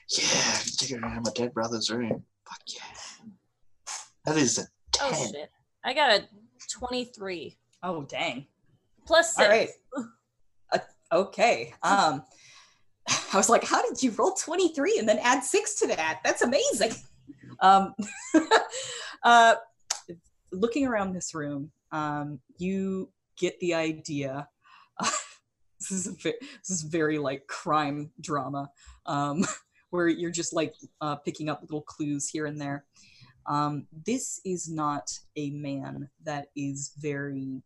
[0.09, 2.23] yeah, dig around my dead brother's room.
[2.47, 3.91] Fuck yeah.
[4.25, 5.07] That is a 10.
[5.11, 5.49] Oh shit.
[5.83, 6.23] I got a
[6.71, 8.45] 23 oh dang
[9.05, 9.39] plus six.
[9.39, 9.69] all right
[10.73, 10.79] uh,
[11.11, 12.23] okay um
[13.33, 16.41] i was like how did you roll 23 and then add six to that that's
[16.41, 16.91] amazing
[17.61, 17.93] um
[19.23, 19.55] uh
[20.55, 24.47] looking around this room, um, you get the idea.
[24.99, 28.69] this is a ve- this is very like crime drama,
[29.05, 29.45] um,
[29.89, 32.85] where you're just like uh, picking up little clues here and there.
[33.47, 37.61] Um, this is not a man that is very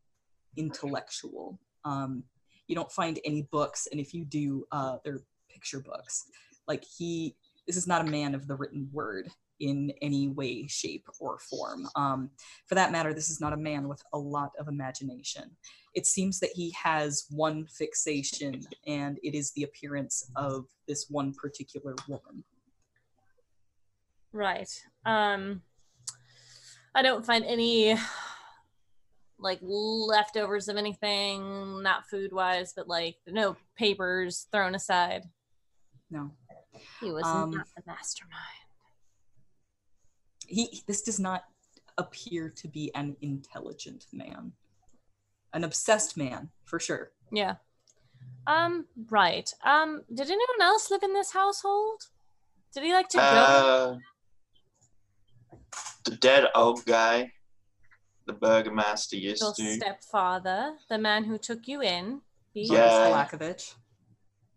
[0.59, 1.59] intellectual.
[1.85, 2.23] Um,
[2.67, 6.25] you don't find any books, and if you do, uh, they're picture books.
[6.67, 7.35] Like he,
[7.65, 9.29] this is not a man of the written word
[9.59, 11.87] in any way, shape, or form.
[11.95, 12.29] Um,
[12.67, 15.49] for that matter, this is not a man with a lot of imagination.
[15.95, 21.33] It seems that he has one fixation, and it is the appearance of this one
[21.33, 22.43] particular woman.
[24.31, 24.69] Right.
[25.05, 25.63] Um
[26.95, 27.95] I don't find any
[29.39, 35.23] like leftovers of anything, not food wise, but like no papers thrown aside.
[36.11, 36.31] No,
[36.99, 38.43] He was Um, not the mastermind.
[40.47, 40.81] he.
[40.87, 41.45] This does not
[41.97, 44.53] appear to be an intelligent man,
[45.53, 47.11] an obsessed man for sure.
[47.31, 47.55] Yeah.
[48.47, 49.53] Um, right.
[49.63, 52.07] Um, did anyone else live in this household?
[52.73, 53.23] Did he like to go?
[53.23, 53.97] Uh,
[56.05, 57.31] the dead old guy,
[58.29, 59.73] the burgomaster used Your to.
[59.75, 62.21] stepfather, the man who took you in.
[62.53, 63.09] He Yeah.
[63.09, 63.73] Malakovich.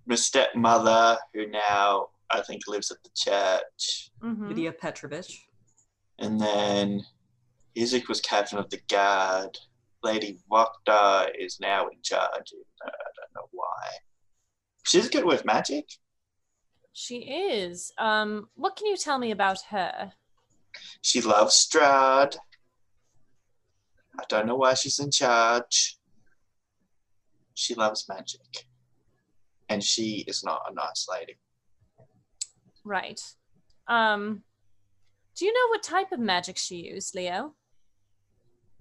[0.05, 4.11] My stepmother, who now I think lives at the church.
[4.23, 4.49] Mhm.
[4.49, 5.47] Lydia Petrovich.
[6.19, 7.07] And then
[7.79, 9.59] Isaac was captain of the guard.
[10.03, 12.53] Lady Wachter is now in charge.
[12.85, 13.89] I don't know why.
[14.85, 15.87] She's good with magic.
[16.93, 17.93] She is.
[17.97, 20.13] Um, what can you tell me about her?
[21.01, 22.37] She loves Strahd.
[24.19, 25.99] I don't know why she's in charge.
[27.55, 28.67] She loves magic.
[29.69, 31.39] And she is not a nice lady.
[32.85, 33.21] Right.
[33.89, 34.43] Um,
[35.37, 37.55] do you know what type of magic she used, Leo?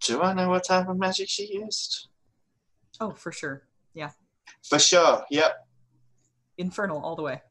[0.02, 2.08] Do I know what type of magic she used?
[3.00, 3.64] Oh, for sure.
[3.94, 4.10] Yeah.
[4.68, 5.68] For sure, yep.
[6.58, 7.42] Infernal all the way.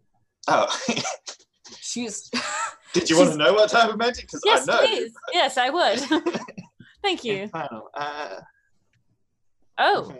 [0.48, 0.66] Oh,
[1.78, 2.28] She's.
[2.92, 4.26] did you She's- want to know what type of magic?
[4.26, 4.80] Because Yes, I know.
[4.86, 5.12] please.
[5.32, 6.00] Yes, I would.
[7.02, 7.34] Thank you.
[7.34, 7.88] Infernal.
[7.94, 8.36] Uh,
[9.82, 10.12] Oh,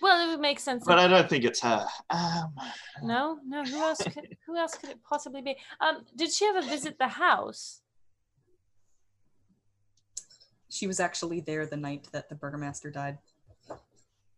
[0.00, 0.84] well, it would make sense.
[0.86, 1.84] but I don't think it's her.
[2.10, 2.54] Um,
[3.02, 3.64] No, no.
[3.64, 4.36] Who else could?
[4.46, 5.56] Who else could it possibly be?
[5.80, 7.80] Um, did she ever visit the house?
[10.70, 13.18] she was actually there the night that the burgomaster died.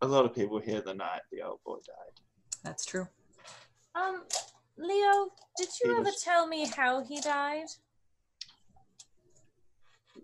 [0.01, 2.13] a lot of people here the night the old boy died.
[2.63, 3.07] That's true.
[3.95, 4.23] Um,
[4.77, 7.67] Leo, did you He ever was- tell me how he died?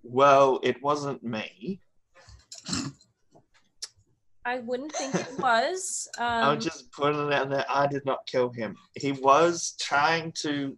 [0.04, 1.82] Well, it wasn't me.
[4.46, 6.08] I wouldn't think it was.
[6.18, 7.66] Um, I'll just put it out there.
[7.70, 8.76] I did not kill him.
[8.96, 10.76] He was trying to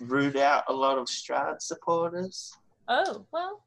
[0.00, 2.52] root out a lot of Strahd supporters.
[2.88, 3.62] oh well.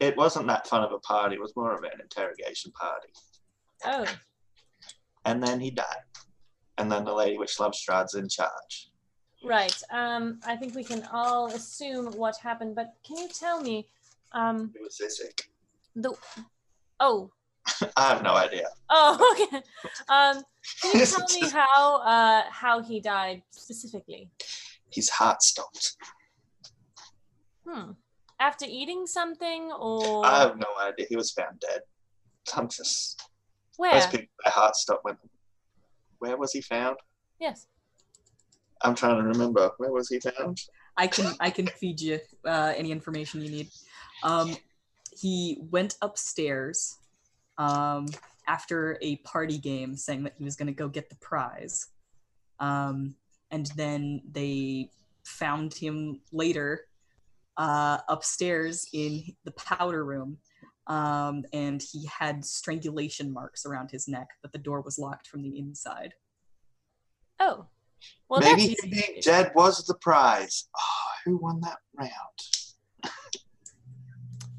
[0.00, 1.36] It wasn't that fun of a party.
[1.36, 3.08] It was more of an interrogation party.
[3.84, 4.04] Oh,
[5.24, 6.04] And then he died.
[6.76, 8.90] And then the lady which loves Strahd's in charge.
[9.44, 9.74] Right.
[9.90, 13.88] Um, I think we can all assume what happened, but can you tell me,
[14.32, 15.50] um, It was Isaac.
[15.96, 16.12] the?
[17.00, 17.30] Oh,
[17.96, 18.66] I have no idea.
[18.90, 19.62] oh, okay.
[20.08, 20.42] Um,
[20.82, 24.30] can you tell me how uh how he died specifically?
[24.92, 25.96] His heart stopped.
[27.68, 27.92] Hmm.
[28.40, 31.06] After eating something or I have no idea.
[31.08, 31.82] He was found dead.
[32.54, 33.22] I'm just.
[33.76, 33.92] where?
[33.94, 35.16] Most people, their heart stopped when.
[36.18, 36.96] Where was he found?
[37.40, 37.66] Yes.
[38.82, 39.70] I'm trying to remember.
[39.78, 40.60] Where was he found?
[40.96, 43.68] I can I can feed you uh, any information you need.
[44.22, 44.56] Um,
[45.18, 46.98] he went upstairs
[47.58, 48.06] um,
[48.46, 51.88] after a party game, saying that he was going to go get the prize,
[52.60, 53.14] um,
[53.50, 54.90] and then they
[55.24, 56.86] found him later
[57.56, 60.38] uh, upstairs in the powder room,
[60.86, 65.42] um, and he had strangulation marks around his neck, but the door was locked from
[65.42, 66.14] the inside.
[67.40, 67.66] Oh.
[68.28, 70.68] Well, Maybe him being dead was the prize.
[70.76, 73.12] Oh, who won that round?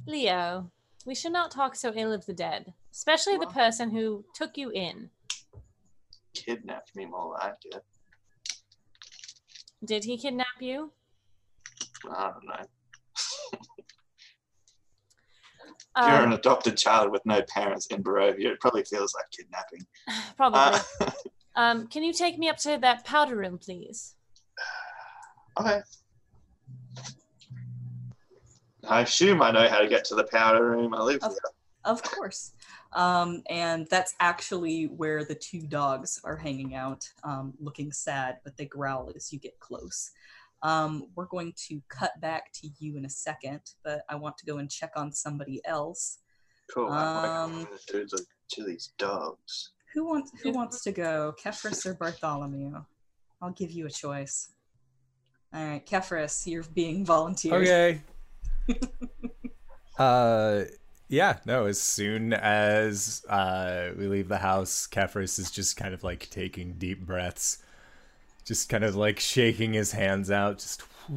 [0.06, 0.72] Leo.
[1.06, 4.70] We should not talk so ill of the dead, especially the person who took you
[4.70, 5.10] in.
[6.34, 7.84] Kidnapped me more like it.
[9.84, 10.94] Did he kidnap you?
[12.10, 12.66] I don't know.
[15.98, 19.86] If you're an adopted child with no parents in Barovia, it probably feels like kidnapping.
[20.38, 20.60] probably.
[21.02, 21.12] Uh,
[21.56, 24.16] um, can you take me up to that powder room, please?
[25.60, 25.82] okay.
[28.88, 30.94] I assume I know how to get to the powder room.
[30.94, 31.40] I live Of- here.
[31.86, 32.54] Of course.
[32.94, 38.56] Um, and that's actually where the two dogs are hanging out, um, looking sad, but
[38.56, 40.12] they growl as you get close.
[40.62, 44.46] Um, we're going to cut back to you in a second, but I want to
[44.46, 46.20] go and check on somebody else.
[46.74, 46.88] Cool.
[46.90, 49.72] I'm Um, like, to, the, to these dogs.
[49.94, 52.84] Who wants Who wants to go, Kefris or Bartholomew?
[53.42, 54.50] I'll give you a choice.
[55.54, 57.62] All right, Kefris, you're being volunteered.
[57.62, 58.02] Okay.
[60.00, 60.64] uh,
[61.10, 61.38] yeah.
[61.46, 61.66] No.
[61.66, 66.74] As soon as uh we leave the house, Kefris is just kind of like taking
[66.74, 67.60] deep breaths,
[68.46, 70.82] just kind of like shaking his hands out, just.
[71.10, 71.16] You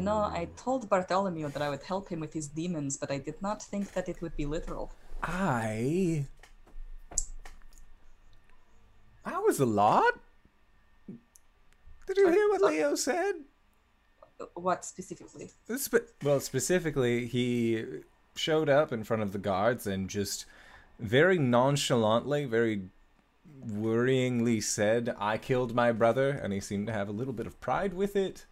[0.00, 3.42] know, I told Bartholomew that I would help him with his demons, but I did
[3.42, 4.90] not think that it would be literal.
[5.22, 6.24] I.
[9.24, 10.20] That was a lot.
[12.06, 13.34] Did you hear what Leo said?
[14.54, 15.50] What specifically?
[15.76, 17.84] Spe- well, specifically, he
[18.36, 20.44] showed up in front of the guards and just
[20.98, 22.82] very nonchalantly, very
[23.66, 27.60] worryingly said, I killed my brother, and he seemed to have a little bit of
[27.60, 28.44] pride with it.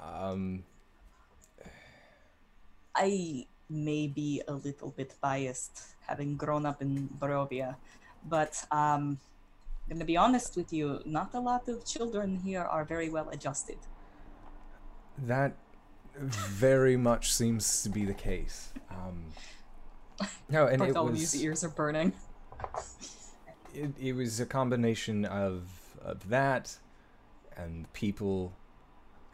[0.00, 0.64] Um,
[2.94, 7.76] I may be a little bit biased, having grown up in Barovia,
[8.28, 9.18] but um,
[9.90, 11.00] I'm gonna be honest with you.
[11.04, 13.78] Not a lot of children here are very well adjusted.
[15.26, 15.52] that
[16.20, 18.72] very much seems to be the case.
[18.90, 19.24] Um,
[20.48, 21.34] no, and it was.
[21.40, 22.12] ears are burning.
[23.74, 25.62] it, it was a combination of
[26.04, 26.76] of that
[27.56, 28.52] and people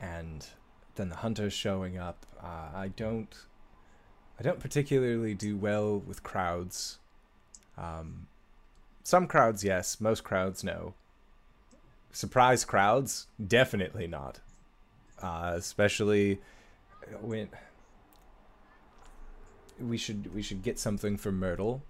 [0.00, 0.46] and
[0.96, 3.36] then the hunters showing up uh, i don't
[4.38, 6.98] i don't particularly do well with crowds
[7.76, 8.26] um,
[9.04, 10.00] some crowds yes.
[10.00, 10.94] Most crowds no.
[12.10, 13.26] Surprise crowds?
[13.46, 14.40] Definitely not.
[15.22, 16.40] Uh, especially
[17.20, 17.48] when
[19.78, 21.82] we should we should get something for myrtle.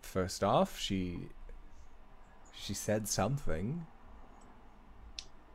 [0.00, 1.28] First off, she
[2.58, 3.86] she said something.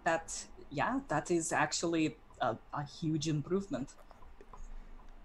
[0.03, 3.89] That yeah, that is actually a, a huge improvement.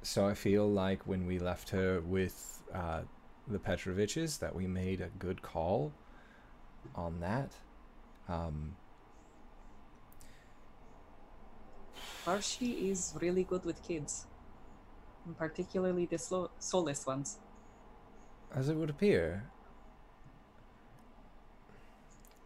[0.03, 3.03] So I feel like when we left her with uh,
[3.49, 5.93] the Petroviches, that we made a good call
[6.95, 7.53] on that.
[8.29, 8.77] Um,
[12.27, 14.27] is really good with kids,
[15.25, 17.39] and particularly the slow, soulless ones.
[18.53, 19.45] as it would appear,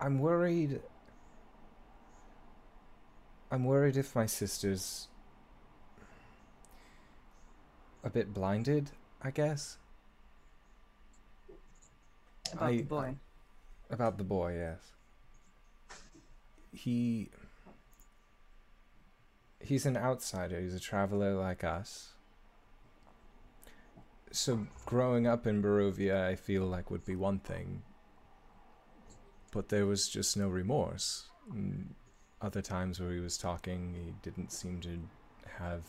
[0.01, 0.81] I'm worried.
[3.51, 5.09] I'm worried if my sister's
[8.05, 8.91] a bit blinded,
[9.23, 9.79] I guess.
[12.53, 13.15] About I- the boy.
[13.91, 14.93] About the boy, yes.
[16.73, 17.31] He.
[19.61, 20.61] He's an outsider.
[20.61, 22.13] He's a traveler like us.
[24.33, 27.83] So, growing up in Barovia, I feel like would be one thing.
[29.53, 31.27] But there was just no remorse.
[31.53, 31.87] Mm,
[32.41, 34.99] Other times where he was talking, he didn't seem to
[35.59, 35.83] have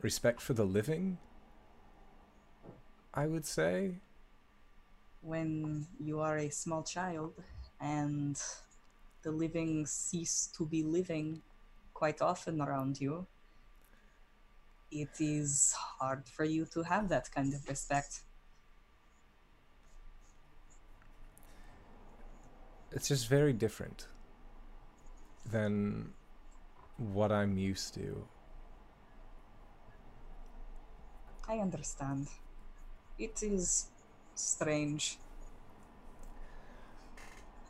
[0.00, 1.18] respect for the living,
[3.14, 4.00] I would say.
[5.22, 7.34] when you are a small child
[7.80, 8.40] and
[9.22, 11.42] the living cease to be living
[11.94, 13.26] quite often around you,
[14.90, 18.22] it is hard for you to have that kind of respect.
[22.92, 24.08] it's just very different
[25.50, 26.12] than
[26.98, 28.26] what I'm used to.
[31.48, 32.28] I understand.
[33.20, 33.90] It is
[34.34, 35.18] strange.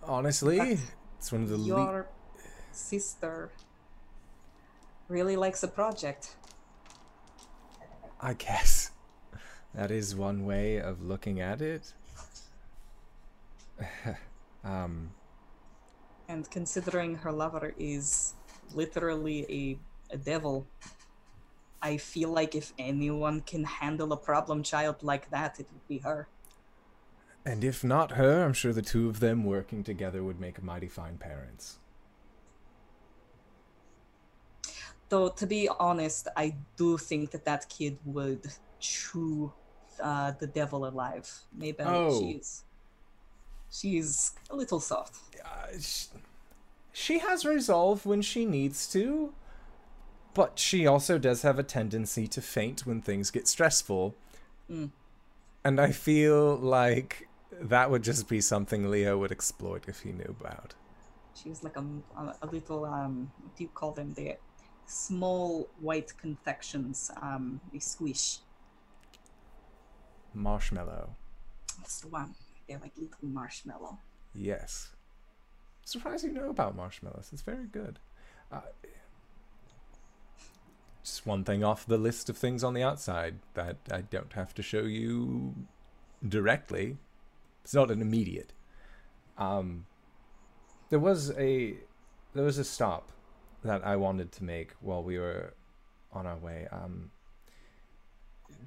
[0.05, 0.78] Honestly, But
[1.18, 2.07] it's one of the Your
[2.70, 3.51] sister
[5.09, 6.36] really likes a project.
[8.20, 8.92] I guess
[9.74, 11.94] that is one way of looking at it.
[14.64, 15.11] um,
[16.28, 18.34] And considering her lover is
[18.72, 20.64] literally a, a devil,
[21.83, 25.99] I feel like if anyone can handle a problem child like that, it would be
[25.99, 26.28] her.
[27.45, 30.89] and if not her, I'm sure the two of them working together would make mighty
[30.89, 31.78] fine parents.
[35.09, 38.47] Though, to be honest, I do think that that kid would
[38.78, 39.53] chew
[40.01, 41.28] uh, the devil alive.
[41.53, 42.20] Maybe Oh.
[42.20, 42.64] she's
[43.70, 45.16] she's a little soft.
[45.45, 46.07] Uh, sh-
[46.93, 49.33] she has resolve when she needs to,
[50.35, 54.14] but she also does have a tendency to faint when things get stressful.
[54.70, 54.91] Mm.
[55.64, 57.28] And I feel like
[57.61, 60.74] that would just be something Leo would exploit if he knew about.
[61.35, 61.85] She's like a,
[62.16, 64.14] a, a little um, what do you call them?
[64.14, 64.37] The
[64.87, 67.11] small white confections.
[67.20, 68.39] Um, they squish.
[70.35, 71.11] Marshmallow.
[71.78, 72.35] That's the one.
[72.68, 73.99] They're like little marshmallow.
[74.35, 74.91] Yes.
[75.85, 77.31] Surprised you know about marshmallows.
[77.33, 77.99] It's very good.
[78.53, 78.61] Uh,
[81.11, 84.55] just one thing off the list of things on the outside that I don't have
[84.55, 85.55] to show you
[86.27, 86.99] directly.
[87.65, 88.53] It's not an immediate.
[89.37, 89.87] Um,
[90.89, 91.75] there was a
[92.35, 93.11] there was a stop
[93.65, 95.55] that I wanted to make while we were
[96.13, 96.69] on our way.
[96.71, 97.11] Um,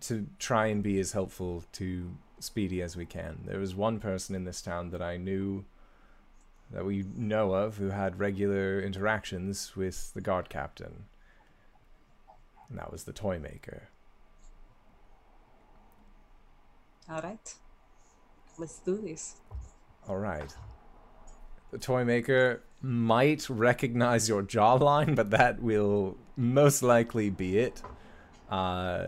[0.02, 3.44] to try and be as helpful to Speedy as we can.
[3.46, 5.64] There was one person in this town that I knew
[6.72, 11.06] that we know of who had regular interactions with the guard captain.
[12.70, 13.90] And that was the toy maker.
[17.10, 17.54] All right.
[18.58, 19.36] Let's do this.
[20.08, 20.56] All right.
[21.72, 27.82] The toy maker might recognize your jawline, but that will most likely be it.
[28.50, 29.08] Uh,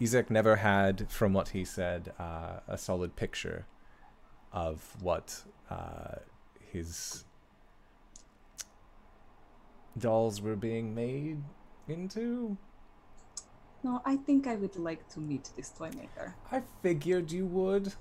[0.00, 3.66] Isaac never had, from what he said, uh, a solid picture
[4.52, 6.16] of what uh,
[6.70, 7.24] his
[9.98, 11.42] dolls were being made
[11.88, 12.58] into.
[13.86, 16.34] No, I think I would like to meet this toy maker.
[16.50, 17.94] I figured you would.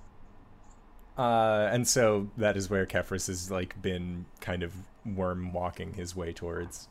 [1.16, 4.74] Uh, and so that is where Kefris has like been kind of
[5.06, 6.90] worm walking his way towards.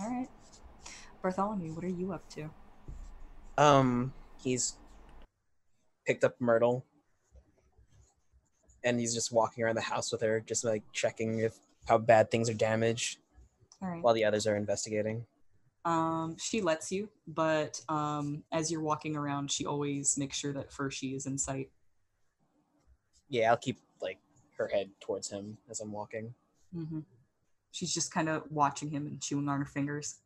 [0.00, 0.28] All right.
[1.20, 2.48] Bartholomew, what are you up to?
[3.58, 4.78] Um, he's
[6.06, 6.86] picked up Myrtle,
[8.82, 11.56] and he's just walking around the house with her, just like checking if
[11.86, 13.18] how bad things are damaged,
[13.82, 14.02] All right.
[14.02, 15.26] while the others are investigating.
[15.84, 20.70] Um, she lets you, but um, as you're walking around, she always makes sure that
[20.70, 21.70] Fershi is in sight.
[23.28, 24.18] Yeah, I'll keep like
[24.58, 26.34] her head towards him as I'm walking.
[26.74, 27.00] hmm
[27.72, 30.16] She's just kind of watching him and chewing on her fingers.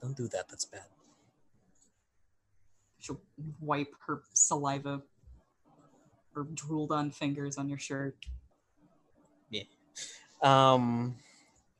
[0.00, 0.48] Don't do that.
[0.48, 0.84] That's bad.
[3.00, 3.20] She'll
[3.60, 5.02] wipe her saliva
[6.36, 8.16] or drooled on fingers on your shirt.
[9.50, 9.64] Yeah.
[10.40, 11.16] Um,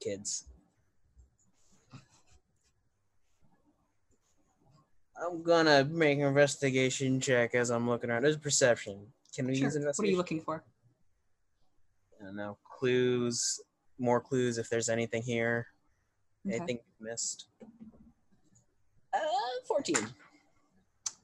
[0.03, 0.48] kids.
[5.21, 8.23] I'm gonna make an investigation check as I'm looking around.
[8.23, 9.13] There's perception.
[9.35, 9.65] Can we Sure.
[9.67, 10.03] use investigation?
[10.05, 10.65] What are you looking for?
[12.21, 12.59] I don't know.
[12.65, 13.61] Clues,
[13.99, 15.67] more clues if there's anything here.
[16.47, 16.57] Okay.
[16.57, 17.49] Anything missed?
[19.13, 19.19] Uh,
[19.67, 19.97] 14.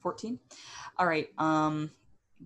[0.01, 0.39] 14
[0.99, 1.89] all right um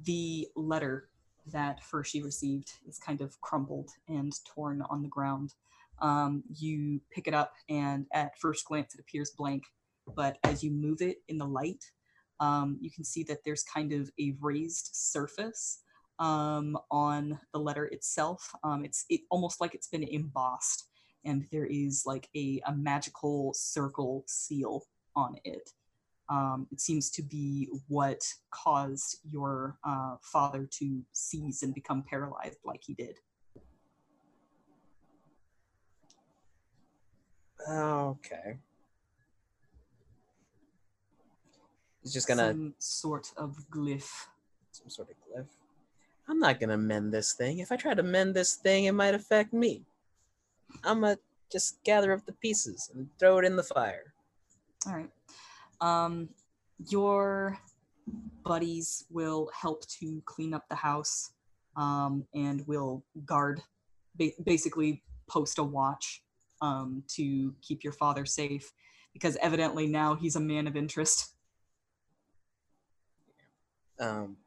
[0.06, 1.10] the letter
[1.47, 5.56] that Fershi received is kind of crumpled and torn on the ground
[6.02, 9.64] um, you pick it up and at first glance it appears blank
[10.16, 11.84] but as you move it in the light
[12.39, 15.82] um, you can see that there's kind of a raised surface
[16.20, 20.86] um, on the letter itself um, it's it almost like it's been embossed
[21.26, 24.84] and there is like a, a magical circle seal
[25.16, 25.70] on it
[26.30, 32.60] um, it seems to be what caused your uh, father to seize and become paralyzed
[32.64, 33.16] like he did.
[37.68, 38.60] Okay.
[42.10, 44.10] He's just gonna Some sort of glyph.
[44.72, 45.45] some sort of glyph.
[46.28, 47.60] I'm not gonna mend this thing.
[47.60, 49.86] If I try to mend this thing, it might affect me.
[50.84, 51.20] I'm gonna
[51.51, 54.16] just gather up the pieces and throw it in the fire.
[54.88, 55.12] All right.
[55.82, 56.30] Um,
[56.90, 57.60] your
[58.44, 61.34] buddies will help to clean up the house
[61.76, 63.61] um, and will guard,
[64.15, 66.23] ba- basically post a watch
[66.64, 68.73] um, to keep your father safe
[69.14, 71.36] because evidently now he's a man of interest.
[73.99, 74.38] Um,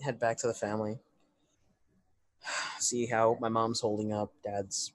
[0.00, 0.98] head back to the family.
[2.78, 4.32] See how my mom's holding up.
[4.42, 4.92] Dad's.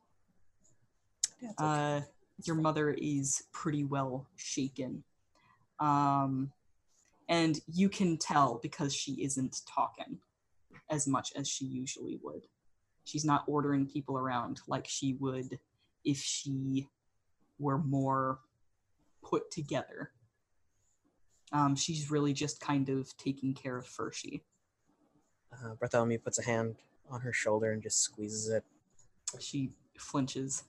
[1.41, 1.65] Dad's okay.
[1.65, 2.01] Uh,
[2.43, 5.03] your mother is pretty well shaken.
[5.79, 6.51] Um,
[7.29, 10.19] and you can tell because she isn't talking
[10.89, 12.43] as much as she usually would.
[13.05, 15.59] She's not ordering people around like she would
[16.05, 16.87] if she
[17.59, 18.39] were more
[19.23, 20.11] put together.
[21.53, 24.41] Um, she's really just kind of taking care of Fershi.
[25.53, 26.77] Uh, Bartholomew puts a hand
[27.09, 28.63] on her shoulder and just squeezes it.
[29.39, 30.63] She flinches.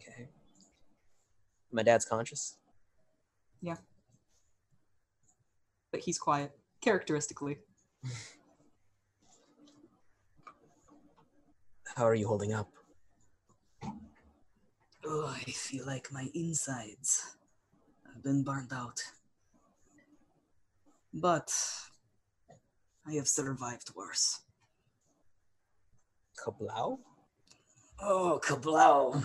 [0.00, 0.30] Okay.
[1.70, 2.56] My dad's conscious.
[3.60, 3.76] Yeah.
[5.92, 7.58] But he's quiet, characteristically.
[11.94, 12.70] How are you holding up?
[15.08, 17.36] Oh, I feel like my insides
[18.12, 19.00] have been burned out.
[21.14, 21.54] But
[23.06, 24.40] I have survived worse.
[26.36, 26.98] Kablau.
[28.02, 29.22] Oh, Kablau!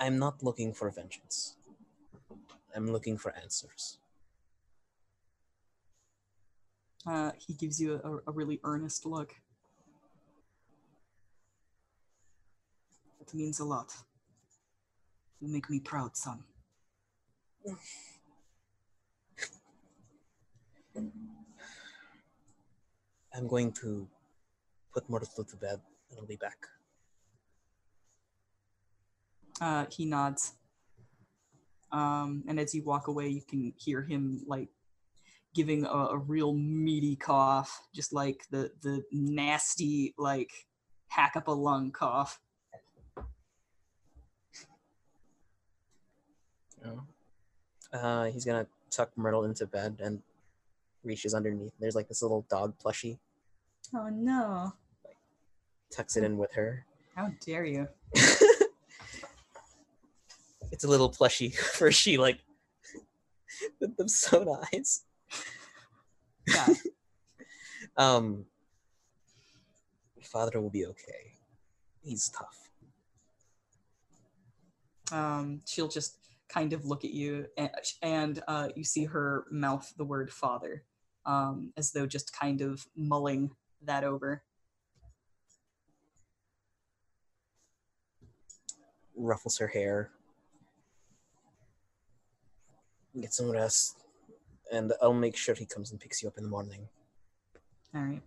[0.00, 1.56] I'm not looking for vengeance.
[2.74, 3.98] I'm looking for answers.
[7.06, 9.32] Uh, he gives you a, a really earnest look.
[13.20, 13.92] It means a lot.
[15.40, 16.42] You make me proud, son.
[23.34, 24.08] I'm going to
[24.94, 25.80] put Myrtle to bed
[26.10, 26.66] and I'll be back.
[29.60, 30.54] Uh, he nods.
[31.92, 34.68] Um, and as you walk away, you can hear him like
[35.56, 40.52] giving a, a real meaty cough, just like the the nasty like
[41.08, 42.38] hack up a lung cough.
[47.92, 50.20] Uh, he's gonna tuck Myrtle into bed and
[51.02, 51.72] reaches underneath.
[51.80, 53.18] There's like this little dog plushie.
[53.94, 54.74] Oh no!
[55.90, 56.84] Tucks it in with her.
[57.14, 57.88] How dare you?
[60.70, 62.40] it's a little plushie for she like
[63.80, 65.05] with the soda eyes.
[66.46, 66.66] Yeah.
[67.98, 68.44] Um,
[70.22, 71.32] father will be okay.
[72.02, 72.66] He's tough.
[75.12, 77.70] um, she'll just kind of look at you and,
[78.02, 80.84] and uh, you see her mouth the word father
[81.24, 83.50] um, as though just kind of mulling
[83.82, 84.42] that over
[89.18, 90.10] Ruffles her hair.
[93.18, 94.04] Get some rest,
[94.72, 96.88] and I'll make sure he comes and picks you up in the morning.
[97.94, 98.22] all right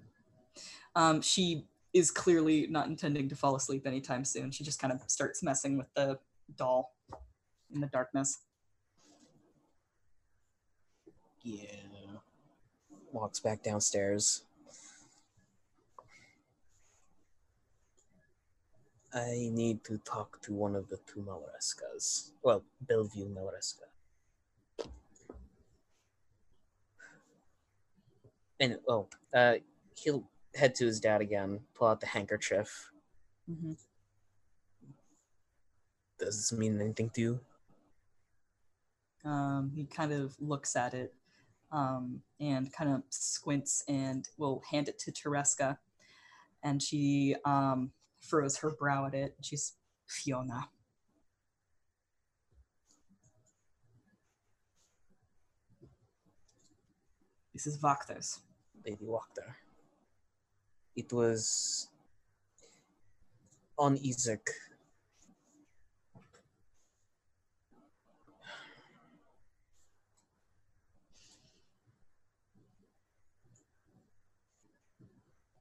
[0.96, 5.02] um, she is clearly not intending to fall asleep anytime soon she just kind of
[5.08, 6.18] starts messing with the
[6.56, 6.94] doll
[7.74, 8.40] in the darkness
[11.42, 11.66] Yeah.
[13.12, 14.44] Walks back downstairs.
[19.14, 22.32] I need to talk to one of the two Malarescas.
[22.44, 23.89] Well, Bellevue Malaresca.
[28.60, 29.56] And, oh, uh,
[29.96, 30.24] he'll
[30.56, 32.92] head to his dad again, pull out the handkerchief.
[33.50, 33.78] Mhm.
[36.18, 37.40] Does this mean anything to you?
[39.26, 41.14] um, he kind of looks at it
[41.72, 45.78] um, and kind of squints and will hand it to Tereska.
[46.64, 47.92] And she um,
[48.22, 49.36] furrows her brow at it.
[49.42, 49.74] She's
[50.08, 50.70] Fiona.
[57.54, 58.40] This is Wachter's.
[58.86, 59.56] Lady Wachter.
[60.96, 61.88] It was
[63.78, 64.50] on Isaac.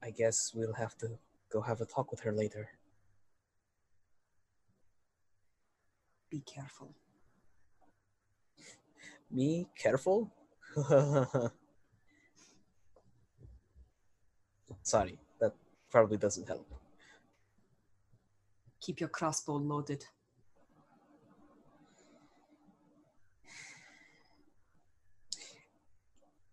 [0.01, 1.19] I guess we'll have to
[1.51, 2.69] go have a talk with her later.
[6.29, 6.93] Be careful.
[9.31, 9.67] Me?
[9.77, 10.31] Careful?
[14.83, 15.53] Sorry, that
[15.89, 16.67] probably doesn't help.
[18.81, 20.05] Keep your crossbow loaded.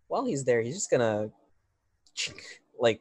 [0.08, 1.30] while he's there, he's just gonna
[2.78, 3.00] like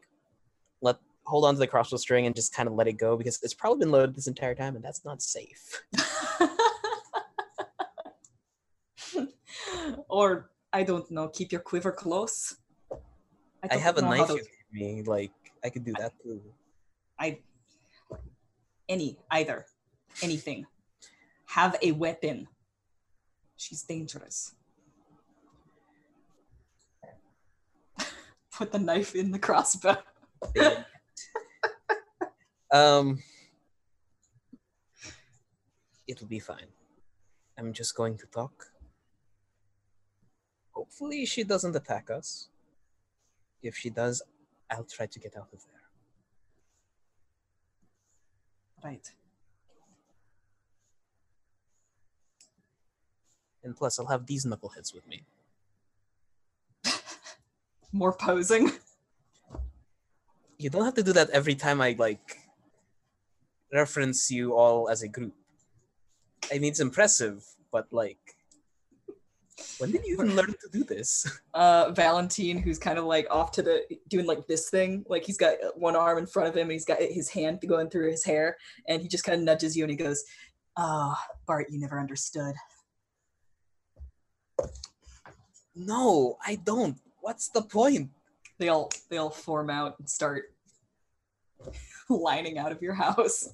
[0.82, 3.40] let hold on to the crossbow string and just kind of let it go because
[3.42, 5.82] it's probably been loaded this entire time and that's not safe.
[10.10, 12.58] or, I don't know, keep your quiver close.
[13.64, 15.32] I don't have a knife to- you gave me, like
[15.64, 16.42] I could do that too.
[17.20, 17.40] I
[18.88, 19.66] any either
[20.22, 20.66] anything.
[21.48, 22.48] Have a weapon.
[23.56, 24.54] She's dangerous.
[28.52, 29.98] Put the knife in the crossbow.
[32.72, 33.20] um,
[36.08, 36.68] it'll be fine.
[37.58, 38.72] I'm just going to talk.
[40.72, 42.50] Hopefully, she doesn't attack us.
[43.64, 44.22] If she does,
[44.70, 45.82] I'll try to get out of there.
[48.84, 49.12] Right.
[53.64, 55.24] And plus, I'll have these knuckleheads with me.
[57.92, 58.72] More posing.
[60.58, 62.38] You don't have to do that every time I like
[63.74, 65.34] reference you all as a group.
[66.52, 68.35] I mean, it's impressive, but like,
[69.78, 71.26] when did you even learn to do this?
[71.54, 75.06] Uh Valentine, who's kind of like off to the doing like this thing.
[75.08, 77.90] Like he's got one arm in front of him and he's got his hand going
[77.90, 78.58] through his hair,
[78.90, 80.24] and he just kind of nudges you and he goes,
[80.78, 81.16] Oh,
[81.48, 82.56] Bart, you never understood.
[85.76, 86.98] No, I don't.
[87.22, 88.10] What's the point?
[88.58, 90.54] They all they all form out and start
[92.10, 93.50] lining out of your house.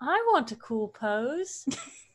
[0.00, 1.66] I want a cool pose.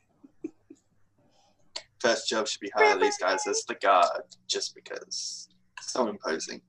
[2.06, 5.50] First job should be hire these guys as the guard, just because
[5.82, 6.62] so imposing.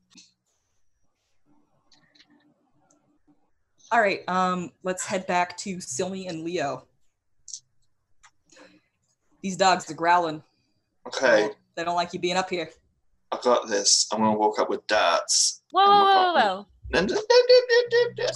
[3.93, 6.87] All right, um, let's head back to Silmy and Leo.
[9.43, 10.43] These dogs are growling.
[11.07, 12.71] Okay, They don't like you being up here.
[13.31, 14.07] I got this.
[14.11, 15.61] I'm gonna walk up with darts.
[15.71, 16.67] Whoa, whoa, whoa, whoa.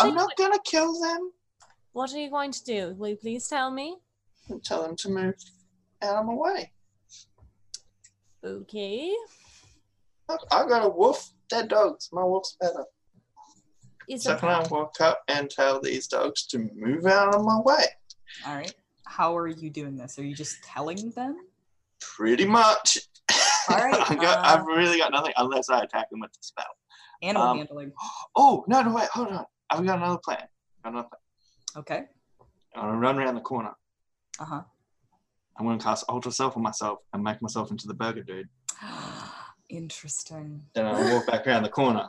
[0.01, 1.33] I'm not gonna kill them.
[1.93, 2.95] What are you going to do?
[2.99, 3.97] Will you please tell me?
[4.51, 5.35] and Tell them to move
[6.03, 6.73] out of my way.
[8.45, 9.15] Okay.
[10.29, 11.31] Look, I got a wolf.
[11.49, 12.09] Dead dogs.
[12.13, 12.85] My wolf's better.
[14.09, 17.45] Is So a can I walk up and tell these dogs to move out of
[17.45, 17.85] my way?
[18.47, 18.73] All right.
[19.07, 20.19] How are you doing this?
[20.19, 21.37] Are you just telling them?
[22.01, 22.99] Pretty much.
[23.69, 26.39] All right, I got, uh, I've really got nothing unless I attack them with the
[26.41, 26.65] spell.
[27.23, 27.93] Animal Um, handling.
[28.35, 29.45] Oh no, no, wait, hold on.
[29.69, 30.43] I've got another plan.
[30.83, 31.83] Got another plan.
[31.83, 32.03] Okay.
[32.75, 33.73] I'm gonna run around the corner.
[34.39, 34.63] Uh huh.
[35.59, 38.49] I'm gonna cast Alter Self on myself and make myself into the burger dude.
[39.69, 40.63] Interesting.
[40.75, 42.09] Then I'll walk back around the corner.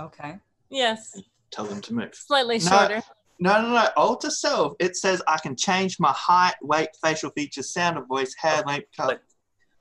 [0.00, 0.38] Okay.
[0.70, 2.14] yes, Tell them to move.
[2.14, 2.64] slightly No.
[2.64, 3.02] shorter.
[3.40, 3.88] No, no, no.
[3.96, 4.74] Alter self.
[4.80, 8.86] It says I can change my height, weight, facial features, sound of voice, hair length,
[8.96, 9.20] color.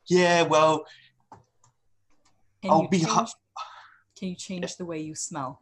[0.08, 0.84] Yeah, well,
[2.62, 3.26] Can I'll you be change, hu-
[4.20, 5.62] Can you change the way you smell?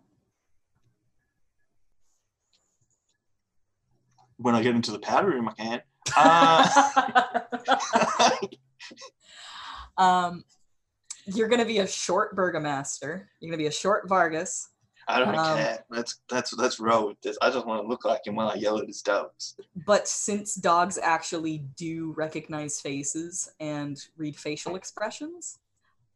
[4.38, 5.82] when I get into the powder room, I can.
[6.16, 7.40] Uh,
[9.98, 10.44] um,
[11.26, 13.30] you're gonna be a short burgomaster.
[13.40, 14.70] You're gonna be a short Vargas.
[15.08, 15.84] I don't Um, care.
[15.90, 17.38] Let's let's let's roll with this.
[17.42, 19.56] I just want to look like him while I yell at his dogs.
[19.86, 25.60] But since dogs actually do recognize faces and read facial expressions,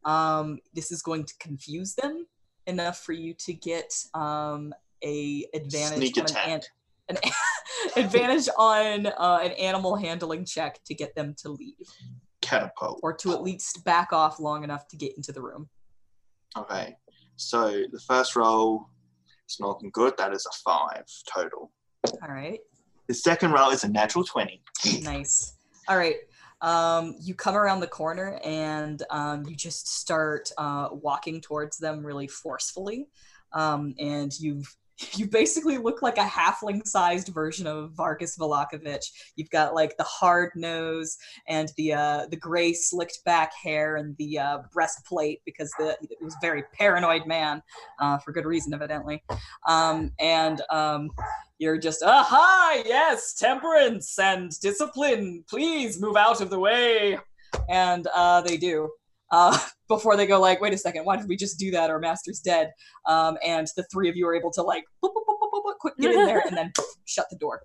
[0.06, 2.28] um, this is going to confuse them
[2.68, 6.48] enough for you to get um, a advantage Sneak on attack.
[6.48, 6.62] an-
[7.08, 7.18] an
[7.96, 11.88] advantage on uh, an animal handling check to get them to leave,
[12.42, 13.00] Catapult.
[13.04, 15.70] or to at least back off long enough to get into the room.
[16.58, 16.96] Okay.
[17.36, 18.90] So the first roll
[19.50, 20.14] is not looking good.
[20.18, 21.72] That is a five total.
[22.22, 22.60] All right.
[23.08, 24.62] The second roll is a natural twenty.
[25.02, 25.58] Nice.
[25.88, 26.16] All right.
[26.62, 32.04] Um, you come around the corner and um, you just start uh, walking towards them
[32.04, 33.10] really forcefully.
[33.54, 34.76] Um, and you've
[35.16, 39.06] you basically look like a halfling-sized version of Vargas Vallakovich.
[39.36, 41.18] You've got like the hard nose
[41.48, 46.18] and the uh, the gray slicked back hair and the uh, breastplate because the it
[46.22, 47.62] was a very paranoid man
[48.00, 49.24] uh, for good reason, evidently.
[49.68, 51.10] Um, and um,
[51.58, 57.18] you're just aha yes temperance and discipline please move out of the way
[57.70, 58.90] and uh, they do
[59.32, 59.58] uh,
[59.88, 61.90] before they go like wait a second why did we just do that?
[61.90, 62.72] Our master's dead.
[63.08, 65.64] Um, and the three of you are able to like boop, boop, boop, boop, boop,
[65.66, 66.72] boop, quick get in there and then
[67.06, 67.62] shut the door.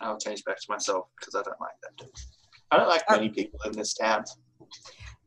[0.00, 2.08] I'll change back to myself because I don't like that.
[2.70, 4.24] I don't like Uh, many people in this town.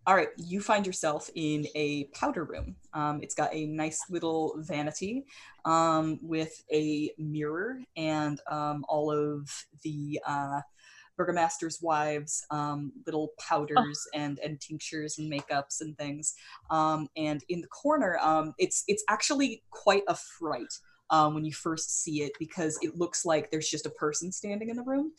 [0.07, 2.75] all right you find yourself in a powder room.
[2.93, 5.25] Um, it's got a nice little vanity
[5.65, 9.49] um, with a mirror and um, all of
[9.83, 10.61] the uh,
[11.17, 16.33] burgomaster's wives um, little powders and, and tinctures and makeups and things
[16.69, 20.73] um, and in the corner um, it's it's actually quite a fright
[21.09, 24.69] um, when you first see it because it looks like there's just a person standing
[24.69, 25.11] in the room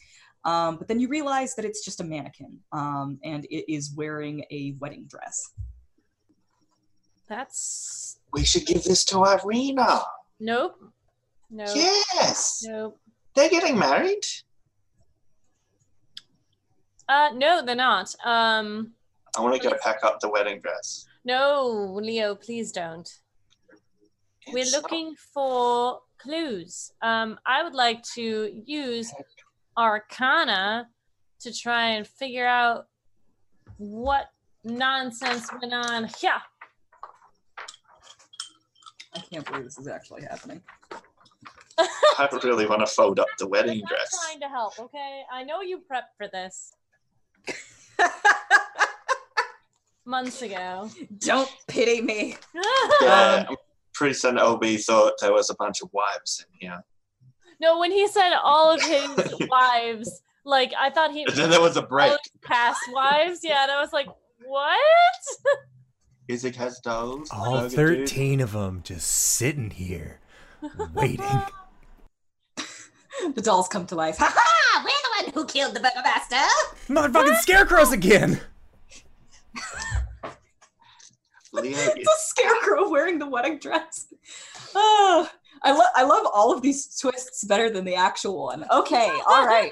[0.45, 4.45] um, but then you realize that it's just a mannequin um, and it is wearing
[4.51, 5.41] a wedding dress.
[7.29, 10.03] That's We should give this to Irina.
[10.41, 10.75] nope.
[11.51, 11.65] No.
[11.75, 12.99] Yes, Nope.
[13.35, 14.25] they're getting married.
[17.09, 18.15] Uh, no, they're not.
[18.25, 18.93] Um,
[19.37, 21.07] I want to go pack up the wedding dress.
[21.25, 21.67] no,
[22.01, 23.09] Leo, please don't.
[24.53, 26.93] We're It's not- looking for clues.
[27.03, 29.13] Um, I would like to use
[29.77, 30.89] Arcana
[31.41, 32.87] to try and figure out
[33.79, 34.27] what
[34.65, 36.41] nonsense went on here.
[39.15, 40.63] I can't believe this is actually happening.
[41.79, 44.11] I really want to fold up the wedding I'm wedding not dress.
[44.25, 45.23] trying to help, okay?
[45.33, 46.73] I know you prepped for this
[50.05, 50.91] months ago.
[51.19, 52.37] Don't pity me.
[53.03, 53.57] Yeah, Um, I'm
[53.95, 56.85] pretty certain LB thought there was a bunch of wives in here.
[57.61, 61.61] no, when he said all of his wives, like I thought he But then there
[61.61, 62.19] was a all break.
[62.43, 63.41] past wives.
[63.43, 64.09] Yeah, and I was like,
[64.45, 64.79] what?
[66.31, 67.29] Isaac has dolls.
[67.33, 68.09] All Burger Dude.
[68.09, 70.21] 13 of them just sitting here,
[70.95, 71.43] waiting.
[73.35, 74.17] The dolls come to life.
[74.21, 74.85] Ha ha!
[74.85, 76.37] We're the one who killed the burgomaster.
[76.89, 78.41] Motherfucking scarecrows again!
[81.55, 84.07] It's a scarecrow wearing the wedding dress.
[84.75, 85.29] Oh,
[85.63, 88.65] I love I love all of these twists better than the actual one.
[88.73, 89.71] Okay, all right.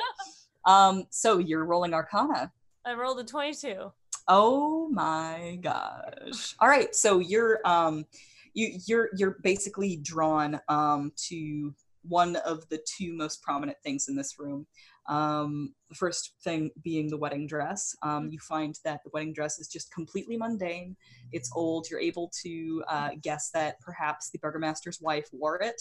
[0.66, 2.52] Um, so you're rolling Arcana.
[2.84, 3.90] I rolled a 22.
[4.28, 6.54] Oh my gosh.
[6.60, 8.04] All right, so you're um
[8.52, 11.74] you you're you're basically drawn um to
[12.10, 14.66] one of the two most prominent things in this room.
[15.08, 17.96] Um, the first thing being the wedding dress.
[18.02, 20.96] Um, you find that the wedding dress is just completely mundane.
[21.32, 21.88] It's old.
[21.88, 25.80] You're able to uh, guess that perhaps the burgomaster's wife wore it,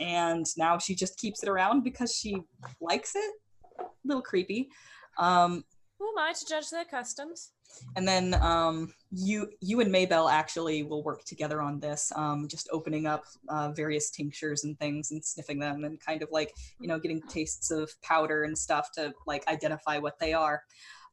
[0.00, 2.38] and now she just keeps it around because she
[2.80, 3.34] likes it.
[3.78, 4.68] A little creepy.
[5.18, 5.64] Um,
[5.98, 7.52] Who am I to judge their customs?
[7.94, 12.68] and then um, you you and Maybell actually will work together on this, um, just
[12.72, 16.88] opening up uh, various tinctures and things and sniffing them and kind of like you
[16.88, 20.62] know getting tastes of powder and stuff to like identify what they are.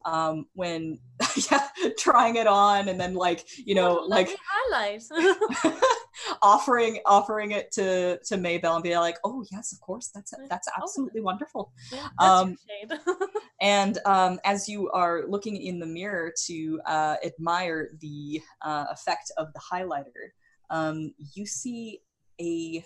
[0.06, 1.00] Um, when
[1.52, 5.78] yeah, trying it on and then like you know like lovely highlight.
[6.42, 10.68] offering offering it to to Maybell and be like, oh yes, of course, that's that's
[10.70, 10.82] Oh.
[10.82, 11.72] absolutely wonderful.
[11.92, 12.58] Yeah, that's Um.
[13.62, 19.32] And um, as you are looking in the mirror to uh, admire the uh, effect
[19.38, 20.32] of the highlighter,
[20.70, 22.02] um, you see
[22.42, 22.84] a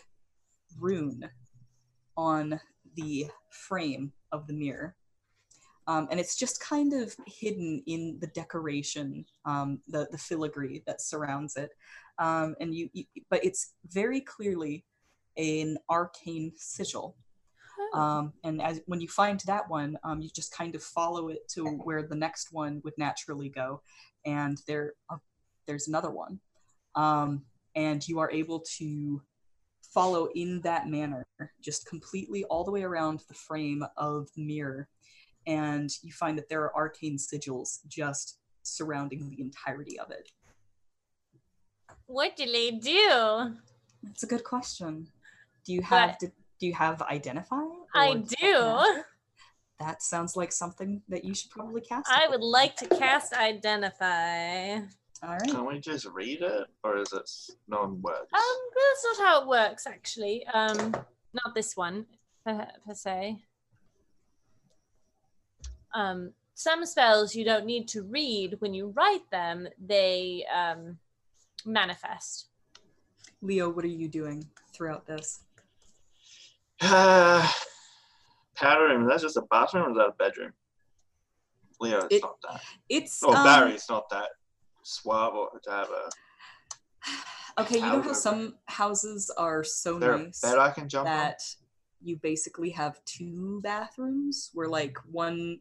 [0.80, 1.28] rune
[2.16, 2.60] on
[2.96, 4.96] the frame of the mirror.
[5.88, 11.02] Um, and it's just kind of hidden in the decoration, um, the, the filigree that
[11.02, 11.72] surrounds it.
[12.20, 14.86] Um, and you, you, but it's very clearly
[15.38, 17.16] an arcane sigil.
[17.94, 18.00] Oh.
[18.00, 21.48] Um, and as when you find that one, um, you just kind of follow it
[21.50, 23.82] to where the next one would naturally go,
[24.26, 25.18] and there, uh,
[25.68, 26.40] there's another one,
[26.96, 27.44] um,
[27.76, 29.22] and you are able to
[29.94, 31.24] follow in that manner,
[31.62, 34.90] just completely all the way around the frame of the mirror,
[35.46, 40.30] and you find that there are arcane sigils just surrounding the entirety of it.
[42.08, 43.54] What do they do?
[44.04, 45.08] That's a good question.
[45.66, 47.62] Do you have do, do you have identify?
[47.94, 49.04] I or do.
[49.80, 52.10] That sounds like something that you should probably cast.
[52.10, 52.32] I it.
[52.32, 54.78] would like to cast Identify.
[55.24, 55.50] All right.
[55.50, 57.30] Can we just read it, or is it
[57.68, 58.32] non-words?
[58.34, 60.46] Um, that's not how it works, actually.
[60.48, 60.96] Um,
[61.34, 62.06] not this one
[62.46, 63.38] per, per se.
[65.94, 70.98] Um, some spells you don't need to read when you write them; they um,
[71.66, 72.48] manifest.
[73.42, 75.42] Leo, what are you doing throughout this?
[76.82, 77.48] Uh,
[78.56, 79.08] pattern.
[79.08, 80.54] That's just a bathroom or is that a bedroom?
[81.80, 82.62] Leo, it's It- not that.
[82.90, 84.30] It's Oh, um, it's not that
[84.84, 86.10] suave or to have a.
[87.60, 91.42] Okay, you know how some houses are so there nice bed I can jump that
[92.02, 95.60] you basically have two bathrooms where like one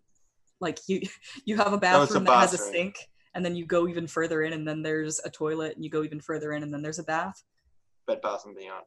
[0.60, 1.00] like you
[1.46, 4.06] you have a bathroom it's a that has a sink and then you go even
[4.06, 6.80] further in and then there's a toilet and you go even further in and then
[6.80, 7.44] there's a bath.
[8.06, 8.86] Bed Bath and Beyond.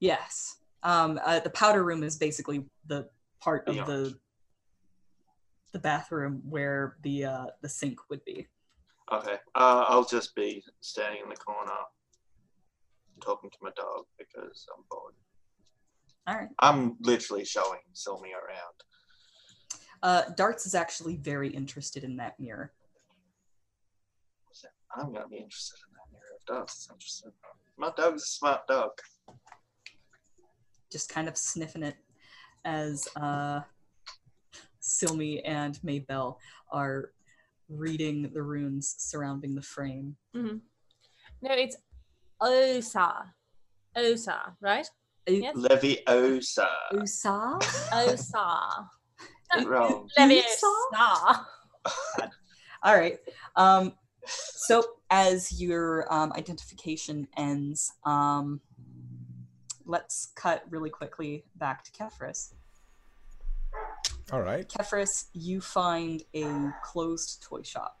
[0.00, 0.56] Yes.
[0.82, 3.08] Um uh, the powder room is basically the
[3.40, 4.18] part of the
[5.72, 8.48] the bathroom where the uh the sink would be.
[9.12, 9.36] Okay.
[9.54, 11.70] Uh, I'll just be standing in the corner,
[13.20, 15.14] talking to my dog because I'm bored.
[16.26, 16.48] All right.
[16.58, 18.76] I'm literally showing Silmy around.
[20.02, 22.72] Uh Darts is actually very interested in that mirror.
[24.96, 26.38] I'm gonna be interested in that mirror.
[26.38, 27.32] If Dogs is interested.
[27.76, 28.90] My dog's a smart dog.
[30.90, 31.96] just kind of sniffing it
[32.64, 33.60] as uh,
[34.82, 36.36] Silmi and Maybell
[36.72, 37.10] are
[37.68, 40.16] reading the runes surrounding the frame.
[40.34, 40.50] No,
[41.42, 41.76] it's
[42.40, 43.34] Osa.
[43.96, 44.88] Osa, right?
[45.26, 45.54] Yes.
[45.54, 46.68] Leviosa.
[46.94, 47.58] Usa?
[47.92, 48.90] Osa.
[49.52, 49.66] Osa.
[49.66, 50.08] Wrong.
[50.18, 51.44] Leviosa.
[52.82, 53.18] All right.
[53.56, 53.92] Um,
[54.26, 58.60] so as your um, identification ends, um,
[59.86, 62.52] let's cut really quickly back to Kefris.
[64.30, 64.68] All right.
[64.68, 67.98] Kefris, you find a closed toy shop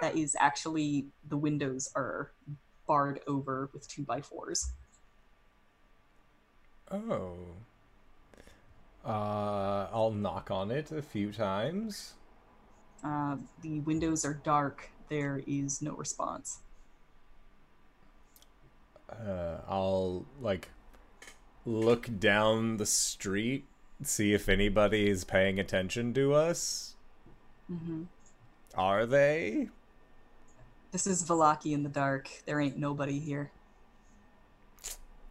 [0.00, 2.32] that is actually the windows are
[2.86, 4.72] barred over with two by fours.
[6.90, 7.34] Oh.
[9.04, 12.14] Uh, I'll knock on it a few times.
[13.04, 14.90] Uh, the windows are dark.
[15.10, 16.60] There is no response.
[19.10, 20.68] Uh, I'll like
[21.66, 23.66] look down the street,
[24.02, 26.96] see if anybody is paying attention to us.
[27.68, 28.02] hmm
[28.74, 29.68] Are they?
[30.92, 32.28] This is Vallaki in the dark.
[32.46, 33.50] There ain't nobody here.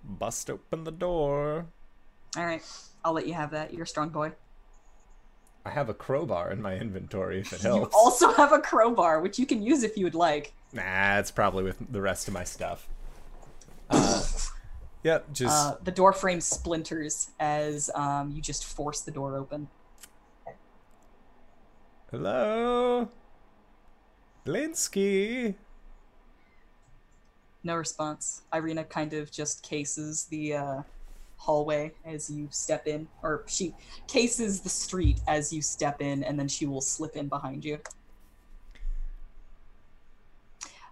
[0.04, 1.68] Bust open the door.
[2.38, 2.64] All right,
[3.04, 3.74] I'll let you have that.
[3.74, 4.34] You're a strong boy.
[5.70, 7.94] I have a crowbar in my inventory if it helps.
[7.94, 10.52] You also have a crowbar, which you can use if you would like.
[10.74, 12.88] Nah, it's probably with the rest of my stuff.
[13.90, 14.24] Uh,
[15.04, 19.70] Yep, just Uh, the door frame splinters as um, you just force the door open.
[22.12, 23.08] hello,
[24.46, 25.54] Blinsky.
[27.64, 28.42] No response.
[28.54, 30.82] Irina kind of just cases the uh,
[31.40, 33.74] hallway as you step in, or she
[34.08, 37.80] cases the street as you step in, and then she will slip in behind you.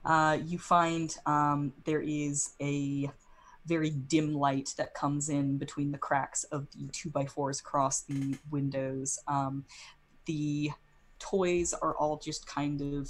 [0.04, 3.12] Uh, you find um, there is a
[3.66, 8.02] very dim light that comes in between the cracks of the two by fours across
[8.02, 9.20] the windows.
[9.28, 9.66] Um,
[10.26, 10.72] the
[11.20, 13.10] toys are all just kind of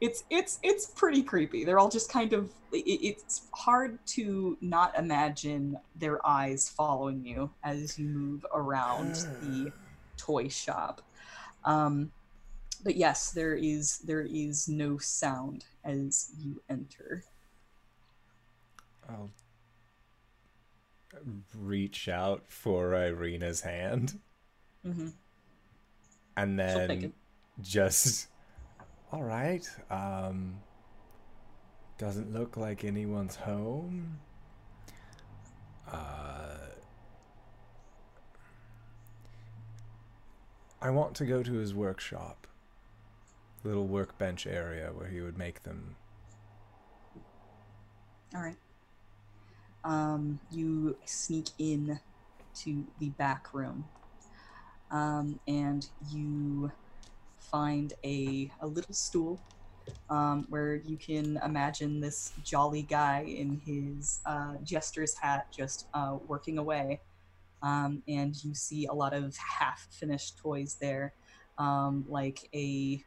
[0.00, 1.64] it's it's it's pretty creepy.
[1.64, 7.52] They're all just kind of it, it's hard to not imagine their eyes following you
[7.64, 9.72] as you move around the
[10.16, 11.02] toy shop.
[11.64, 12.12] Um,
[12.84, 17.24] but yes, there is there is no sound as you enter.
[19.08, 19.30] I'll
[21.54, 24.14] reach out for Irina's hand
[24.84, 25.10] hmm
[26.36, 27.12] and then
[27.60, 28.28] just
[29.12, 29.68] all right.
[29.90, 30.60] Um,
[31.98, 34.18] doesn't look like anyone's home.
[35.90, 36.56] Uh,
[40.80, 42.46] I want to go to his workshop,
[43.64, 45.96] little workbench area where he would make them.
[48.34, 48.56] All right.
[49.84, 52.00] Um, you sneak in
[52.62, 53.84] to the back room,
[54.90, 56.70] um, and you
[57.40, 59.40] find a a little stool
[60.08, 66.18] um, where you can imagine this jolly guy in his uh, jester's hat just uh,
[66.26, 67.00] working away.
[67.62, 71.12] Um, and you see a lot of half finished toys there,
[71.58, 73.04] um, like a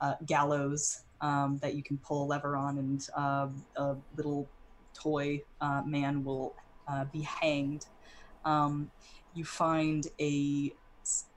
[0.00, 4.48] uh, gallows um, that you can pull a lever on, and uh, a little
[4.94, 6.54] toy uh, man will
[6.86, 7.86] uh, be hanged.
[8.44, 8.90] Um,
[9.34, 10.72] you find a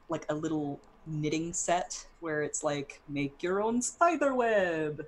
[0.09, 0.79] like a little
[1.09, 5.05] knitting set where it's like make your own spider web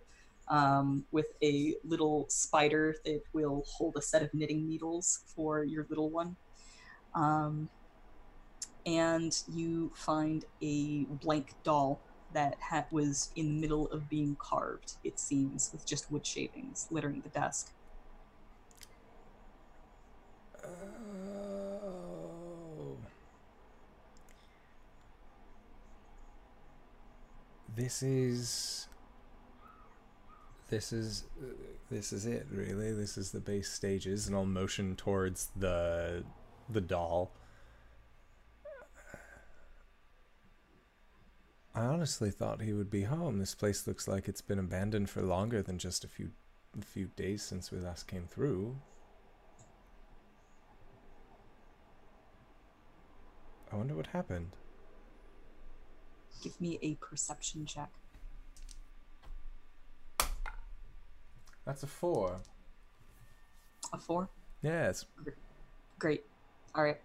[0.49, 5.85] um, with a little spider that will hold a set of knitting needles for your
[5.89, 6.35] little one.
[7.15, 7.69] Um,
[8.85, 12.01] and you find a blank doll
[12.33, 16.87] that ha- was in the middle of being carved, it seems, with just wood shavings
[16.89, 17.71] littering the desk.
[27.75, 28.87] This is.
[30.69, 31.25] This is.
[31.89, 32.91] This is it, really.
[32.93, 36.23] This is the base stages, and I'll motion towards the
[36.69, 37.31] the doll.
[41.73, 43.39] I honestly thought he would be home.
[43.39, 46.31] This place looks like it's been abandoned for longer than just a few
[46.77, 48.75] a few days since we last came through.
[53.71, 54.57] I wonder what happened.
[56.61, 57.89] Me a perception check.
[61.65, 62.39] That's a four.
[63.91, 64.29] A four?
[64.61, 65.05] Yes.
[65.97, 66.23] Great.
[66.75, 67.01] All right.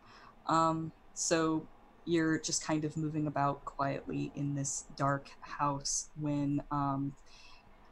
[0.46, 1.66] Um, so
[2.04, 7.14] you're just kind of moving about quietly in this dark house when um,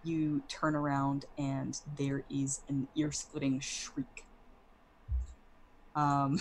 [0.05, 4.27] you turn around and there is an ear splitting shriek.
[5.97, 6.39] Um,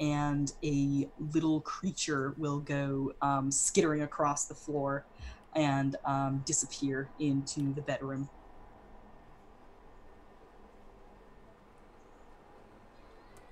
[0.00, 5.04] and a little creature will go um, skittering across the floor
[5.54, 8.28] and um, disappear into the bedroom.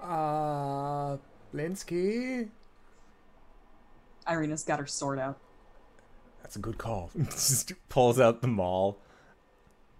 [0.01, 1.19] Uh,
[1.55, 2.49] Blinsky?
[4.27, 5.39] Irina's got her sword out.
[6.43, 7.11] That's a good call.
[7.31, 8.99] Just pulls out the maul.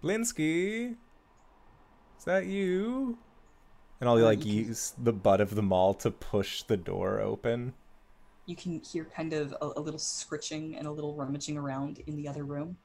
[0.03, 0.95] Blinsky?
[2.17, 3.17] Is that you?
[3.99, 7.73] And I'll like can- use the butt of the maul to push the door open.
[8.45, 12.15] you can hear kind of a, a little scritching and a little rummaging around in
[12.15, 12.77] the other room.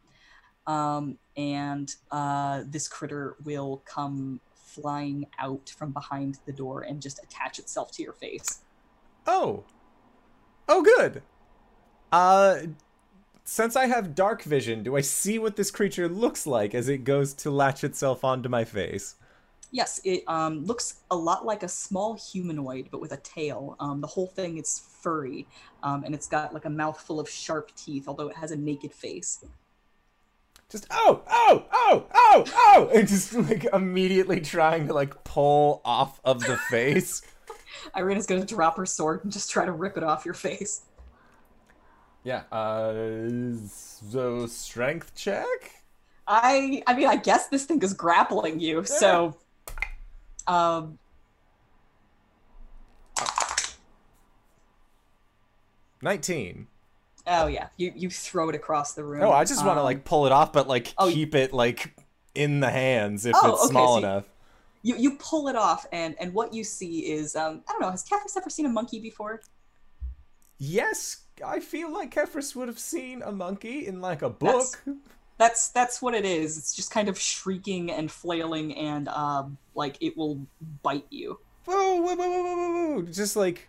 [0.66, 7.22] Um, and uh, this critter will come flying out from behind the door and just
[7.22, 8.60] attach itself to your face.
[9.26, 9.64] Oh.
[10.68, 11.22] Oh, good.
[12.10, 12.58] Uh,
[13.44, 17.04] since I have dark vision, do I see what this creature looks like as it
[17.04, 19.16] goes to latch itself onto my face?
[19.70, 23.76] Yes, it um, looks a lot like a small humanoid, but with a tail.
[23.80, 25.46] Um, the whole thing is furry,
[25.82, 28.92] um, and it's got like a mouthful of sharp teeth, although it has a naked
[28.92, 29.44] face.
[30.70, 36.20] Just oh, oh, oh, oh, oh, and just like immediately trying to like pull off
[36.24, 37.22] of the face.
[37.96, 40.82] Irina's gonna drop her sword and just try to rip it off your face.
[42.24, 42.42] Yeah.
[42.50, 45.84] Uh, so strength check.
[46.26, 49.36] I I mean I guess this thing is grappling you, so
[50.46, 50.98] Um,
[56.02, 56.66] Nineteen.
[57.26, 59.22] oh yeah, you you throw it across the room.
[59.22, 61.52] Oh, I just want to Um, like pull it off, but like oh, keep it
[61.52, 61.96] like
[62.34, 64.24] in the hands if Oh, it's okay, small so enough.
[64.82, 67.90] you you pull it off, and and what you see is um I don't know.
[67.90, 69.40] Has Catherine ever seen a monkey before?
[70.58, 74.82] Yes, I feel like Kefris would have seen a monkey in like a book.
[74.84, 74.98] That's-
[75.36, 76.58] That's that's what it is.
[76.58, 80.46] It's just kind of shrieking and flailing, and um like it will
[80.82, 81.38] bite you.
[81.64, 83.02] Whoa, whoa, whoa, whoa, whoa, whoa.
[83.02, 83.68] Just like.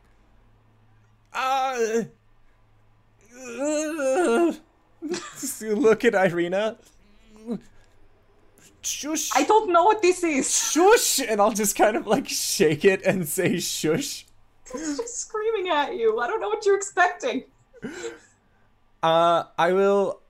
[1.34, 2.04] Uh,
[3.48, 4.54] uh,
[5.62, 6.78] look at Irina.
[8.82, 9.32] Shush.
[9.36, 10.56] I don't know what this is.
[10.56, 11.20] Shush!
[11.20, 14.26] And I'll just kind of like shake it and say shush.
[14.74, 16.20] It's just screaming at you.
[16.20, 17.46] I don't know what you're expecting.
[19.02, 20.22] Uh, I will.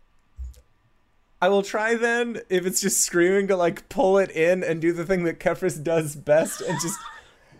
[1.42, 4.94] I will try then, if it's just screaming, to like pull it in and do
[4.94, 6.98] the thing that Kefris does best and just.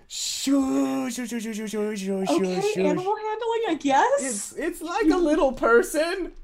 [0.08, 2.78] Shush, shush, shush, shush, shush, shush, shush, Okay, shush.
[2.78, 4.22] animal handling, I guess.
[4.22, 6.32] It's it's like a little person.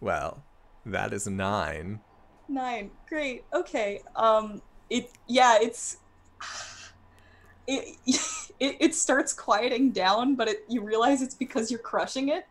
[0.00, 0.44] Well,
[0.84, 2.00] that is nine.
[2.48, 2.90] Nine.
[3.08, 3.44] Great.
[3.52, 4.02] Okay.
[4.14, 4.62] Um.
[4.90, 5.10] It.
[5.26, 5.58] Yeah.
[5.60, 5.96] It's.
[7.66, 7.96] It.
[8.58, 12.46] It, it starts quieting down, but it, you realize it's because you're crushing it,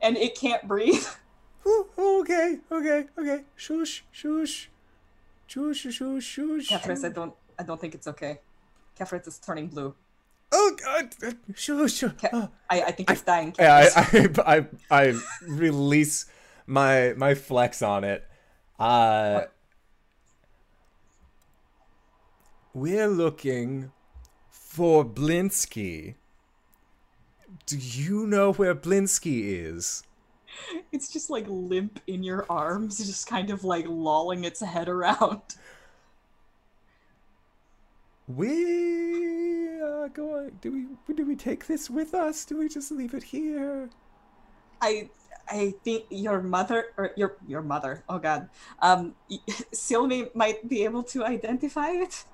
[0.00, 1.06] and it can't breathe.
[1.66, 3.44] Ooh, okay, okay, okay.
[3.56, 4.70] Shush, shush,
[5.46, 7.04] shush, shush, shush, shush.
[7.04, 7.34] I don't.
[7.58, 8.40] I don't think it's okay.
[8.98, 9.94] Kefris is turning blue.
[10.50, 11.14] Oh God!
[11.54, 12.12] Shush, shush.
[12.32, 12.48] Oh.
[12.70, 12.82] I.
[12.82, 13.54] I think it's dying.
[13.58, 16.26] Yeah, I, I, I, I release
[16.66, 18.24] my my flex on it.
[18.78, 19.42] Uh,
[22.72, 23.90] we're looking
[24.50, 26.14] for Blinsky.
[27.68, 30.02] Do you know where Blinsky is?
[30.90, 35.42] It's just like limp in your arms, just kind of like lolling its head around.
[38.26, 40.56] We are going.
[40.62, 41.14] Do we?
[41.14, 42.46] Do we take this with us?
[42.46, 43.90] Do we just leave it here?
[44.80, 45.10] I
[45.46, 48.02] I think your mother or your your mother.
[48.08, 48.48] Oh God,
[48.80, 49.14] um,
[49.72, 52.24] Sylvie might be able to identify it.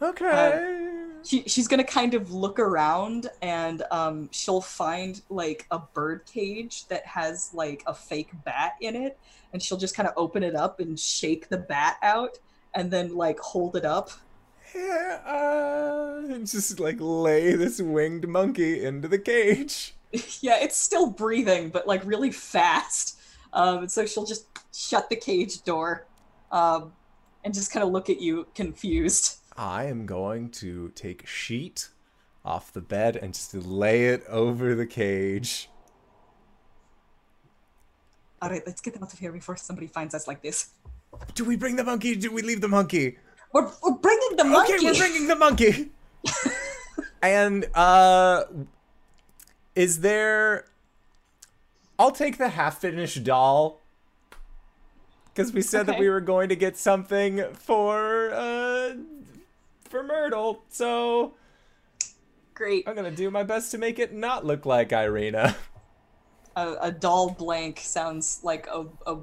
[0.00, 0.83] Okay.
[1.24, 6.86] She she's gonna kind of look around and um she'll find like a bird cage
[6.88, 9.18] that has like a fake bat in it,
[9.52, 12.38] and she'll just kind of open it up and shake the bat out,
[12.74, 14.10] and then like hold it up.
[14.74, 19.94] Yeah, uh, and just like lay this winged monkey into the cage.
[20.40, 23.18] yeah, it's still breathing, but like really fast.
[23.52, 26.06] Um, and so she'll just shut the cage door,
[26.50, 26.92] um,
[27.44, 29.38] and just kind of look at you confused.
[29.56, 31.88] I am going to take a sheet
[32.44, 35.70] off the bed and just lay it over the cage.
[38.42, 40.70] All right, let's get them out of here before somebody finds us like this.
[41.34, 42.16] Do we bring the monkey?
[42.16, 43.18] Do we leave the monkey?
[43.52, 44.74] We're, we're bringing the monkey.
[44.74, 45.90] Okay, we're bringing the monkey.
[47.22, 48.44] and uh,
[49.74, 50.66] is there?
[51.98, 53.80] I'll take the half-finished doll
[55.32, 58.94] because we said that we were going to get something for uh
[59.94, 60.64] for Myrtle.
[60.70, 61.34] So
[62.52, 62.88] Great.
[62.88, 65.54] I'm gonna do my best to make it not look like Irina.
[66.56, 69.18] A, a doll blank sounds like a, a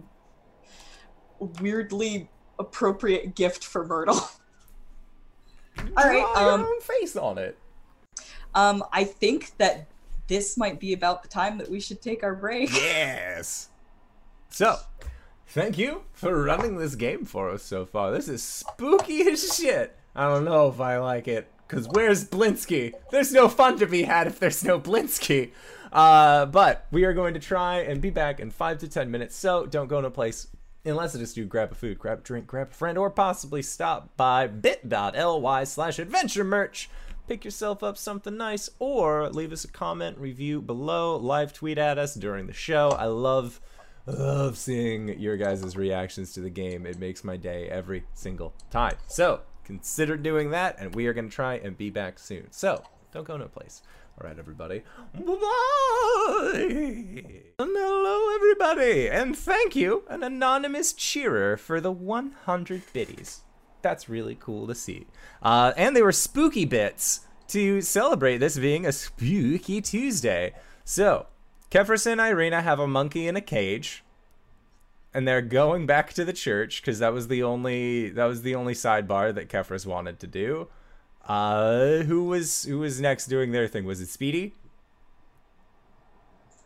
[1.39, 4.15] weirdly appropriate gift for Myrtle.
[5.97, 6.23] All right.
[6.35, 7.57] Um, own face on it.
[8.53, 9.87] um, I think that
[10.27, 12.69] this might be about the time that we should take our break.
[12.73, 13.69] Yes.
[14.49, 14.77] So,
[15.47, 18.11] thank you for running this game for us so far.
[18.11, 19.97] This is spooky as shit.
[20.15, 21.47] I don't know if I like it.
[21.67, 22.93] Cause where's Blinsky?
[23.11, 25.51] There's no fun to be had if there's no Blinsky.
[25.91, 29.35] Uh, but we are going to try and be back in five to ten minutes.
[29.35, 30.47] So don't go in a place
[30.83, 33.61] unless it is to grab a food, grab a drink, grab a friend, or possibly
[33.61, 36.89] stop by bit.ly slash adventure merch.
[37.27, 41.97] Pick yourself up something nice, or leave us a comment, review below, live tweet at
[41.97, 42.89] us during the show.
[42.89, 43.61] I love,
[44.05, 46.85] love seeing your guys' reactions to the game.
[46.85, 48.95] It makes my day every single time.
[49.07, 52.47] So consider doing that, and we are going to try and be back soon.
[52.51, 53.81] So don't go no place.
[54.19, 54.83] All right, everybody.
[55.13, 55.23] Bye.
[57.59, 63.41] And hello, everybody, and thank you, an anonymous cheerer, for the 100 biddies.
[63.81, 65.07] That's really cool to see.
[65.41, 70.53] Uh, and they were spooky bits to celebrate this being a spooky Tuesday.
[70.85, 71.27] So,
[71.71, 74.03] Kefris and Irina have a monkey in a cage,
[75.13, 78.55] and they're going back to the church because that was the only that was the
[78.55, 80.67] only sidebar that Kefris wanted to do.
[81.27, 83.85] Uh, who was who was next doing their thing?
[83.85, 84.53] Was it Speedy?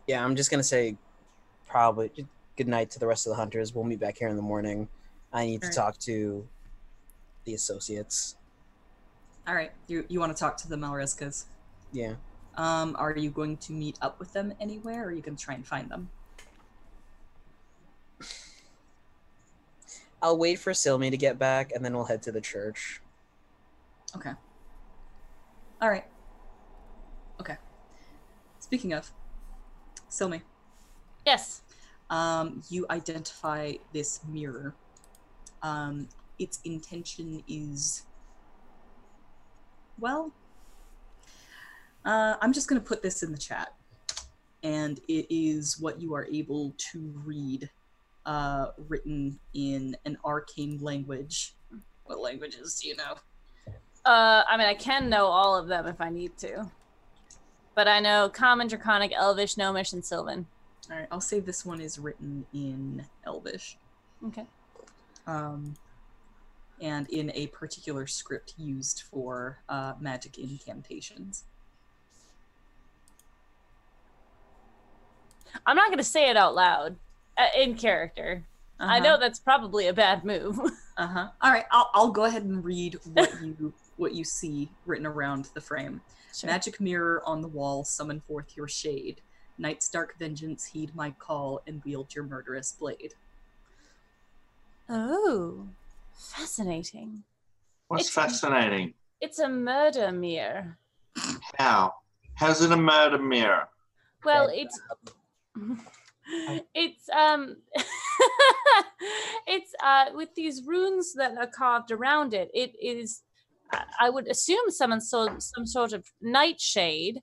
[0.06, 0.96] Yeah, I'm just gonna say
[1.68, 2.10] probably
[2.56, 3.74] good night to the rest of the hunters.
[3.74, 4.88] We'll meet back here in the morning.
[5.32, 5.76] I need to Alright.
[5.76, 6.46] talk to
[7.44, 8.36] the associates.
[9.46, 11.44] All right, you you want to talk to the Malreskas?
[11.92, 12.14] Yeah.
[12.56, 15.44] Um, are you going to meet up with them anywhere, or are you going to
[15.44, 16.08] try and find them?
[20.26, 23.00] I'll wait for Silmi to get back, and then we'll head to the church.
[24.16, 24.32] Okay.
[25.80, 26.04] All right.
[27.40, 27.54] Okay.
[28.58, 29.12] Speaking of,
[30.10, 30.42] Silmi,
[31.24, 31.62] Yes.
[32.10, 34.74] um, you identify this mirror.
[35.62, 36.08] Um,
[36.40, 38.02] its intention is,
[39.96, 40.32] well,
[42.04, 43.72] uh, I'm just going to put this in the chat,
[44.64, 47.70] and it is what you are able to read,
[48.26, 51.54] uh, written in an arcane language.
[52.04, 53.14] What languages do you know?
[54.04, 56.70] Uh, I mean, I can know all of them if I need to.
[57.74, 60.46] But I know Common, Draconic, Elvish, Gnomish, and Sylvan.
[60.90, 63.78] All right, I'll say this one is written in Elvish.
[64.28, 64.46] Okay.
[65.26, 65.74] um,
[66.80, 71.44] and in a particular script used for uh, magic incantations.
[75.64, 76.96] I'm not going to say it out loud
[77.38, 78.44] uh, in character.
[78.78, 80.58] I know that's probably a bad move.
[80.98, 81.28] Uh huh.
[81.42, 85.50] All right, I'll, I'll go ahead and read what you what you see written around
[85.52, 86.00] the frame.
[86.34, 86.48] Sure.
[86.48, 89.20] Magic mirror on the wall, summon forth your shade.
[89.58, 93.12] Night's dark vengeance, heed my call, and wield your murderous blade.
[94.88, 95.66] Oh,
[96.14, 97.24] fascinating.
[97.88, 98.94] What's It's- fascinating?
[99.20, 100.78] It's a murder mirror.
[101.58, 101.92] How?
[102.36, 103.68] How's it a murder mirror?
[104.24, 104.80] Well, it's
[106.74, 107.56] it's um
[109.46, 112.50] it's uh with these runes that are carved around it.
[112.54, 113.22] It is
[114.00, 117.22] I- would assume someone saw some sort of nightshade.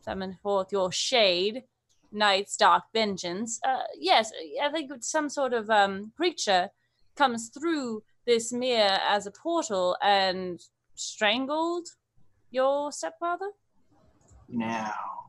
[0.00, 1.64] Summon forth your shade,
[2.12, 3.60] night's dark vengeance.
[3.66, 4.32] Uh, yes,
[4.62, 6.70] I think it's some sort of um creature
[7.16, 10.60] comes through this mirror as a portal and
[10.94, 11.88] strangled
[12.50, 13.50] your stepfather.
[14.48, 15.27] Now,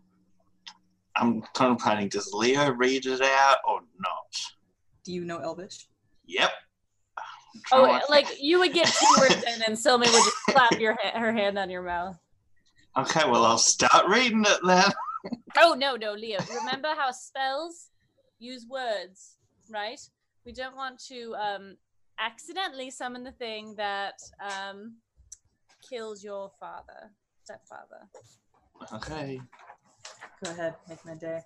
[1.19, 4.35] I'm contemplating does Leo read it out or not?
[5.03, 5.87] Do you know Elvish?
[6.25, 6.51] Yep.
[7.71, 11.19] Oh, like you would get two words in, and Sylvie would just slap your ha-
[11.19, 12.17] her hand on your mouth.
[12.97, 14.85] Okay, well, I'll start reading it then.
[15.57, 16.39] Oh no, no, Leo.
[16.61, 17.89] Remember how spells
[18.37, 19.35] use words,
[19.69, 19.99] right?
[20.45, 21.75] We don't want to um,
[22.17, 24.95] accidentally summon the thing that um,
[25.87, 27.11] kills your father,
[27.43, 28.07] stepfather.
[28.93, 29.41] Okay.
[30.43, 31.41] Go ahead, make my day.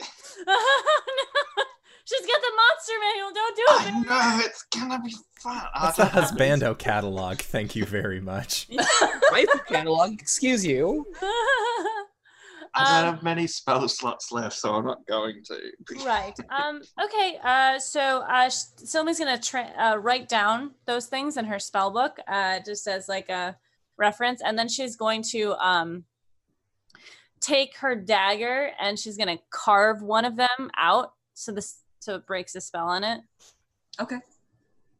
[0.00, 0.04] oh
[1.56, 1.64] no!
[2.04, 3.30] She's got the monster manual.
[3.34, 4.08] Don't do I it.
[4.40, 5.62] know, it's gonna be fun.
[5.80, 6.10] That's I the.
[6.10, 7.38] Husbando catalog.
[7.38, 8.66] Thank you very much.
[9.32, 11.06] Rifle catalog, excuse you.
[12.74, 16.04] I don't Um, have many spell slots left, so I'm not going to.
[16.06, 16.34] right.
[16.50, 16.80] Um.
[17.02, 17.38] Okay.
[17.42, 17.78] Uh.
[17.78, 22.18] So, uh, sh- Sylvie's gonna tra- uh, write down those things in her spell book,
[22.26, 23.56] uh, just as like a
[23.98, 26.04] reference, and then she's going to um
[27.48, 32.26] take her dagger and she's gonna carve one of them out, so this so it
[32.26, 33.20] breaks the spell on it.
[34.00, 34.18] Okay,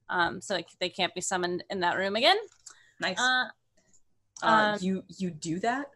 [0.09, 0.41] Um.
[0.41, 2.37] So like, they can't be summoned in that room again.
[3.01, 3.19] nice.
[3.19, 3.45] Uh.
[4.43, 5.87] uh, um, you you do that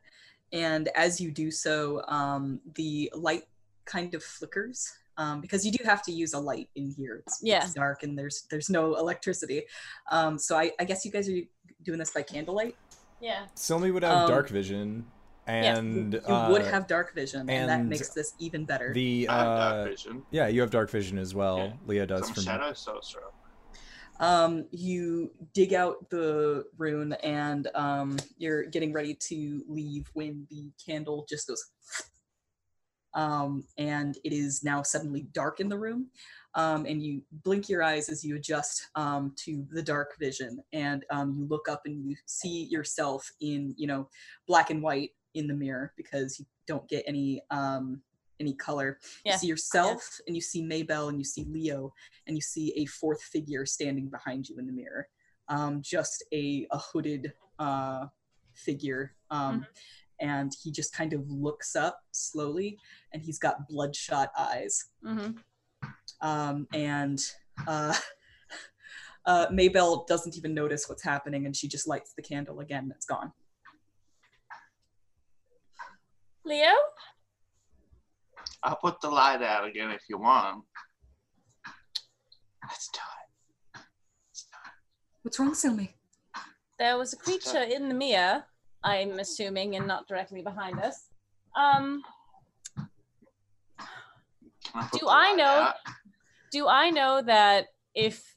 [0.52, 3.44] and as you do so um, the light
[3.84, 7.40] kind of flickers um, because you do have to use a light in here it's,
[7.42, 7.62] Yeah.
[7.64, 9.62] it's dark and there's there's no electricity
[10.10, 11.40] um, so I, I guess you guys are
[11.84, 12.74] doing this by candlelight
[13.20, 13.46] Yeah.
[13.56, 15.06] Silmi would have Um, dark vision,
[15.46, 19.38] and you uh, would have dark vision and, that makes this even better the I
[19.38, 20.22] have uh, dark vision.
[20.30, 20.46] yeah.
[20.48, 21.58] You have dark vision as well.
[21.58, 21.72] Yeah.
[21.86, 23.32] Leah does Some from shadow sorcerer.
[24.20, 30.70] um, you dig out the rune and um, you're getting ready to leave when the
[30.84, 31.64] candle just goes
[33.14, 36.06] um, and it is now suddenly dark in the room
[36.54, 41.04] um, and you blink your eyes as you adjust um, to the dark vision and
[41.10, 44.08] um, you look up and you see yourself in you know
[44.46, 48.02] black and white in the mirror because you don't get any um,
[48.42, 48.98] any color.
[49.24, 49.32] Yeah.
[49.32, 51.92] you see yourself and you see maybell and you see leo
[52.26, 55.08] and you see a fourth figure standing behind you in the mirror.
[55.48, 58.06] Um, just a, a hooded uh,
[58.54, 59.66] figure um,
[60.20, 62.78] and he just kind of looks up slowly
[63.12, 64.86] and he's got bloodshot eyes.
[65.04, 65.32] Mm-hmm.
[66.20, 67.20] um, and
[67.66, 67.94] uh,
[69.26, 73.06] uh, maybell doesn't even notice what's happening and she just lights the candle again it's
[73.06, 73.32] gone
[76.44, 76.72] Leo.
[78.62, 80.64] I'll put the light out again if you want.
[82.68, 83.80] Let's do it.
[84.28, 84.72] Let's do it.
[85.22, 85.90] what's wrong Silmi?
[86.78, 88.44] There was a creature in the mirror,
[88.82, 91.08] I'm assuming, and not directly behind us.
[91.56, 92.02] Um,
[94.64, 95.74] Can put Do I know- out?
[96.50, 98.36] Do I know that if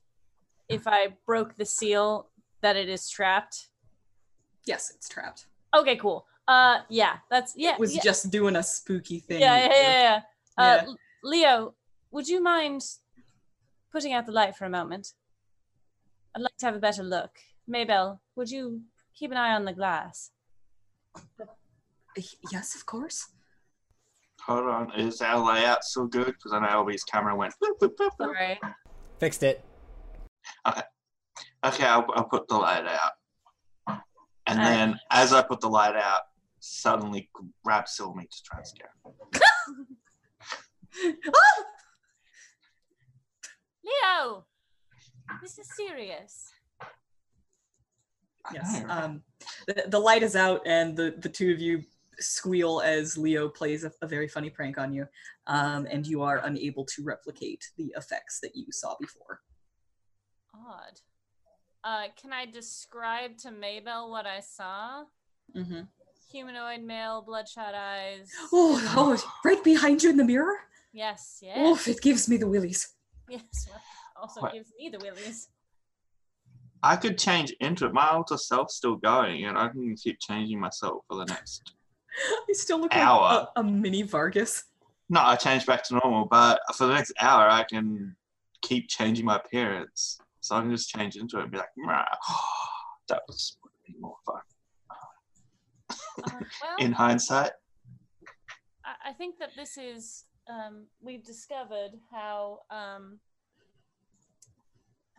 [0.69, 2.29] if I broke the seal
[2.61, 3.67] that it is trapped?
[4.65, 5.47] Yes, it's trapped.
[5.75, 6.25] Okay, cool.
[6.47, 7.73] Uh yeah, that's yeah.
[7.73, 9.41] it was yeah, just doing a spooky thing.
[9.41, 9.81] yeah, yeah, with you.
[9.83, 10.19] yeah, yeah.
[10.57, 10.93] Uh, Yeah.
[11.23, 11.73] Leo,
[12.11, 12.81] would you mind
[13.91, 15.13] putting out the light for a moment?
[16.35, 17.31] I'd like to have a better look.
[17.69, 18.81] Maybell, would you
[19.15, 20.31] keep an eye on the glass?
[21.15, 21.45] Uh,
[22.51, 23.27] Yes, of course.
[24.45, 26.27] Hold on, is our layout still good?
[26.27, 27.53] Because I know LB's camera went.
[27.61, 28.25] boop, boop, boop, boop.
[28.27, 28.59] Sorry.
[29.19, 29.65] Fixed it.
[30.67, 33.11] Okay, I'll, I'll put the light out.
[34.47, 34.65] And Alright.
[34.65, 36.21] then, as I put the light out,
[36.65, 37.29] suddenly
[37.63, 39.13] grab Silmi to try and scare him.
[43.83, 44.45] Leo,
[45.41, 46.51] this is serious.
[48.53, 48.83] Yes.
[48.89, 49.21] Um,
[49.67, 51.83] the, the light is out, and the, the two of you
[52.19, 55.07] squeal as Leo plays a, a very funny prank on you,
[55.47, 59.41] um, and you are unable to replicate the effects that you saw before.
[60.53, 60.99] Odd.
[61.83, 65.03] Uh, can I describe to Maybell what I saw?
[65.55, 65.81] Mm-hmm.
[66.39, 68.29] Humanoid male, bloodshot eyes.
[68.51, 70.57] Oh, oh, right behind you in the mirror.
[70.91, 71.55] Yes, yes.
[71.57, 72.89] Oh, it gives me the willies.
[73.29, 73.41] Yes.
[73.69, 73.81] well,
[74.21, 74.51] Also What?
[74.51, 75.47] gives me the willies.
[76.83, 77.93] I could change into it.
[77.93, 81.71] My alter self's still going, and I can keep changing myself for the next.
[82.49, 83.21] I still look Hour.
[83.21, 84.65] like a, a mini Vargas.
[85.09, 88.13] No, I changed back to normal, but for the next hour, I can
[88.61, 90.17] keep changing my appearance.
[90.41, 92.03] So I can just change into it and be like, "Meh,
[93.07, 93.55] that was
[93.99, 94.41] more fun.
[96.23, 96.31] Uh,
[96.61, 97.51] well, In hindsight,
[98.85, 103.19] I, I think that this is um, we've discovered how um,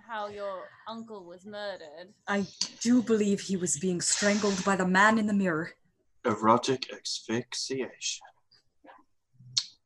[0.09, 2.15] how your uncle was murdered.
[2.29, 2.47] I
[2.81, 5.73] do believe he was being strangled by the man in the mirror.
[6.25, 8.27] erotic asphyxiation.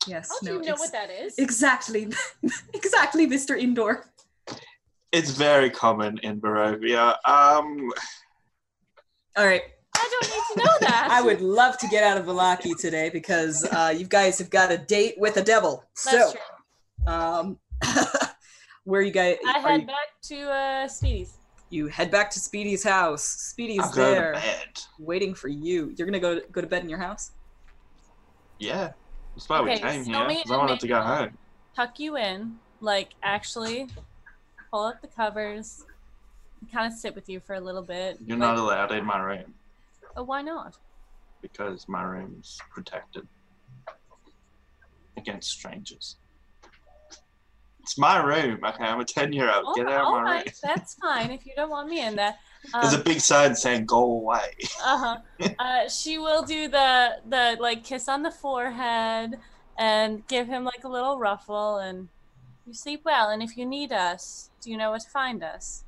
[0.06, 0.30] Yes.
[0.30, 1.38] How do you know ex- what that is?
[1.38, 2.08] Exactly.
[2.74, 3.58] exactly, Mr.
[3.58, 4.10] Indoor.
[5.12, 7.16] It's very common in Barovia.
[7.26, 7.90] Um,
[9.36, 9.62] All right.
[10.02, 11.08] I don't need to know that.
[11.12, 14.72] I would love to get out of Vallaki today because uh, you guys have got
[14.72, 15.84] a date with a devil.
[16.04, 17.12] That's so, true.
[17.12, 17.58] um,
[18.84, 19.36] where you guys?
[19.46, 21.34] I head you, back to uh, Speedy's.
[21.70, 23.24] you head back to Speedy's house.
[23.24, 24.80] Speedy's I'll go to there, bed.
[24.98, 25.92] waiting for you.
[25.96, 27.32] You're gonna go go to bed in your house.
[28.58, 28.92] Yeah,
[29.34, 30.26] that's why we came so here.
[30.28, 31.36] me 'cause I and wanted to go home.
[31.76, 33.86] Tuck you in, like actually
[34.70, 35.84] pull up the covers,
[36.72, 38.18] kind of sit with you for a little bit.
[38.24, 39.54] You're like- not allowed in my room
[40.16, 40.76] Oh, why not?
[41.42, 43.26] because my room's protected
[45.16, 46.16] against strangers.
[47.82, 48.60] It's my room.
[48.62, 49.64] Okay, I'm a ten-year-old.
[49.68, 50.42] Oh, Get out of my room.
[50.62, 52.34] that's fine if you don't want me in there.
[52.74, 54.54] There's a Um, big sign saying "Go away."
[54.84, 55.16] uh-huh.
[55.58, 59.38] uh She will do the the like kiss on the forehead
[59.78, 62.08] and give him like a little ruffle and
[62.66, 63.30] you sleep well.
[63.30, 65.84] And if you need us, do you know where to find us?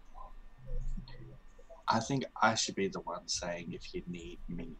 [1.92, 4.76] I think I should be the one saying if you need me.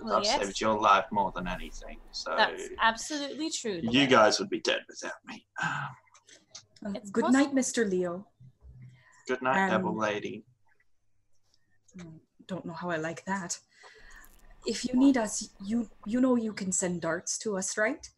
[0.00, 0.40] Well, I've yes.
[0.40, 1.98] saved your life more than anything.
[2.12, 3.80] So That's absolutely true.
[3.82, 5.44] you guys would be dead without me.
[6.94, 7.88] It's good night, Mr.
[7.88, 8.24] Leo.
[9.26, 10.44] Good night, devil Um, lady.
[12.46, 13.58] Don't know how I like that.
[14.64, 18.08] If you need us, you you know you can send darts to us, right?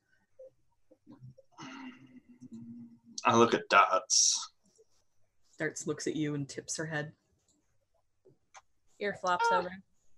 [3.24, 4.52] I look at darts.
[5.58, 7.12] Darts looks at you and tips her head.
[9.00, 9.70] Ear flops uh, over.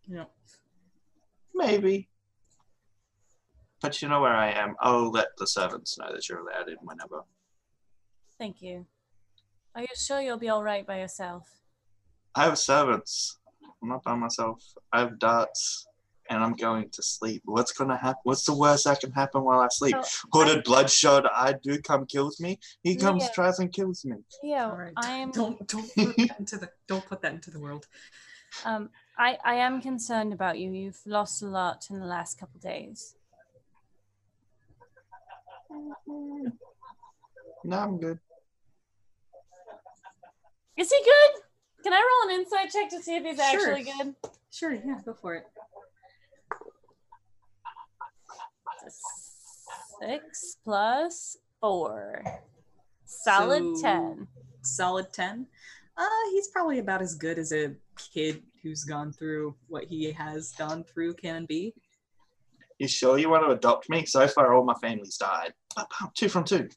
[0.07, 0.27] You know,
[1.55, 2.09] Maybe.
[3.81, 4.75] But you know where I am.
[4.81, 7.23] I'll let the servants know that you're allowed in whenever.
[8.39, 8.87] Thank you.
[9.75, 11.49] Are you sure you'll be all right by yourself?
[12.35, 13.39] I have servants.
[13.83, 14.63] I'm not by myself.
[14.93, 15.87] I have darts.
[16.31, 17.43] And I'm going to sleep.
[17.45, 18.21] What's gonna happen?
[18.23, 19.97] What's the worst that can happen while I sleep?
[20.01, 22.59] So, Hooded, bloodshot, I do come kills me.
[22.83, 23.31] He comes, Yeah.
[23.35, 24.17] tries and kills me.
[24.43, 24.93] Leo, all right.
[24.97, 27.87] I am Don't don't put that into the don't put that into the world.
[28.65, 30.71] Um I I am concerned about you.
[30.73, 33.15] You've lost a lot in the last couple days.
[37.65, 38.19] No, I'm good.
[40.77, 41.43] Is he good?
[41.85, 43.71] Can I roll an insight check to see if he's Sure.
[43.75, 44.15] actually good?
[44.51, 45.47] Sure, yeah, go for it.
[50.01, 52.23] Six plus four.
[53.05, 54.29] Solid So- ten.
[54.63, 55.47] Solid ten.
[55.97, 60.53] Uh, he's probably about as good as a kid who's gone through what he has
[60.53, 61.75] gone through can be.
[62.79, 64.05] You sure you want to adopt me?
[64.07, 65.53] So far, all my family's died.
[65.77, 66.69] Oh, Two from two.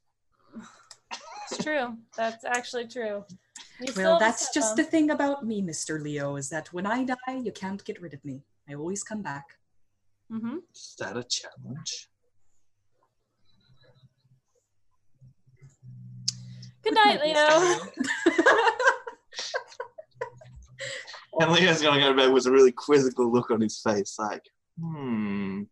[1.49, 1.95] It's true.
[2.17, 3.23] That's actually true.
[3.79, 6.01] You Well, have a that's just the thing about me, Mr.
[6.01, 8.43] Leo, is that when I die, you can't get rid of me.
[8.69, 9.45] I always come back.
[10.31, 10.59] Mhm.
[10.73, 12.09] Is that a challenge?
[16.83, 17.79] Good night, Leo.
[21.37, 24.41] And Leo's gonna go to bed with a really quizzical look on his face, like,
[24.79, 25.63] hmm.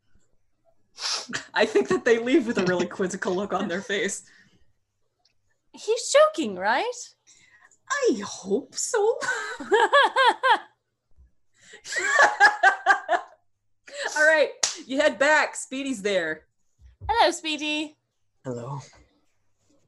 [1.54, 4.24] I think that they leave with a really quizzical look on their face.
[5.72, 6.84] He's joking, right?
[7.90, 9.18] I hope so.
[14.18, 14.50] All right,
[14.86, 15.56] you head back.
[15.56, 16.42] Speedy's there.
[17.10, 17.96] Hello, Speedy.
[18.44, 18.80] Hello.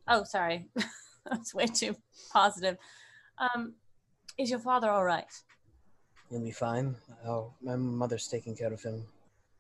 [0.08, 0.70] Oh, sorry.
[1.30, 1.98] That's way too
[2.32, 2.78] positive.
[3.38, 3.74] Um,
[4.38, 5.32] is your father all right?
[6.30, 6.96] He'll be fine.
[7.26, 9.06] Oh, my mother's taking care of him.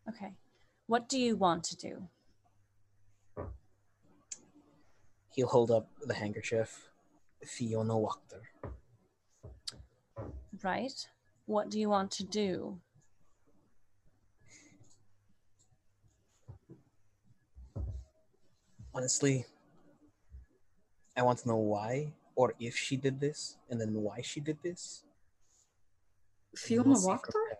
[0.09, 0.33] Okay.
[0.87, 2.07] What do you want to do?
[5.33, 6.89] He'll hold up the handkerchief.
[7.45, 8.41] Fiona Wachter.
[10.63, 11.07] Right.
[11.45, 12.79] What do you want to do?
[18.93, 19.45] Honestly,
[21.17, 24.57] I want to know why or if she did this, and then why she did
[24.63, 25.03] this.
[26.55, 27.31] Fiona we'll see from Wachter?
[27.33, 27.57] there.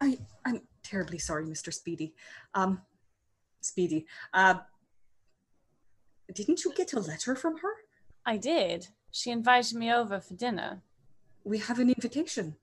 [0.00, 1.72] I I'm terribly sorry, Mr.
[1.72, 2.14] Speedy.
[2.54, 2.80] Um,
[3.60, 4.06] Speedy.
[4.32, 4.54] Uh,
[6.32, 7.74] didn't you get a letter from her?
[8.24, 8.88] I did.
[9.10, 10.82] She invited me over for dinner.
[11.44, 12.56] We have an invitation.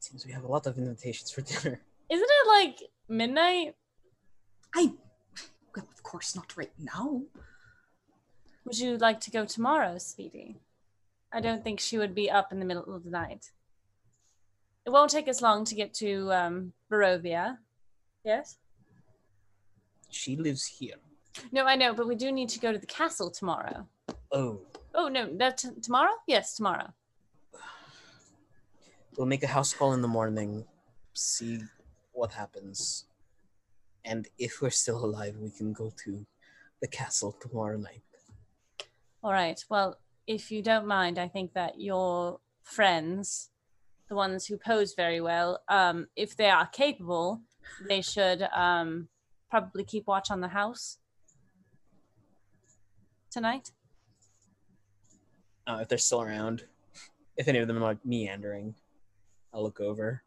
[0.00, 1.80] Seems we have a lot of invitations for dinner.
[2.10, 2.78] Isn't it like
[3.08, 3.76] midnight?
[4.74, 4.92] I,
[5.74, 7.22] well, of course not right now.
[8.64, 10.56] Would you like to go tomorrow, Speedy?
[11.32, 13.50] I don't think she would be up in the middle of the night.
[14.84, 17.58] It won't take us long to get to um, Barovia.
[18.24, 18.58] Yes?
[20.10, 20.96] She lives here.
[21.50, 23.86] No, I know, but we do need to go to the castle tomorrow.
[24.30, 24.60] Oh,
[24.94, 26.12] Oh, no, that t- tomorrow?
[26.26, 26.92] Yes, tomorrow.
[29.16, 30.66] we'll make a house call in the morning,
[31.14, 31.60] see
[32.12, 33.06] what happens,
[34.04, 36.26] and if we're still alive, we can go to
[36.82, 38.02] the castle tomorrow night.
[39.22, 39.62] All right.
[39.68, 43.50] Well, if you don't mind, I think that your friends,
[44.08, 47.40] the ones who pose very well, um, if they are capable,
[47.88, 49.08] they should um,
[49.48, 50.98] probably keep watch on the house
[53.30, 53.70] tonight.
[55.68, 56.64] Uh, if they're still around,
[57.36, 58.74] if any of them are like meandering,
[59.54, 60.22] I'll look over,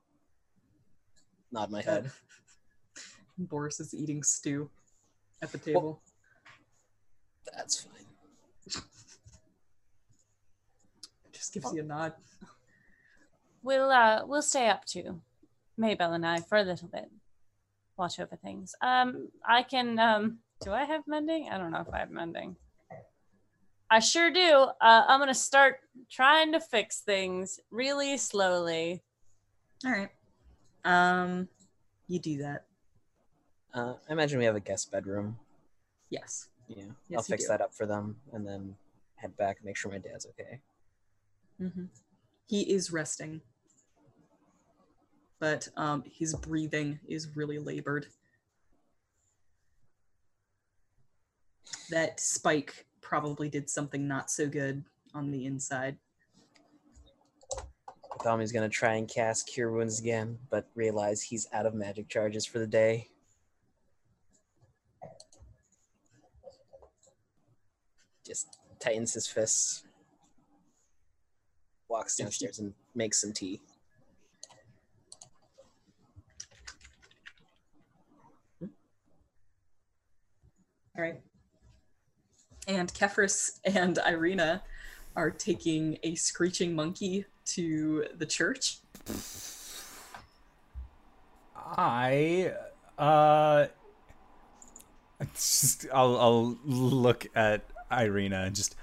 [1.51, 2.11] nod my head.
[3.37, 4.69] Boris is eating stew
[5.41, 5.99] at the table.
[7.53, 8.04] That's fine.
[11.45, 12.13] Just gives you a nod.
[13.61, 15.21] We'll uh, we'll stay up too,
[15.79, 17.11] Maybell and I, for a little bit.
[17.97, 18.73] Watch over things.
[18.81, 19.99] Um, I can.
[19.99, 21.49] Um, do I have mending?
[21.51, 22.55] I don't know if I have mending.
[23.91, 24.67] I sure do.
[24.81, 29.03] Uh, I'm gonna start trying to fix things really slowly.
[29.85, 30.09] All right.
[30.83, 31.47] Um,
[32.07, 32.65] you do that.
[33.71, 35.37] Uh, I imagine we have a guest bedroom.
[36.09, 36.49] Yes.
[36.67, 36.85] Yeah,
[37.15, 37.49] I'll fix do.
[37.49, 38.75] that up for them, and then
[39.15, 40.59] head back, make sure my dad's okay.
[41.57, 41.85] Hmm
[42.47, 43.41] He is resting,
[45.39, 48.07] but um, his breathing is really labored.
[51.89, 54.83] That spike probably did something not so good
[55.13, 55.97] on the inside.
[58.23, 62.45] Tommy's gonna try and cast Cure Wounds again, but realize he's out of magic charges
[62.45, 63.09] for the day.
[68.25, 69.83] Just tightens his fists,
[71.95, 73.61] walks downstairs, and makes some tea.
[78.61, 81.21] All right.
[82.67, 84.61] And Kefris and Irina
[85.15, 88.79] are taking a screeching monkey to the church.
[91.55, 92.53] I
[92.97, 93.67] uh
[95.33, 98.75] just I'll I'll look at Irina and just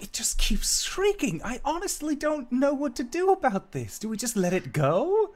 [0.00, 1.40] it just keeps shrieking.
[1.44, 3.98] I honestly don't know what to do about this.
[3.98, 5.34] Do we just let it go?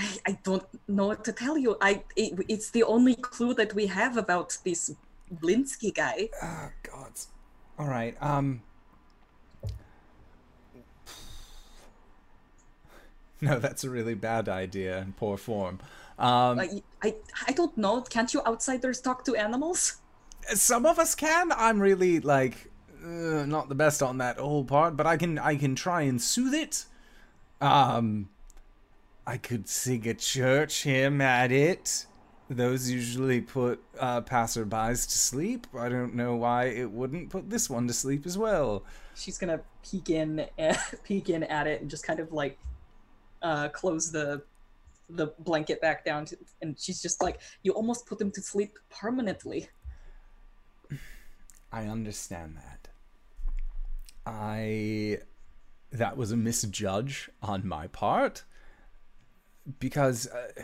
[0.00, 1.76] I, I don't know what to tell you.
[1.80, 4.94] I it, it's the only clue that we have about this
[5.30, 6.30] Blinsky guy.
[6.42, 7.12] Oh god.
[7.78, 8.16] All right.
[8.20, 8.62] Um
[13.42, 15.80] No, that's a really bad idea in poor form.
[16.18, 17.14] Um I, I
[17.48, 18.00] I don't know.
[18.00, 19.96] Can't you outsiders talk to animals?
[20.54, 21.52] some of us can.
[21.52, 22.69] I'm really like
[23.04, 26.20] uh, not the best on that whole part, but I can I can try and
[26.20, 26.84] soothe it.
[27.60, 28.28] Um,
[29.26, 32.06] I could sing a church hymn at it.
[32.48, 35.68] Those usually put uh, passerbys to sleep.
[35.78, 38.82] I don't know why it wouldn't put this one to sleep as well.
[39.14, 42.58] She's gonna peek in, eh, peek in at it, and just kind of like
[43.42, 44.42] uh, close the
[45.08, 48.78] the blanket back down, to, and she's just like, "You almost put them to sleep
[48.90, 49.68] permanently."
[51.72, 52.79] I understand that.
[54.30, 55.18] I
[55.90, 58.44] that was a misjudge on my part
[59.80, 60.62] because uh,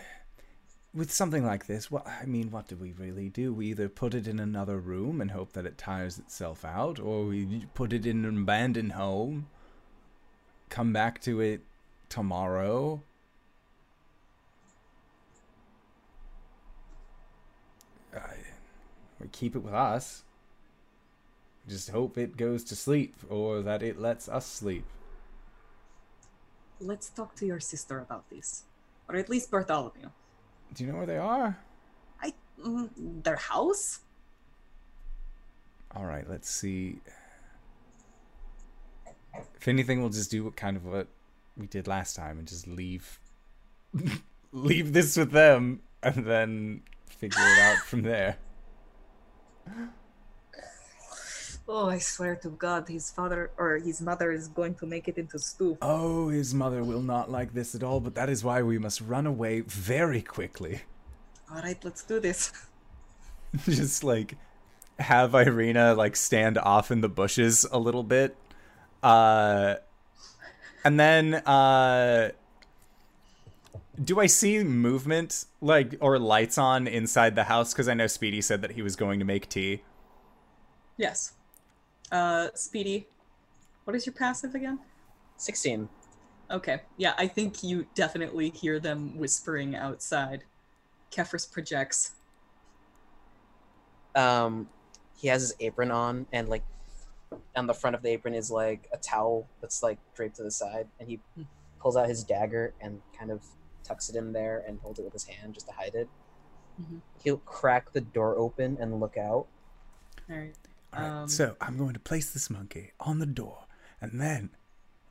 [0.95, 3.53] with something like this, what I mean, what do we really do?
[3.53, 7.27] We either put it in another room and hope that it tires itself out, or
[7.27, 9.49] we put it in an abandoned home,
[10.69, 11.63] come back to it
[12.09, 13.03] tomorrow.
[19.19, 20.23] We keep it with us.
[21.69, 24.85] Just hope it goes to sleep, or that it lets us sleep.
[26.81, 28.63] Let's talk to your sister about this,
[29.09, 30.11] or at least Bartholomew.
[30.75, 31.59] Do you know where they are?
[32.23, 32.89] I mm,
[33.25, 34.01] their house.
[35.95, 37.01] All right, let's see.
[39.57, 41.09] If anything, we'll just do what kind of what
[41.57, 43.19] we did last time and just leave,
[44.53, 48.37] leave this with them, and then figure it out from there.
[51.69, 55.19] Oh, I swear to God, his father or his mother is going to make it
[55.19, 55.77] into stew.
[55.83, 59.01] Oh, his mother will not like this at all, but that is why we must
[59.01, 60.83] run away very quickly.
[61.51, 62.53] All right, let's do this.
[63.65, 64.37] just like
[64.99, 68.37] have Irina like stand off in the bushes a little bit.
[69.03, 69.77] Uh
[70.85, 72.31] and then uh
[74.03, 78.41] do I see movement like or lights on inside the house cuz I know Speedy
[78.41, 79.83] said that he was going to make tea.
[80.97, 81.33] Yes.
[82.13, 83.07] Uh, Speedy,
[83.85, 84.79] what is your passive again?
[85.39, 85.89] 16.
[86.51, 86.81] Okay.
[86.97, 90.45] Yeah, I think you definitely hear them whispering outside.
[91.11, 92.13] Kefris projects.
[94.15, 94.69] Um,
[95.17, 96.63] he has his apron on, and like
[97.55, 100.51] on the front of the apron is like a towel that's like draped to the
[100.51, 101.21] side, and he
[101.81, 103.43] pulls out his dagger and kind of
[103.85, 106.09] tucks it in there and holds it with his hand just to hide it.
[106.81, 107.01] Mhm.
[107.23, 109.47] He'll crack the door open and look out.
[110.31, 110.55] All right.
[110.97, 113.65] All right, Um, so I'm going to place this monkey on the door
[114.01, 114.51] and then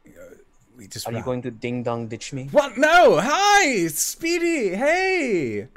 [0.08, 0.36] uh,
[0.78, 2.48] we just Are you going to ding dong ditch me?
[2.52, 2.78] What?
[2.78, 3.20] No!
[3.22, 3.88] Hi!
[3.88, 4.70] Speedy!
[4.76, 5.68] Hey!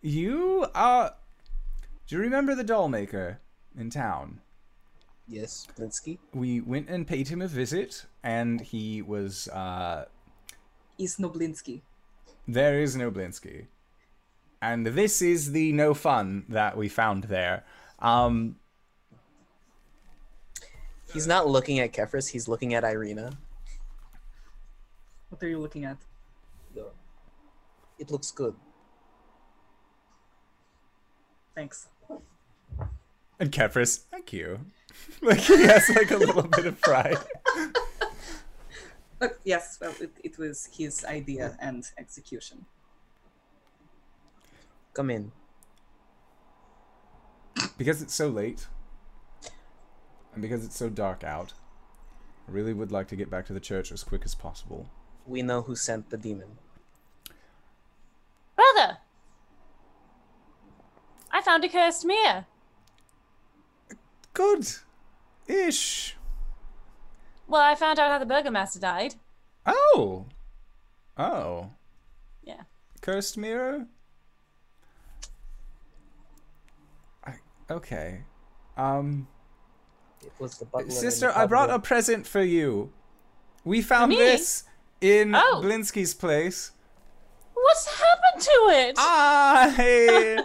[0.00, 1.14] You are.
[2.06, 3.40] Do you remember the doll maker
[3.76, 4.40] in town?
[5.26, 6.18] Yes, Blinsky.
[6.32, 9.48] We went and paid him a visit, and he was.
[9.48, 10.06] uh
[10.98, 11.82] Is Noblinsky.
[12.46, 13.66] There is no Blinsky.
[14.62, 17.64] And this is the no fun that we found there.
[17.98, 18.56] Um,
[21.12, 23.32] He's not looking at Kefris, he's looking at Irina.
[25.30, 25.98] What are you looking at?
[27.98, 28.54] It looks good.
[31.54, 31.88] Thanks.
[33.40, 34.60] and Kefris, thank you.
[35.22, 37.18] like, he has like a little bit of pride.
[39.18, 42.66] But yes, well, it, it was his idea and execution.
[44.94, 45.32] Come in.
[47.76, 48.68] because it's so late
[50.38, 51.52] and because it's so dark out
[52.46, 54.86] i really would like to get back to the church as quick as possible
[55.26, 56.50] We know who sent the demon.
[58.56, 58.98] Brother!
[61.32, 62.46] I found a cursed mirror.
[64.32, 64.64] good
[65.48, 66.16] ish
[67.48, 69.16] Well, I found out how the Burgomaster died.
[69.66, 70.26] oh
[71.16, 71.70] oh
[72.44, 72.62] Yeah.
[73.02, 73.86] cursed mirror
[77.26, 77.34] I,
[77.68, 78.22] okay
[78.76, 79.37] um It
[80.38, 80.90] was the butler.
[80.90, 82.92] sister i brought a present for you
[83.64, 84.16] we found me?
[84.16, 84.64] this
[85.00, 85.60] in Oh.
[85.62, 86.72] blinsky's place
[87.60, 88.94] What's happened to it?
[88.98, 90.44] I.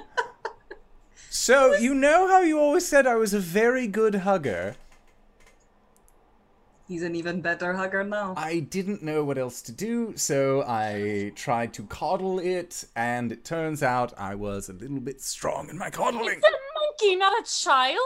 [1.30, 4.76] so you know how you always said I was a very good hugger.
[6.88, 8.34] He's an even better hugger now.
[8.36, 13.46] I didn't know what else to do, so I tried to coddle it, and it
[13.46, 16.40] turns out I was a little bit strong in my coddling.
[16.40, 17.98] It's a monkey, not a child.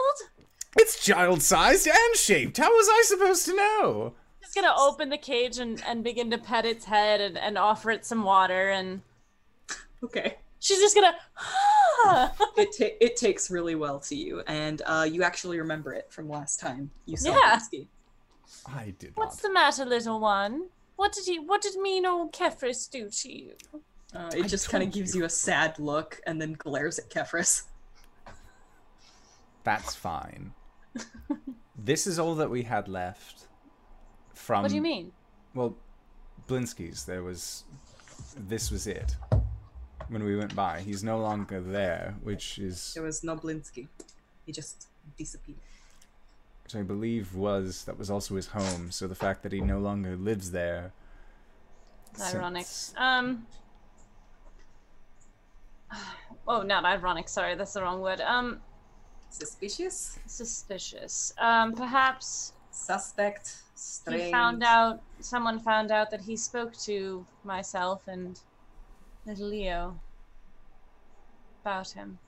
[0.76, 2.58] It's child-sized and shaped.
[2.58, 4.14] How was I supposed to know?
[4.42, 7.90] Just gonna open the cage and, and begin to pet its head and, and offer
[7.90, 9.02] it some water and
[10.04, 10.36] Okay.
[10.60, 11.14] she's just gonna
[12.56, 16.28] It ta- it takes really well to you, and uh, you actually remember it from
[16.28, 17.56] last time you saw Yeah.
[17.58, 17.88] Blinsky.
[18.66, 19.48] I did What's not.
[19.48, 20.68] the matter, little one?
[20.96, 23.52] What did he what did mean old Kefris do to you?
[24.14, 25.20] Uh, it I just kind of gives you.
[25.22, 27.64] you a sad look and then glares at Kefris.
[29.64, 30.52] That's fine.
[31.78, 33.46] this is all that we had left.
[34.34, 35.12] From what do you mean?
[35.54, 35.76] Well,
[36.46, 37.04] Blinsky's.
[37.04, 37.64] There was.
[38.36, 39.16] This was it.
[40.08, 43.88] When we went by, he's no longer there, which is, There was no Blinsky.
[44.46, 44.86] He just
[45.18, 45.58] disappeared.
[46.64, 48.90] which I believe was that was also his home.
[48.90, 50.92] So the fact that he no longer lives there.
[52.20, 52.66] Ironic.
[52.96, 53.46] Um
[56.50, 58.20] Oh, not ironic, sorry, that's the wrong word.
[58.22, 58.60] Um
[59.30, 60.18] Suspicious?
[60.26, 61.32] Suspicious.
[61.38, 63.56] Um, perhaps Suspect?
[63.74, 64.24] Strange?
[64.24, 65.00] he found out.
[65.20, 68.40] Someone found out that he spoke to myself and
[69.26, 69.98] little Leo
[71.62, 72.18] about him.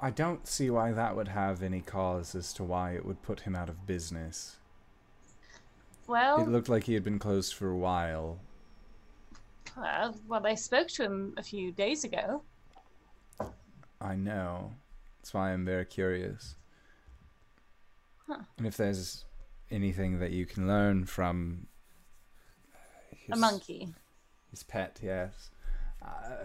[0.00, 3.40] I don't see why that would have any cause as to why it would put
[3.40, 4.56] him out of business.
[6.06, 8.40] Well, It looked like he had been closed for a while.
[9.76, 12.42] uh, well, I spoke to him a few days ago.
[14.00, 14.72] I know.
[15.18, 16.56] That's why I'm very curious.
[18.26, 18.42] Huh.
[18.58, 19.24] And if there's
[19.70, 21.66] anything that you can learn from
[23.30, 23.88] A monkey.
[24.50, 25.50] his pet, yes,
[26.04, 26.44] uh,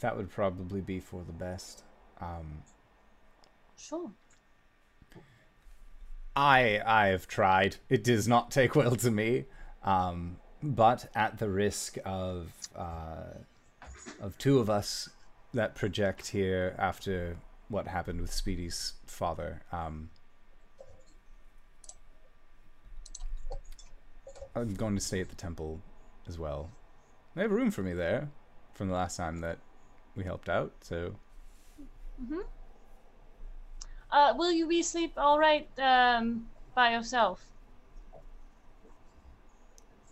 [0.00, 1.82] that would probably be for the best.
[2.20, 2.62] Um,
[3.76, 4.10] Sure.
[6.34, 7.76] I I have tried.
[7.88, 9.44] It does not take well to me.
[9.84, 13.34] Um, but at the risk of uh,
[14.20, 15.08] of two of us
[15.54, 17.36] that project here after
[17.68, 20.10] what happened with Speedy's father, um,
[24.54, 25.80] I'm going to stay at the temple
[26.28, 26.70] as well.
[27.34, 28.28] They have room for me there
[28.74, 29.58] from the last time that
[30.14, 30.72] we helped out.
[30.82, 31.14] So
[34.10, 37.46] Uh, will you be sleep all right um, by yourself?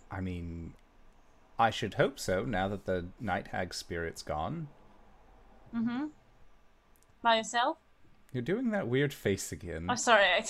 [0.09, 0.73] I mean,
[1.59, 2.43] I should hope so.
[2.43, 4.67] Now that the night hag spirit's gone.
[5.75, 6.05] Mm-hmm.
[7.21, 7.77] By yourself?
[8.33, 9.83] You're doing that weird face again.
[9.83, 10.23] I'm oh, sorry.
[10.23, 10.45] I,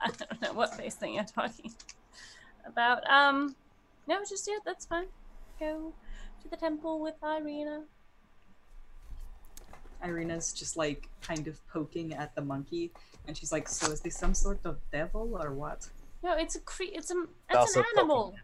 [0.00, 1.72] I don't know what face thing you're talking
[2.66, 3.08] about.
[3.10, 3.56] Um,
[4.06, 5.06] no, just yeah, that's fine.
[5.58, 5.92] Go
[6.42, 7.84] to the temple with Irina.
[10.04, 12.92] Irina's just like kind of poking at the monkey,
[13.26, 15.88] and she's like, "So is this some sort of devil or what?"
[16.22, 17.24] No, it's a cre- It's a.
[17.48, 18.34] It's Also an animal.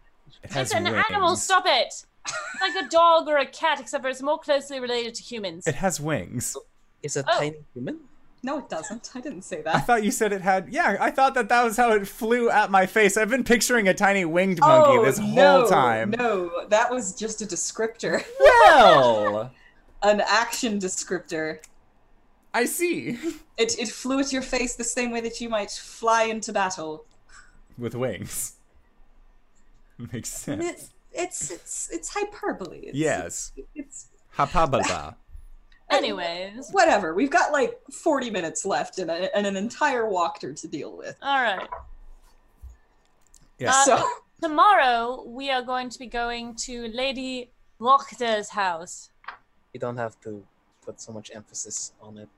[0.43, 1.35] It has It's an animal.
[1.35, 1.87] Stop it!
[1.87, 2.05] It's
[2.61, 5.65] like a dog or a cat, except for it's more closely related to humans.
[5.67, 6.55] It has wings.
[7.03, 7.39] Is a Oh.
[7.39, 7.99] tiny human?
[8.43, 9.11] No, it doesn't.
[9.13, 9.75] I didn't say that.
[9.75, 10.69] I thought you said it had.
[10.69, 13.15] Yeah, I thought that that was how it flew at my face.
[13.15, 16.09] I've been picturing a tiny winged oh, monkey oh this no, whole time.
[16.11, 19.51] no, that was just a descriptor, Well,
[20.03, 21.59] an action descriptor.
[22.53, 23.17] I see.
[23.57, 27.05] It it flew at your face the same way that you might fly into battle.
[27.77, 28.53] With wings.
[30.13, 30.63] Makes sense.
[30.63, 32.79] It's it's it's, it's hyperbole.
[32.79, 33.51] It's, Yes.
[33.55, 35.15] It's, it's Hapababa.
[35.89, 37.13] Anyways, whatever.
[37.13, 41.17] We've got like forty minutes left and, a, and an entire walkthrough to deal with.
[41.21, 41.67] all right.
[43.59, 43.71] Yeah.
[43.71, 44.09] Uh, so
[44.41, 49.11] Tomorrow we are going to be going to Lady Lochter's house.
[49.73, 50.43] You don't have to
[50.83, 52.29] put so much emphasis on it.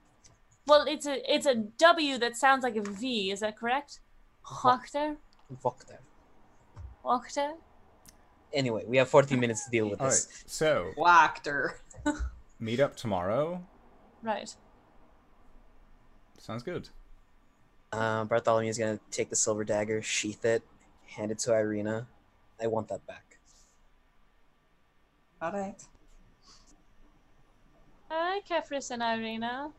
[0.67, 3.31] Well, it's a it's a W that sounds like a V.
[3.31, 3.99] Is that correct?
[4.45, 5.15] Lochter.
[5.63, 5.99] Vokter.
[7.03, 7.53] Lochter.
[8.53, 10.13] Anyway, we have 40 minutes to deal with All right.
[10.13, 10.43] this.
[10.45, 11.47] So walked
[12.59, 13.63] meet up tomorrow.
[14.21, 14.55] Right.
[16.37, 16.89] Sounds good.
[17.91, 20.63] Uh, Bartholomew is gonna take the silver dagger, sheath it,
[21.07, 22.07] hand it to Irina.
[22.61, 23.37] I want that back.
[25.41, 25.75] All right.
[28.09, 29.71] Hi, Kefris and Irina.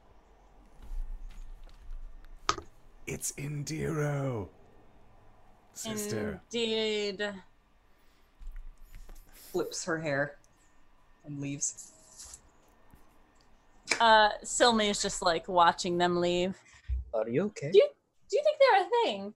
[3.06, 4.48] It's Indiro.
[5.74, 6.40] Sister.
[6.52, 7.32] Indeed.
[9.32, 10.36] Flips her hair
[11.24, 11.92] and leaves.
[14.00, 16.56] Uh, Silmi is just like watching them leave.
[17.12, 17.70] Are you okay?
[17.70, 17.88] Do you,
[18.30, 19.34] do you think they're a thing?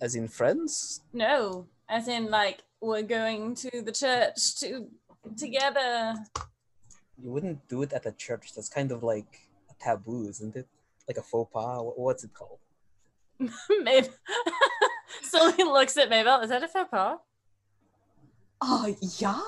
[0.00, 1.02] As in friends?
[1.12, 4.88] No, as in like we're going to the church to
[5.36, 6.14] together.
[7.22, 8.54] You wouldn't do it at a church.
[8.54, 10.66] That's kind of like a taboo, isn't it?
[11.06, 11.78] Like a faux pas.
[11.96, 12.58] What's it called?
[13.82, 14.08] Maybe.
[15.24, 16.40] Silmi looks at Mabel.
[16.40, 17.18] Is that a faux pas?
[18.60, 18.86] Ah,
[19.18, 19.40] yeah?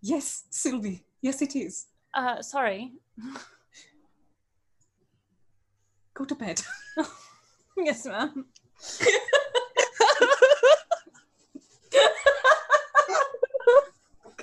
[0.00, 1.04] Yes, Sylvie.
[1.20, 1.86] Yes, it is.
[2.14, 2.92] Uh, sorry.
[6.14, 6.62] Go to bed.
[7.76, 8.46] yes, ma'am.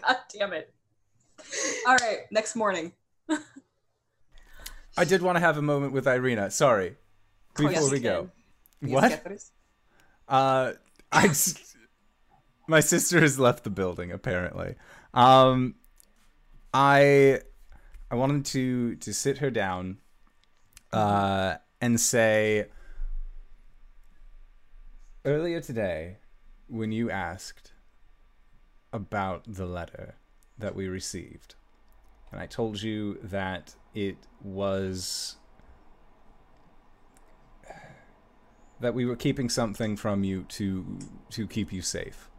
[0.02, 0.74] God damn it.
[1.88, 2.92] All right, next morning.
[4.96, 6.52] I did want to have a moment with Irina.
[6.52, 6.96] Sorry.
[7.56, 8.30] Before we go.
[8.82, 9.24] What?
[10.28, 10.74] Uh,
[11.12, 11.76] I just,
[12.68, 14.76] my sister has left the building apparently.
[15.14, 15.76] Um,
[16.74, 17.42] I
[18.10, 20.00] I wanted to to sit her down,
[20.92, 22.68] uh, and say.
[25.26, 26.18] Earlier today,
[26.68, 27.72] when you asked
[28.92, 30.16] about the letter
[30.58, 31.56] that we received,
[32.32, 35.38] and I told you that it was
[38.84, 41.00] that we were keeping something from you to
[41.32, 42.30] to keep you safe.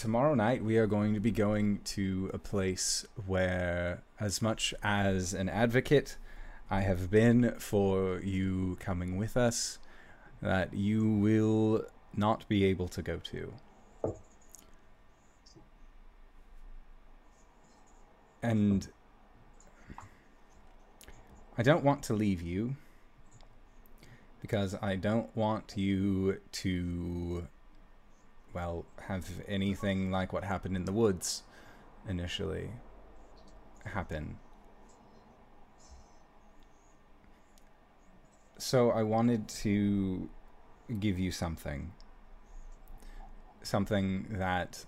[0.00, 5.34] tomorrow night we are going to be going to a place where, as much as
[5.34, 6.16] an advocate
[6.70, 9.78] I have been for you coming with us,
[10.40, 11.84] that you will
[12.16, 13.52] not be able to go to.
[18.42, 18.88] And
[21.60, 22.74] I don't want to leave you
[24.40, 27.48] because I don't want you to,
[28.54, 31.42] well, have anything like what happened in the woods
[32.08, 32.70] initially
[33.84, 34.38] happen.
[38.56, 40.30] So I wanted to
[40.98, 41.92] give you something.
[43.60, 44.86] Something that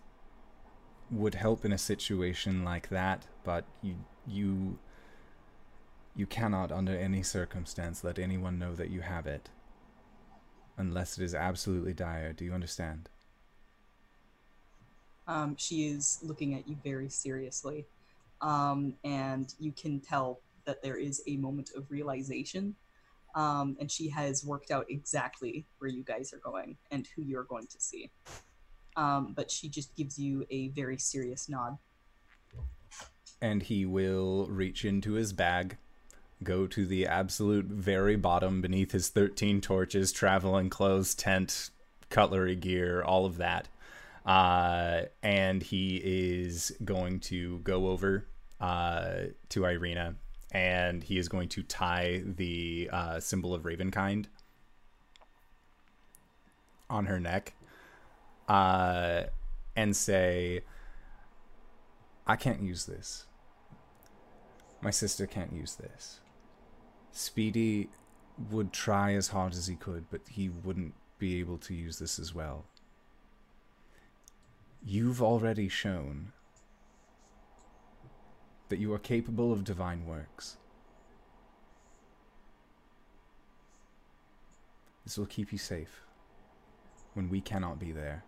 [1.11, 3.97] would help in a situation like that, but you
[4.27, 4.79] you
[6.15, 9.49] you cannot under any circumstance let anyone know that you have it
[10.77, 12.33] unless it is absolutely dire.
[12.33, 13.09] Do you understand?
[15.27, 17.87] Um, she is looking at you very seriously,
[18.41, 22.75] um, and you can tell that there is a moment of realization.
[23.35, 27.45] Um, and she has worked out exactly where you guys are going and who you're
[27.45, 28.11] going to see.
[28.97, 31.79] Um, but she just gives you a very serious nod.
[33.41, 35.77] and he will reach into his bag,
[36.45, 41.71] go to the absolute very bottom beneath his 13 torches, traveling clothes, tent,
[42.11, 43.69] cutlery gear, all of that.
[44.25, 48.27] Uh, and he is going to go over
[48.61, 49.15] uh,
[49.49, 50.15] to Irina
[50.53, 54.27] and he is going to tie the uh, symbol of Ravenkind
[56.91, 57.55] on her neck
[58.49, 59.23] uh,
[59.75, 60.61] and say,
[62.27, 63.25] I can't use this.
[64.83, 66.21] My sister can't use this.
[67.13, 67.89] Speedy
[68.51, 72.19] would try as hard as he could, but he wouldn't be able to use this
[72.19, 72.65] as well.
[74.85, 76.33] You've already shown
[78.71, 80.57] that you are capable of divine works.
[85.05, 86.01] This will keep you safe
[87.13, 88.25] when we cannot be there.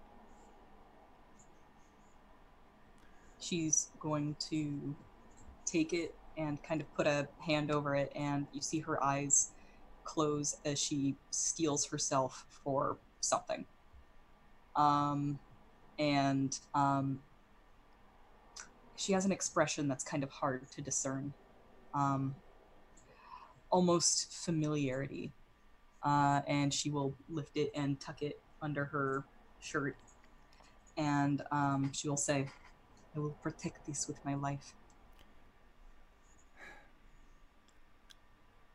[3.40, 4.94] She's going to
[5.64, 9.52] take it and kind of put a hand over it, and you see her eyes
[10.04, 13.64] close as she steels herself for something.
[14.76, 15.38] Um,
[15.98, 17.20] and um,
[18.96, 21.32] she has an expression that's kind of hard to discern.
[21.94, 22.34] Um,
[23.70, 25.32] almost familiarity.
[26.02, 29.24] Uh, and she will lift it and tuck it under her
[29.60, 29.96] shirt.
[30.96, 32.48] And um, she will say,
[33.16, 34.74] I will protect this with my life.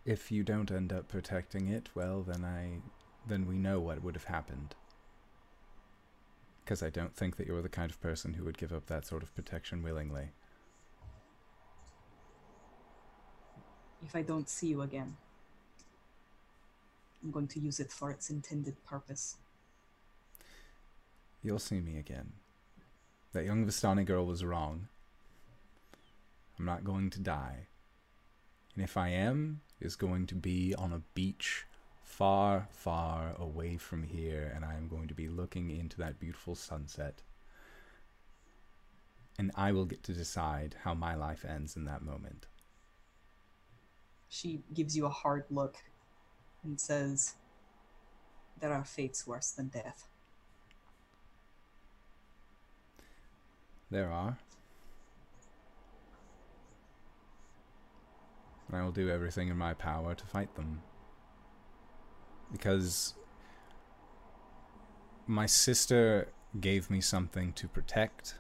[0.05, 2.81] If you don't end up protecting it, well, then I.
[3.27, 4.75] then we know what would have happened.
[6.63, 9.05] Because I don't think that you're the kind of person who would give up that
[9.05, 10.29] sort of protection willingly.
[14.03, 15.17] If I don't see you again,
[17.23, 19.35] I'm going to use it for its intended purpose.
[21.43, 22.33] You'll see me again.
[23.33, 24.87] That young Vistani girl was wrong.
[26.57, 27.67] I'm not going to die.
[28.75, 31.65] And if I am, it's going to be on a beach
[32.03, 36.55] far, far away from here, and I am going to be looking into that beautiful
[36.55, 37.21] sunset.
[39.37, 42.47] And I will get to decide how my life ends in that moment.
[44.27, 45.77] She gives you a hard look
[46.63, 47.35] and says,
[48.59, 50.07] There are fates worse than death.
[53.89, 54.37] There are.
[58.69, 60.81] And I will do everything in my power to fight them.
[62.51, 63.15] Because
[65.27, 66.29] my sister
[66.59, 68.35] gave me something to protect,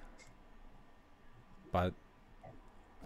[1.71, 1.93] but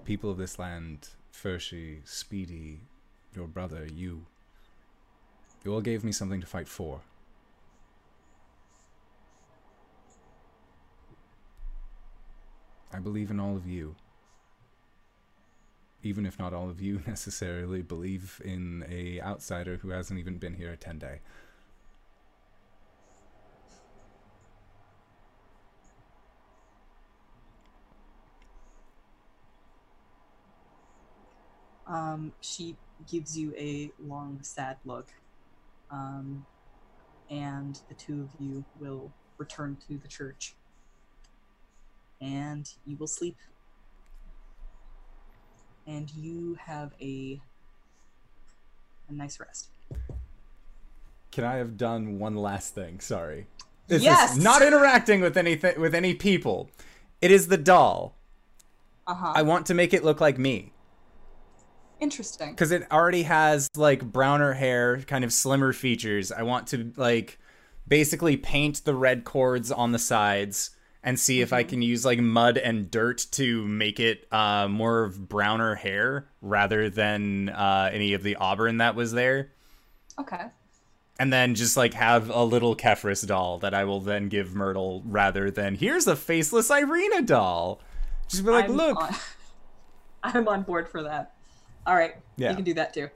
[0.06, 2.82] people of this land, Fershi, Speedy,
[3.36, 4.26] your brother, you,
[5.64, 7.02] you all gave me something to fight for.
[12.94, 13.96] I believe in all of you.
[16.04, 20.56] Even if not all of you necessarily believe in a outsider who hasn't even been
[20.56, 21.20] here a 10 day.
[31.88, 32.76] Um, she
[33.10, 35.08] gives you a long, sad look.
[35.92, 36.46] Um,
[37.30, 40.56] and the two of you will return to the church.
[42.22, 43.38] And you will sleep.
[45.86, 47.40] And you have a
[49.10, 49.68] a nice rest.
[51.32, 53.00] Can I have done one last thing?
[53.00, 53.48] Sorry.
[53.88, 54.38] This Yes!
[54.38, 56.70] is not interacting with anything with any people.
[57.22, 58.16] It is the doll.
[59.06, 59.34] Uh huh.
[59.36, 60.72] I want to make it look like me.
[62.00, 62.52] Interesting.
[62.52, 66.32] because it already has like browner hair, kind of slimmer features.
[66.34, 67.40] I want to like
[67.88, 70.72] basically paint the red cords on the sides
[71.04, 75.04] and see if I can use like mud and dirt to make it uh, more
[75.04, 79.52] of browner hair rather than uh, any of the auburn that was there.
[80.20, 80.46] Okay.
[81.20, 85.04] And then just like have a little Kefris doll that I will then give Myrtle
[85.06, 87.82] rather than here's a faceless Irina doll.
[88.30, 89.16] Just be like, I'm look, on-
[90.24, 91.34] I'm on board for that.
[91.86, 92.16] All right.
[92.38, 92.52] Yeah.
[92.52, 93.10] You can do that too.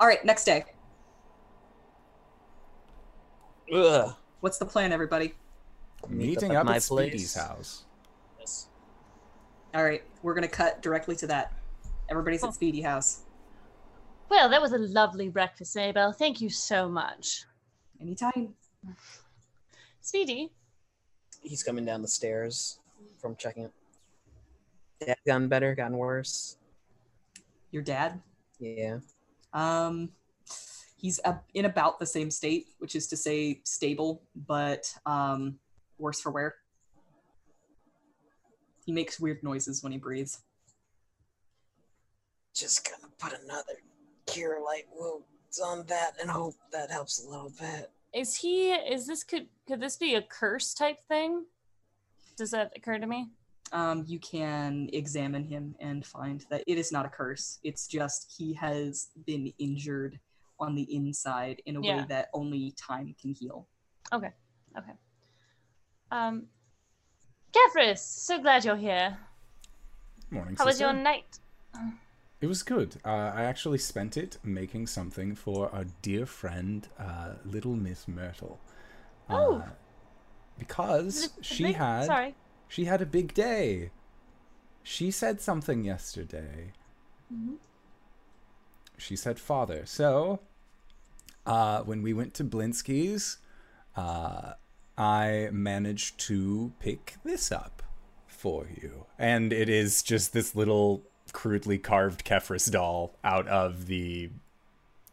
[0.00, 0.22] All right.
[0.24, 0.64] Next day.
[3.72, 4.14] Ugh.
[4.40, 5.34] What's the plan, everybody?
[6.08, 7.34] Meeting at up my at Speedy's place.
[7.34, 7.84] house.
[8.38, 8.68] Yes.
[9.74, 10.02] All right.
[10.22, 11.52] We're gonna cut directly to that.
[12.08, 12.48] Everybody's Oh.
[12.48, 13.22] at Speedy House.
[14.28, 16.12] Well, that was a lovely breakfast, Abel.
[16.12, 17.44] Thank you so much.
[18.00, 18.54] Anytime.
[20.00, 20.52] Speedy,
[21.42, 22.78] He's coming down the stairs
[23.18, 23.72] from checking it.
[25.04, 26.56] Dad gotten better, gotten worse.
[27.70, 28.20] Your dad.
[28.58, 28.98] Yeah.
[29.54, 30.10] Um,
[30.98, 35.58] he's a, in about the same state, which is to say stable, but um,
[36.00, 36.54] worse for wear.
[38.86, 40.40] He makes weird noises when he breathes.
[42.54, 43.74] Just gonna put another
[44.26, 47.90] cure light wounds on that and hope that helps a little bit.
[48.12, 48.72] is he?
[48.72, 51.44] Is this could could this be a curse type thing?
[52.36, 53.30] Does that occur to me?
[53.72, 57.60] Um, you can examine him and find that it is not a curse.
[57.62, 60.18] It's just he has been injured
[60.58, 63.68] on the inside in a way that only time can heal.
[64.12, 64.32] Okay.
[64.76, 64.92] Okay.
[66.10, 66.46] Um,
[67.52, 69.16] Kefris, so glad you're here.
[70.30, 70.56] Morning.
[70.56, 71.38] How was your night?
[72.40, 72.96] It was good.
[73.04, 78.58] Uh, I actually spent it making something for our dear friend, uh, Little Miss Myrtle.
[79.28, 79.56] Oh.
[79.56, 79.68] Uh,
[80.58, 82.34] because Is it- is she it- had Sorry.
[82.68, 83.90] she had a big day.
[84.82, 86.72] She said something yesterday.
[87.32, 87.54] Mm-hmm.
[88.96, 89.84] She said father.
[89.86, 90.40] So,
[91.46, 93.38] uh, when we went to Blinsky's,
[93.96, 94.54] uh,
[95.00, 97.82] I managed to pick this up
[98.26, 99.06] for you.
[99.18, 101.02] And it is just this little
[101.32, 104.28] crudely carved Kefris doll out of the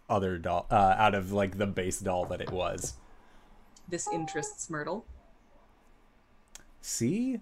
[0.10, 2.96] other doll, uh, out of like the base doll that it was.
[3.88, 5.06] This interests Myrtle.
[6.82, 7.40] See?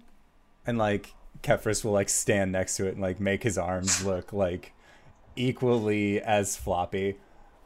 [0.64, 4.32] And like Kefris will like stand next to it and like make his arms look
[4.32, 4.72] like
[5.34, 7.16] equally as floppy.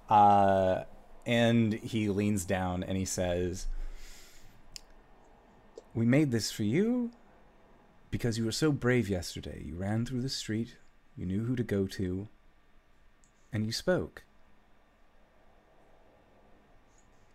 [0.09, 0.85] Uh
[1.27, 3.67] and he leans down and he says,
[5.95, 7.11] "We made this for you
[8.11, 9.63] because you were so brave yesterday.
[9.65, 10.77] You ran through the street,
[11.17, 12.29] you knew who to go to,
[13.53, 14.25] and you spoke."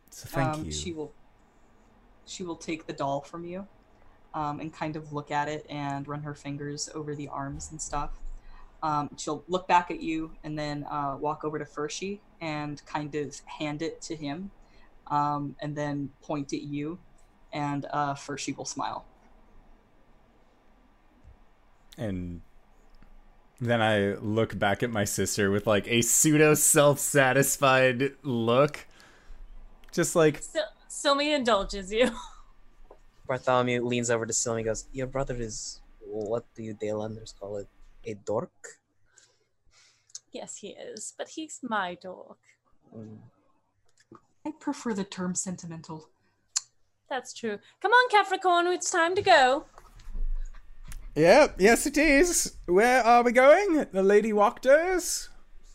[0.09, 0.71] So thank um, you.
[0.71, 1.13] She will
[2.25, 3.67] she will take the doll from you
[4.33, 7.81] um, and kind of look at it and run her fingers over the arms and
[7.81, 8.11] stuff.
[8.83, 13.15] Um, she'll look back at you and then uh, walk over to Fershi and kind
[13.15, 14.51] of hand it to him
[15.07, 16.99] um, and then point at you
[17.55, 19.05] and uh, she will smile.
[21.97, 22.41] And
[23.61, 28.85] then I look back at my sister with like a pseudo self satisfied look.
[29.93, 30.59] Just like, So,
[30.89, 32.11] Silmi indulges you.
[33.27, 37.57] Bartholomew leans over to Sylvie and goes, Your brother is, what do you Daylanders call
[37.57, 37.67] it?
[38.05, 38.51] A dork?
[40.31, 42.35] yes, he is, but he's my dog.
[42.95, 43.19] Mm.
[44.45, 46.09] I prefer the term sentimental.
[47.09, 47.59] That's true.
[47.81, 49.65] Come on, Capricorn, it's time to go.
[51.15, 52.55] yep, yes it is.
[52.65, 53.85] Where are we going?
[53.91, 55.29] The Lady Wachter's?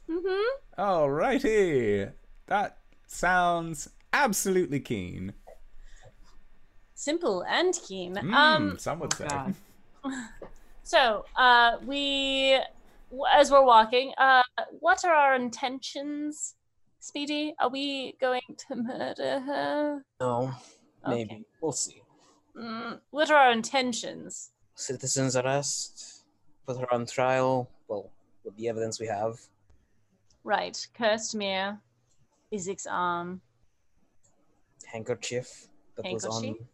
[0.09, 0.81] Mm-hmm.
[0.81, 2.12] Alrighty.
[2.47, 5.32] That sounds absolutely keen.
[6.94, 8.15] Simple and keen.
[8.16, 9.52] Mm, Um, some would oh
[10.05, 10.11] say.
[10.82, 12.59] So uh, we,
[13.32, 14.43] as we're walking, uh,
[14.81, 16.57] what are our intentions,
[16.98, 17.55] Speedy?
[17.61, 20.02] Are we going to murder her?
[20.20, 20.52] No,
[21.06, 21.31] maybe.
[21.35, 21.44] Okay.
[21.60, 22.02] We'll see.
[22.56, 24.51] Mm, what are our intentions?
[24.74, 26.24] Citizens arrest,
[26.66, 27.68] put her on trial.
[27.89, 28.10] Well,
[28.44, 29.40] with the evidence we have.
[30.44, 31.78] Right, cursed mirror,
[32.52, 33.40] Izek's arm.
[34.86, 36.66] Handkerchief that was on, Handkerchief?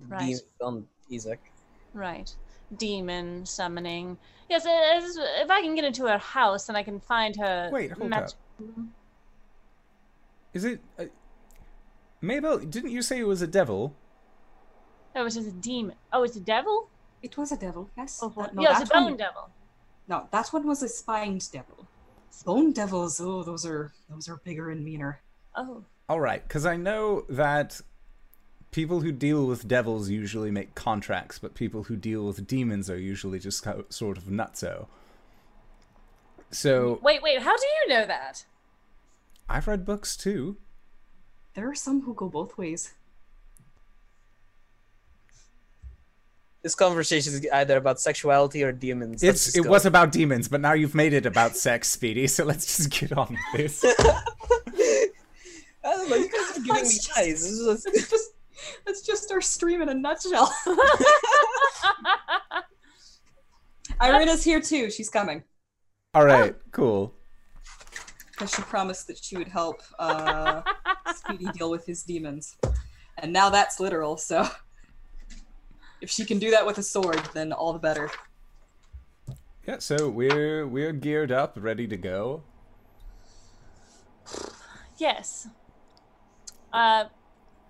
[0.00, 0.34] the- Right.
[0.60, 1.38] on Izek.
[1.94, 2.34] Right.
[2.76, 4.18] Demon summoning.
[4.50, 7.70] Yes, as- if I can get into her house and I can find her.
[7.72, 8.30] Wait, hold mag- up.
[10.52, 10.80] Is it.
[10.98, 11.04] Uh,
[12.20, 13.94] Mabel, didn't you say it was a devil?
[15.14, 15.96] Oh, it's just a demon.
[16.12, 16.88] Oh, it's a devil?
[17.22, 18.20] It was a devil, yes.
[18.22, 19.50] Oh, Uh, no, yeah, it's a bone one- devil.
[20.08, 21.86] No, that one was a spined devil.
[22.44, 25.20] Bone devils, oh, those are those are bigger and meaner.
[25.54, 27.80] Oh, All right, because I know that
[28.70, 32.98] people who deal with devils usually make contracts, but people who deal with demons are
[32.98, 34.86] usually just sort of nutso.
[36.50, 37.40] So Wait, wait.
[37.42, 38.44] How do you know that?
[39.48, 40.56] I've read books too.
[41.56, 42.92] There are some who go both ways.
[46.62, 49.22] This conversation is either about sexuality or demons.
[49.22, 49.70] Let's It's it go.
[49.70, 52.26] was about demons, but now you've made it about sex, Speedy.
[52.26, 53.84] So let's just get on with this.
[53.98, 55.00] I
[55.84, 56.16] don't know.
[56.16, 57.42] You guys are giving me That's just- eyes.
[57.42, 58.30] This is just- That's just
[58.84, 60.52] that's just our stream in a nutshell.
[64.02, 64.90] Irina's here too.
[64.90, 65.42] She's coming
[66.14, 67.14] All right, cool.
[68.36, 70.60] Because she promised that she would help uh,
[71.14, 72.56] Speedy deal with his demons,
[73.18, 74.16] and now that's literal.
[74.16, 74.46] So
[76.00, 78.10] if she can do that with a sword, then all the better.
[79.66, 82.42] Yeah, so we're we're geared up, ready to go.
[84.98, 85.48] yes.
[86.72, 87.04] Uh,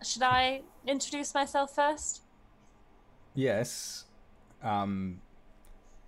[0.02, 2.22] should I introduce myself first?
[3.34, 4.05] Yes.
[4.62, 5.20] Um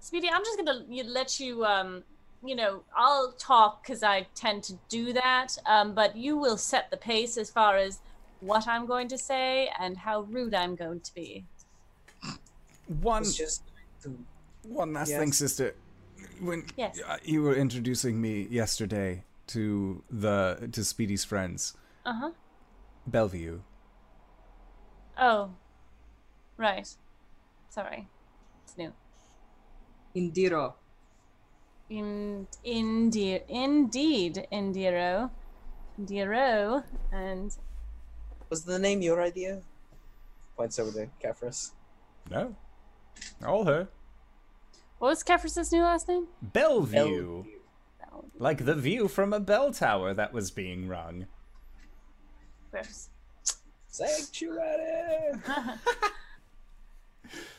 [0.01, 2.03] Speedy, I'm just gonna let you, um,
[2.43, 6.91] you know, I'll talk because I tend to do that, um, but you will set
[6.91, 8.01] the pace as far as
[8.41, 11.45] what I'm going to say and how rude I'm going to be.
[12.87, 13.63] one just
[14.63, 15.19] one last Yes.
[15.19, 15.75] thing, sister.
[16.41, 17.01] When Yes.
[17.07, 21.75] uh, you were introducing me yesterday to the to Speedy's friends,
[22.05, 22.31] Uh huh.
[23.07, 23.61] Bellevue.
[25.19, 25.51] Oh,
[26.57, 26.87] right.
[27.71, 28.07] Sorry,
[28.65, 28.93] it's new.
[30.17, 30.75] Indiro.
[31.91, 35.31] In indeed, indeed, Indiro,
[35.99, 37.57] Indiro, and
[38.51, 39.63] was the name your idea?
[40.57, 41.71] Points over to Kefris.
[42.31, 42.55] No,
[43.47, 43.89] all her.
[44.99, 46.27] what was Kefris's new last name?
[46.43, 47.45] Bellevue,
[48.13, 51.27] Oh, like the view from a bell tower that was being rung.
[52.71, 53.09] gross.
[53.89, 55.33] Sanctuary.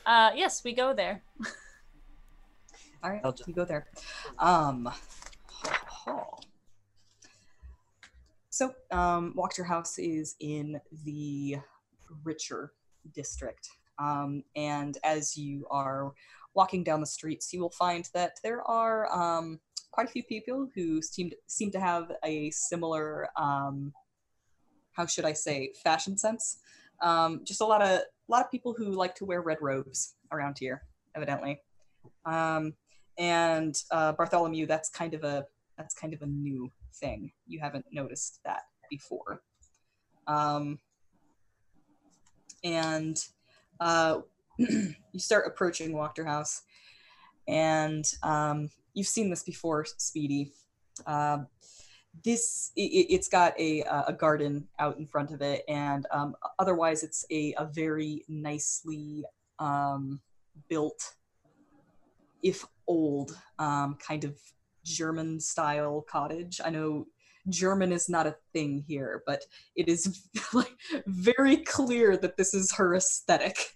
[0.03, 1.21] Uh, yes, we go there.
[3.03, 3.87] All right, I'll just- you go there.
[4.37, 4.91] Um,
[8.49, 11.57] so, um, Wachter House is in the
[12.23, 12.73] richer
[13.13, 13.69] district.
[13.99, 16.13] Um, and as you are
[16.53, 19.59] walking down the streets, you will find that there are um,
[19.91, 23.93] quite a few people who seem seem to have a similar, um,
[24.93, 26.59] how should I say, fashion sense.
[27.01, 30.15] Um, just a lot of a lot of people who like to wear red robes
[30.31, 30.83] around here,
[31.15, 31.61] evidently.
[33.19, 35.45] And uh, Bartholomew, that's kind of a
[35.77, 37.31] that's kind of a new thing.
[37.47, 39.41] You haven't noticed that before.
[40.27, 40.79] Um,
[42.63, 43.17] and
[43.79, 44.19] uh,
[44.57, 46.61] you start approaching Wachter House,
[47.47, 50.51] and um, you've seen this before, Speedy.
[51.05, 51.47] Um,
[52.23, 56.05] this i i- it's got a uh, a garden out in front of it, and
[56.11, 59.23] um, otherwise it's a a very nicely
[59.59, 60.19] um,
[60.69, 61.15] built,
[62.43, 64.37] if old, um, kind of
[64.83, 66.59] German style cottage.
[66.63, 67.05] I know
[67.47, 69.43] German is not a thing here, but
[69.75, 70.75] it is like
[71.05, 73.75] very clear that this is her aesthetic.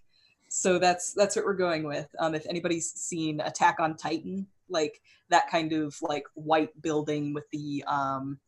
[0.49, 2.07] So that's that's what we're going with.
[2.19, 7.45] Um, if anybody's seen Attack on Titan, like that kind of like white building with
[7.51, 8.39] the um,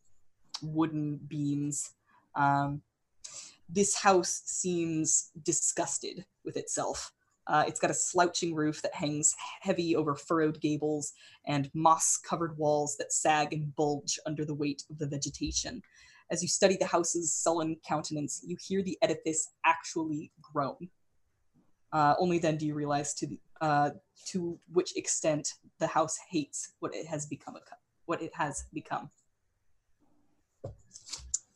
[0.62, 1.94] wooden beams,
[2.36, 2.82] um,
[3.70, 7.12] this house seems disgusted with itself.
[7.48, 11.14] Uh, it's got a slouching roof that hangs heavy over furrowed gables
[11.46, 15.82] and moss covered walls that sag and bulge under the weight of the vegetation.
[16.32, 20.90] As you study the house's sullen countenance, you hear the edifice actually groan.
[21.92, 23.92] Uh, only then do you realize to the, uh,
[24.26, 27.56] to which extent the house hates what it has become.
[28.06, 29.10] What it has become.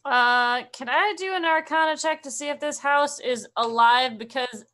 [0.06, 4.18] Uh, can I do an Arcana check to see if this house is alive?
[4.18, 4.66] Because,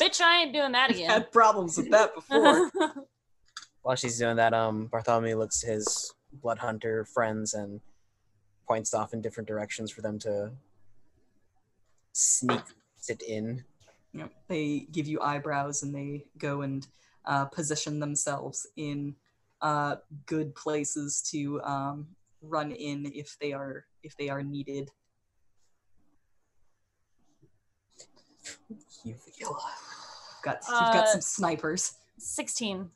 [0.00, 1.10] bitch, I ain't doing that I've again.
[1.10, 2.70] had problems with that before.
[3.82, 7.80] While she's doing that, um, Bartholomew looks to his blood hunter friends and
[8.66, 10.52] points off in different directions for them to
[12.12, 12.60] sneak
[13.08, 13.64] it in.
[14.12, 16.86] you know, they give you eyebrows and they go and
[17.24, 19.14] uh, position themselves in
[19.62, 19.96] uh,
[20.26, 22.06] good places to um,
[22.42, 24.90] run in if they are if they are needed.
[29.04, 29.50] You You've
[30.42, 31.94] got you've got Uh, some snipers.
[32.18, 32.90] 16.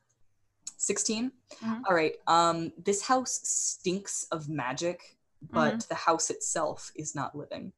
[0.77, 1.31] 16
[1.63, 1.83] Mhm.
[1.89, 5.17] All right um this house stinks of magic
[5.53, 7.73] but the house itself is not living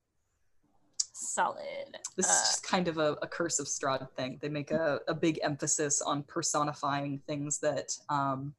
[1.12, 1.98] Solid.
[2.16, 5.00] this Uh, is just kind of a, a curse of strahd thing they make a,
[5.06, 8.54] a big emphasis on personifying things that um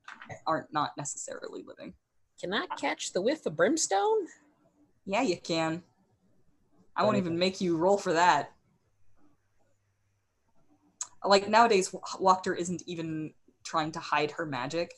[0.47, 1.93] aren't not necessarily living
[2.39, 4.27] Can I catch the whiff of brimstone?
[5.05, 5.83] yeah you can
[6.95, 8.51] i won't even make you roll for that
[11.25, 11.89] like nowadays
[12.19, 13.33] Wachter isn't even
[13.63, 14.93] trying to hide her magic.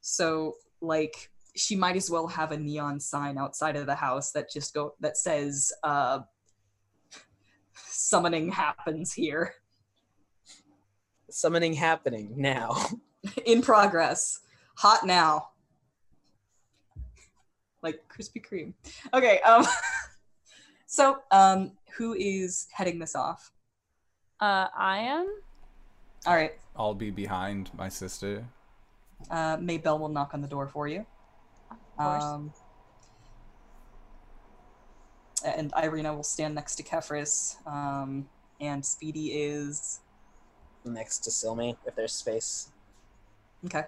[0.00, 4.50] So like she might as well have a neon sign outside of the house that
[4.50, 6.20] just go that says uh
[7.74, 9.54] summoning happens here
[11.28, 12.76] Summoning happening now.
[13.44, 14.40] in progress
[14.76, 15.48] hot now
[17.82, 18.72] like krispy kreme
[19.12, 19.64] okay um
[20.86, 23.50] so um who is heading this off
[24.40, 25.26] Uh, I am.
[26.26, 28.44] All right I'll be behind my sister.
[29.30, 31.06] uh maybell will knock on the door for you
[31.70, 32.24] Of course.
[32.24, 32.52] Um,
[35.44, 37.56] and Irina will stand next to Kefris.
[37.66, 38.28] Um,
[38.60, 40.00] and Speedy is
[40.84, 42.70] Next to Silmi, if there's space.
[43.64, 43.84] okay.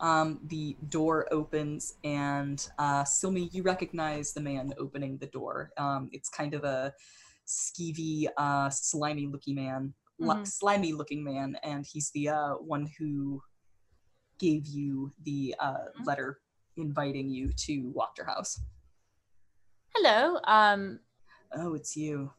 [0.00, 5.70] Um, the door opens, and uh, Silmi, you recognize the man opening the door.
[5.78, 6.92] Um, it's kind of a
[7.46, 10.46] skeevy, uh, slimy-looking man, lu- Mhm.
[10.46, 13.42] slimy-looking man, and he's the uh, one who
[14.38, 16.06] gave you the uh, Mhm.
[16.06, 16.40] letter
[16.76, 18.60] inviting you to Wachter House.
[19.94, 20.40] Hello.
[20.44, 21.00] Um.
[21.52, 22.32] Oh, it's you.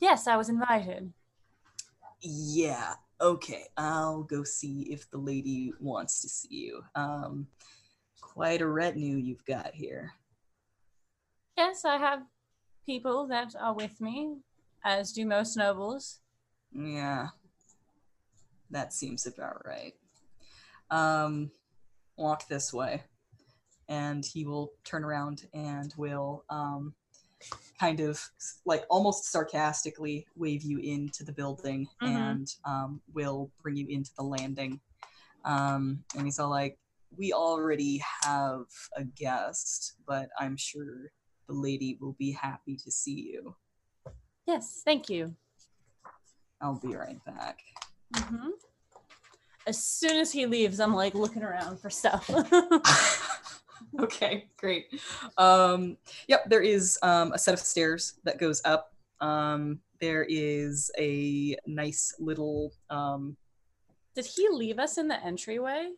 [0.00, 1.12] Yes, I was invited.
[2.20, 2.94] Yeah.
[3.20, 3.66] Okay.
[3.76, 6.84] I'll go see if the lady wants to see you.
[6.94, 7.48] Um,
[8.20, 10.12] quite a retinue you've got here.
[11.56, 12.22] Yes, I have
[12.86, 14.36] people that are with me,
[14.84, 16.20] as do most nobles.
[16.72, 17.28] Yeah.
[18.70, 19.94] That seems about right.
[20.90, 21.50] Um,
[22.16, 23.02] walk this way.
[23.88, 26.94] And he will turn around and will um,
[27.80, 28.20] kind of
[28.66, 32.30] like almost sarcastically wave you into the building Mhm.
[32.30, 34.80] and um, will bring you into the landing.
[35.44, 36.78] Um, and he's all like,
[37.16, 41.10] We already have a guest, but I'm sure
[41.46, 43.56] the lady will be happy to see you.
[44.48, 45.34] Yes, thank you.
[46.62, 47.60] I'll be right back.
[48.16, 48.48] hmm
[49.66, 52.28] As soon as he leaves, I'm like looking around for stuff.
[54.00, 54.86] okay, great.
[55.36, 58.94] Um, yep, there is um, a set of stairs that goes up.
[59.20, 63.36] Um, there is a nice little, um,
[64.14, 65.90] Did he leave us in the entryway?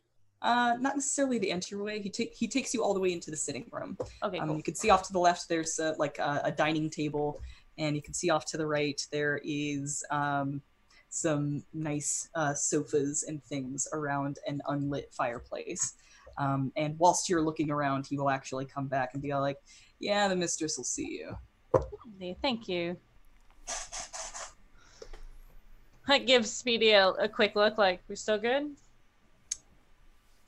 [0.42, 2.00] uh, not necessarily the entryway.
[2.00, 3.98] He ta- he takes you all the way into the sitting room.
[4.24, 4.56] Okay, Um, cool.
[4.56, 5.46] you can see off to the left.
[5.50, 7.42] There's uh, like a, a dining table,
[7.78, 10.60] and you can see off to the right there is um,
[11.08, 15.94] some nice uh, sofas and things around an unlit fireplace.
[16.38, 19.58] Um, and whilst you're looking around, he will actually come back and be all like,
[19.98, 21.36] "Yeah, the mistress will see you."
[22.42, 22.96] Thank you.
[26.08, 28.74] I give Speedy a, a quick look, like, we're still good?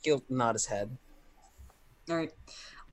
[0.03, 0.97] He'll nod his head.
[2.09, 2.33] All right.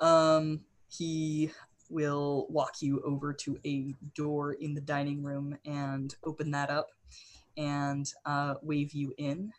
[0.00, 1.50] Um, he
[1.90, 6.88] will walk you over to a door in the dining room and open that up
[7.56, 9.52] and uh, wave you in.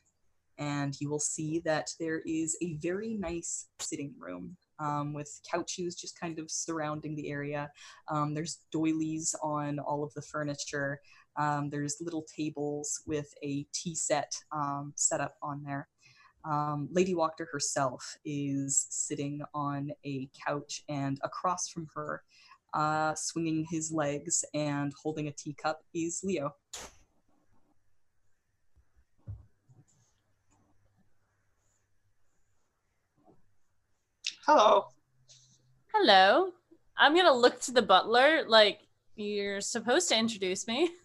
[0.58, 5.96] And you will see that there is a very nice sitting room um, with couches
[5.96, 7.70] just kind of surrounding the area.
[8.10, 11.00] Um, there's doilies on all of the furniture.
[11.38, 15.88] Um, there's little tables with a tea set um, set up on there
[16.46, 22.24] um, Lady Wachter herself is sitting on a couch, and across from her,
[22.74, 26.56] uh, swinging his legs and holding a teacup, is Leo.
[34.46, 34.88] Hello.
[35.94, 36.52] Hello.
[36.98, 38.80] I'm gonna look to the butler, like,
[39.16, 40.90] you're supposed to introduce me.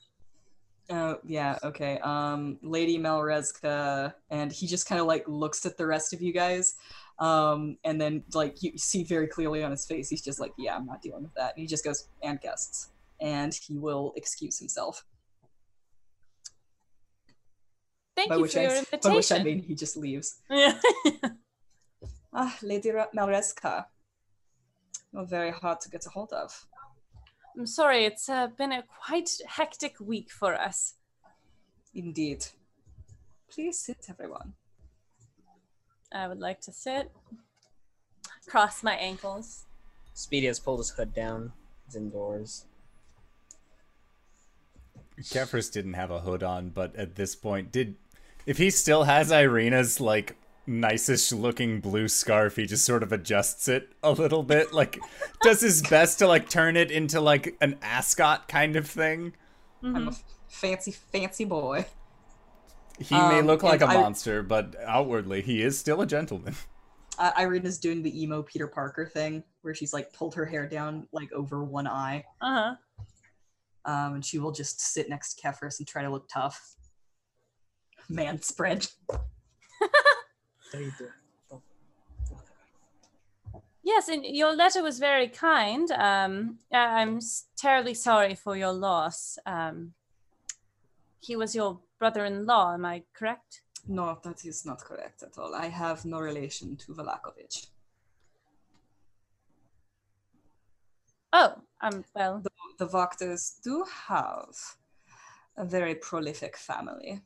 [0.89, 1.99] Oh yeah, okay.
[1.99, 6.33] Um, Lady Malrezka, and he just kind of like looks at the rest of you
[6.33, 6.77] guys,
[7.19, 10.77] um, and then like you see very clearly on his face, he's just like, "Yeah,
[10.77, 12.91] I'm not dealing with that." And he just goes, "And guests,"
[13.21, 15.05] and he will excuse himself.
[18.15, 20.41] Thank by you which for I, your by which I mean he just leaves.
[20.51, 20.79] Yeah.
[22.33, 23.87] Ah, Lady Malrezka.
[25.13, 26.67] You're very hard to get a hold of.
[27.57, 30.95] I'm sorry, it's uh, been a quite hectic week for us.
[31.95, 32.47] Indeed.
[33.51, 34.53] Please sit, everyone.
[36.13, 37.11] I would like to sit,
[38.47, 39.65] cross my ankles.
[40.13, 41.53] Speedy has pulled his hood down.
[41.87, 42.67] He's indoors.
[45.21, 47.97] Kefris didn't have a hood on, but at this point, did
[48.45, 53.69] if he still has Irina's like nicest looking blue scarf, he just sort of adjusts
[53.69, 54.99] it a little bit, like
[55.43, 59.35] does his best to like turn it into like an ascot kind of thing.
[59.83, 60.07] I'm Mhm.
[60.09, 61.87] a f- fancy, fancy boy.
[62.99, 66.55] He may Um, look like a monster, but outwardly he is still a gentleman.
[67.19, 71.09] Uh, Irina's doing the emo Peter Parker thing, where she's like pulled her hair down
[71.13, 72.23] like over one eye.
[72.43, 72.75] Uh-huh.
[73.87, 76.77] Um, and she will just sit next to Kefris and try to look tough.
[78.11, 78.89] Man spread.
[80.73, 81.63] There you go.
[83.83, 85.91] Yes, and your letter was very kind.
[85.93, 87.21] Um, I'm
[87.57, 89.39] terribly sorry for your loss.
[89.47, 89.95] Um,
[91.21, 93.63] he was your brother-in-law, am I correct?
[93.87, 95.55] No, that is not correct at all.
[95.55, 97.69] I have no relation to Vallakovich.
[101.33, 104.57] Oh, um, well, The, the Wachters do have
[105.57, 107.21] a very prolific family.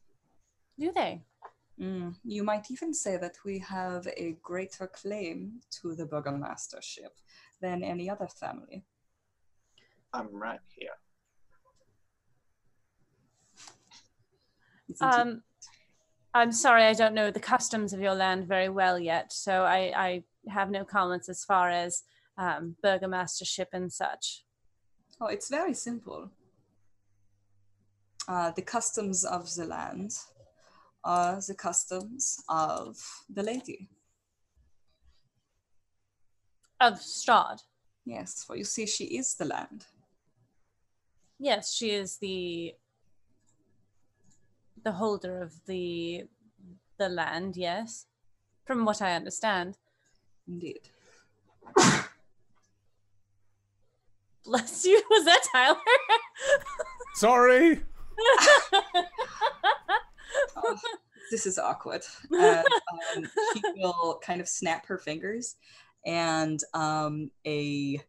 [0.78, 1.22] do they?
[1.81, 7.15] Mm, you might even say that we have a greater claim to the burgomastership
[7.62, 8.84] than any other family.
[10.12, 10.91] I'm right here.
[14.91, 15.15] Isn't it?
[15.15, 15.42] Um,
[16.34, 19.92] I'm sorry, I don't know the customs of your land very well yet, so I,
[19.97, 22.02] I have no comments as far as
[22.36, 24.44] um, burgomastership and such.
[25.20, 26.31] Oh, it's very simple.
[28.28, 30.12] Uh, the customs of the land
[31.04, 32.96] are the customs of
[33.32, 33.88] the lady.
[36.80, 37.60] Of Strahd.
[38.04, 39.86] Yes, for you see, she is the land.
[41.38, 42.74] Yes, she is the
[44.82, 46.24] the holder of the
[46.98, 48.06] the land, yes.
[48.64, 49.78] From what I understand.
[50.46, 50.88] Indeed.
[54.44, 55.02] Bless you.
[55.10, 55.76] Was that Tyler?
[57.14, 57.82] Sorry.
[60.57, 60.76] Oh,
[61.31, 62.02] this is awkward.
[62.31, 62.67] And,
[63.17, 65.57] um, she will kind of snap her fingers,
[66.07, 68.00] and um, a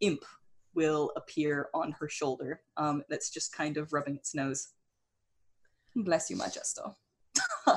[0.00, 0.24] imp
[0.74, 2.60] will appear on her shoulder.
[2.76, 4.68] Um, that's just kind of rubbing its nose.
[5.94, 6.94] Bless you, Majesto.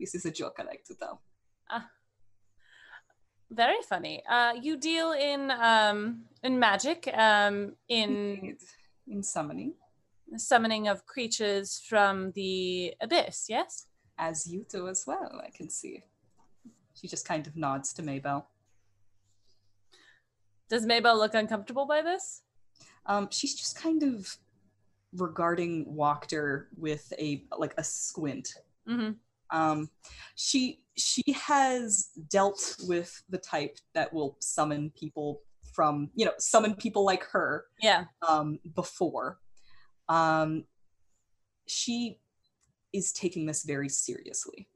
[0.00, 1.22] this is a joke I like to tell.
[3.52, 4.22] Very funny.
[4.28, 8.56] Uh, you deal in um, in magic, um, in Indeed.
[9.06, 9.74] in summoning,
[10.38, 13.46] summoning of creatures from the abyss.
[13.48, 13.86] Yes.
[14.18, 15.40] as you do as well.
[15.44, 16.02] I can see.
[16.94, 18.44] She just kind of nods to Maybell.
[20.68, 22.42] Does Maybell look uncomfortable by this?
[23.06, 24.36] Um, she's just kind of
[25.16, 28.54] regarding Wachter with a like a squint.
[28.88, 29.12] Mm-hmm.
[29.56, 29.90] Um,
[30.34, 35.40] she she has dealt with the type that will summon people
[35.74, 38.04] from you know summon people like her Yeah.
[38.26, 39.38] um, before.
[40.12, 40.64] Um,
[41.66, 42.18] she
[42.92, 44.68] is taking this very seriously.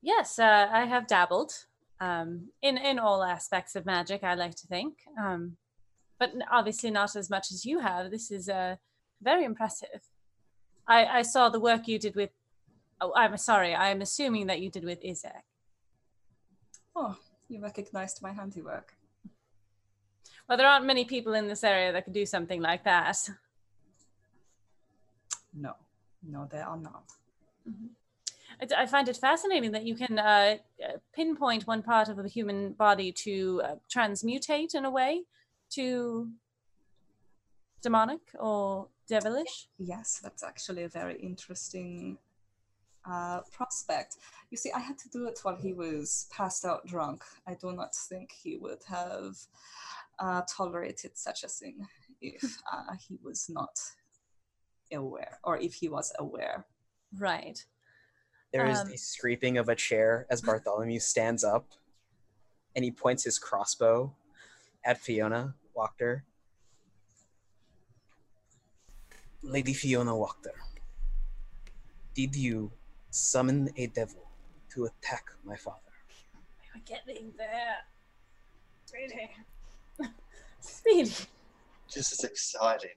[0.00, 1.52] Yes, uh, I have dabbled
[2.00, 4.24] um, in in all aspects of magic.
[4.24, 5.56] I like to think, um,
[6.18, 8.10] but obviously not as much as you have.
[8.10, 8.76] This is uh,
[9.20, 10.00] very impressive.
[10.86, 12.30] I, I saw the work you did with.
[13.00, 13.74] Oh, I'm sorry.
[13.74, 15.44] I'm assuming that you did with Izek.
[16.96, 17.16] Oh,
[17.48, 18.94] you recognized my handiwork.
[20.48, 23.18] Well, there aren't many people in this area that could do something like that.
[25.52, 25.74] No,
[26.22, 27.04] no, they are not.
[28.60, 32.26] I, I find it fascinating that you can uh, uh, pinpoint one part of a
[32.28, 35.24] human body to uh, transmutate in a way
[35.70, 36.30] to
[37.82, 39.68] demonic or devilish.
[39.78, 42.16] Yes, that's actually a very interesting
[43.08, 44.16] uh, prospect.
[44.50, 47.22] You see, I had to do it while he was passed out drunk.
[47.46, 49.36] I do not think he would have
[50.18, 51.86] uh, tolerated such a thing
[52.20, 53.78] if uh, he was not
[54.92, 56.66] aware, or if he was aware.
[57.16, 57.64] Right.
[58.52, 61.66] There is Um, the scraping of a chair as Bartholomew stands up
[62.74, 64.14] and he points his crossbow
[64.84, 66.22] at Fiona Wachter.
[69.42, 70.56] Lady Fiona Wachter,
[72.14, 72.72] did you
[73.10, 74.28] summon a devil
[74.70, 75.78] to attack my father?
[76.74, 77.76] We're getting there.
[78.86, 79.30] Sweetie.
[80.60, 81.26] Sweetie.
[81.94, 82.90] This is exciting.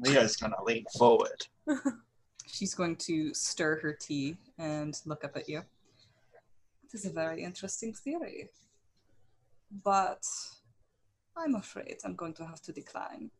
[0.00, 1.46] Leo's gonna lean forward.
[2.46, 5.58] She's going to stir her tea and look up at you.
[5.58, 8.48] It is a very interesting theory.
[9.84, 10.24] But
[11.36, 13.30] I'm afraid I'm going to have to decline.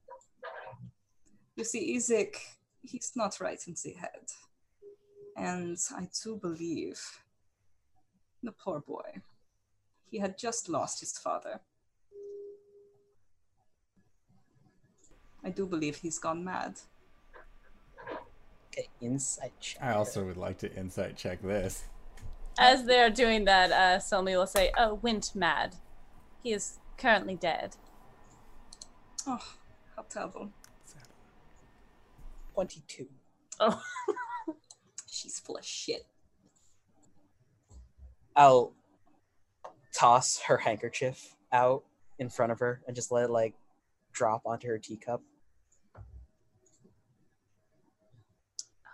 [1.56, 2.36] You see, Izek,
[2.82, 4.30] he's not right in the head.
[5.36, 7.00] And I do believe
[8.42, 9.22] the poor boy.
[10.10, 11.60] He had just lost his father.
[15.44, 16.74] I do believe he's gone mad.
[18.72, 19.82] Okay, insight check.
[19.82, 21.84] I also would like to insight check this.
[22.58, 25.76] As they're doing that, uh, Silmi will say, Oh, went mad.
[26.42, 27.76] He is currently dead.
[29.26, 29.42] Oh,
[29.96, 30.50] how terrible.
[32.54, 33.06] 22.
[33.60, 33.80] Oh.
[35.10, 36.06] She's full of shit.
[38.34, 38.72] I'll
[39.92, 41.84] toss her handkerchief out
[42.18, 43.54] in front of her and just let it like
[44.18, 45.22] drop onto her teacup.
[45.96, 46.00] Oh,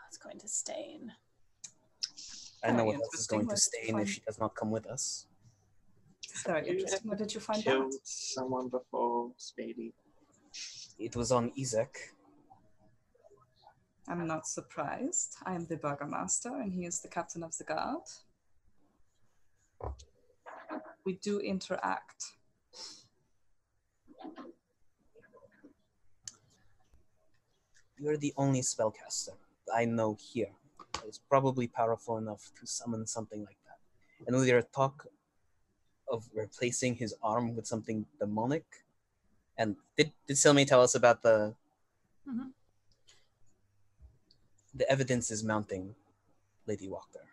[0.09, 1.13] it's going to stain.
[2.63, 4.21] I don't know Very what else is going to Where did you stain if she
[4.21, 5.27] does not come with us.
[6.31, 7.09] It's very interesting.
[7.09, 8.01] Where did you find Killed that?
[8.05, 9.95] someone before, Speedy.
[10.99, 11.95] It was on Izek.
[14.07, 15.37] I'm not surprised.
[15.47, 18.03] I am the burgomaster, and he is the captain of the guard.
[21.07, 22.25] We do interact.
[28.05, 29.33] You're the only spellcaster
[29.75, 30.53] I know here
[30.93, 33.79] that is probably powerful enough to summon something like that.
[34.27, 35.07] And with your talk
[36.13, 38.67] of replacing his arm with something demonic,
[39.57, 41.55] and did did Silmi tell us about the
[42.29, 42.53] Mhm.
[44.75, 45.95] the evidence is mounting,
[46.67, 47.25] Lady Wachter.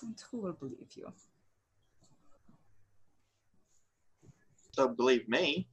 [0.00, 1.12] And who will believe you?
[4.72, 5.68] Don't believe me.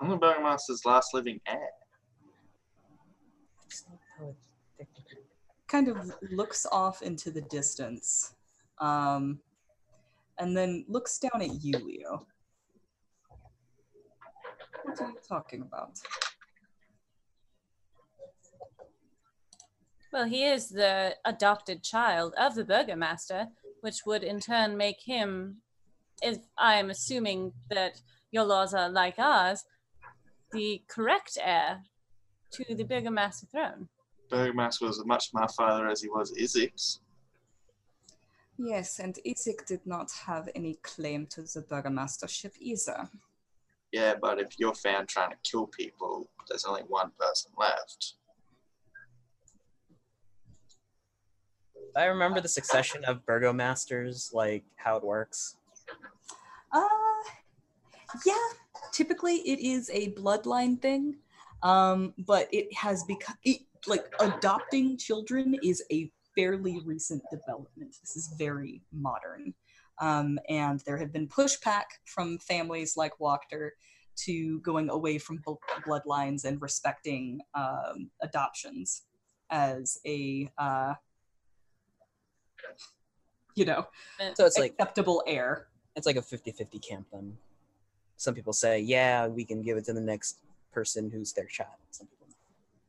[0.00, 1.68] I'm the Burgomaster's last living heir.
[3.62, 4.36] That's not how it
[4.78, 5.24] technically
[5.68, 8.34] Kind of looks off into the distance,
[8.78, 9.38] um,
[10.38, 12.26] and then looks down at you, Leo.
[14.82, 16.00] What are you talking about?
[20.12, 23.48] Well, he is the adopted child of the burgomaster,
[23.80, 25.58] which would in turn make him,
[26.20, 28.00] if I am assuming that
[28.32, 29.64] your laws are like ours,
[30.52, 31.82] the correct heir
[32.52, 33.88] to the burgomaster throne.
[34.30, 37.00] Burgomaster was as much my father as he was Izek's.
[38.58, 43.08] Yes, and Izek did not have any claim to the burgomastership either.
[43.92, 48.14] Yeah, but if you're found trying to kill people, there's only one person left.
[51.96, 55.56] I remember the succession of burgomasters, like how it works.
[56.72, 56.86] Uh,
[58.24, 58.34] yeah.
[58.92, 61.16] Typically, it is a bloodline thing,
[61.62, 67.96] um, but it has become it, like adopting children is a fairly recent development.
[68.00, 69.54] This is very modern,
[70.00, 73.70] um, and there have been pushback from families like Wachter
[74.16, 75.42] to going away from
[75.86, 79.02] bloodlines and respecting um, adoptions
[79.50, 80.94] as a uh,
[83.54, 83.86] you know
[84.34, 85.68] So it's like acceptable heir.
[85.96, 87.36] it's like a 50-50 camp then.
[88.20, 90.40] Some people say, yeah, we can give it to the next
[90.74, 91.80] person who's their child.
[91.90, 92.26] Some people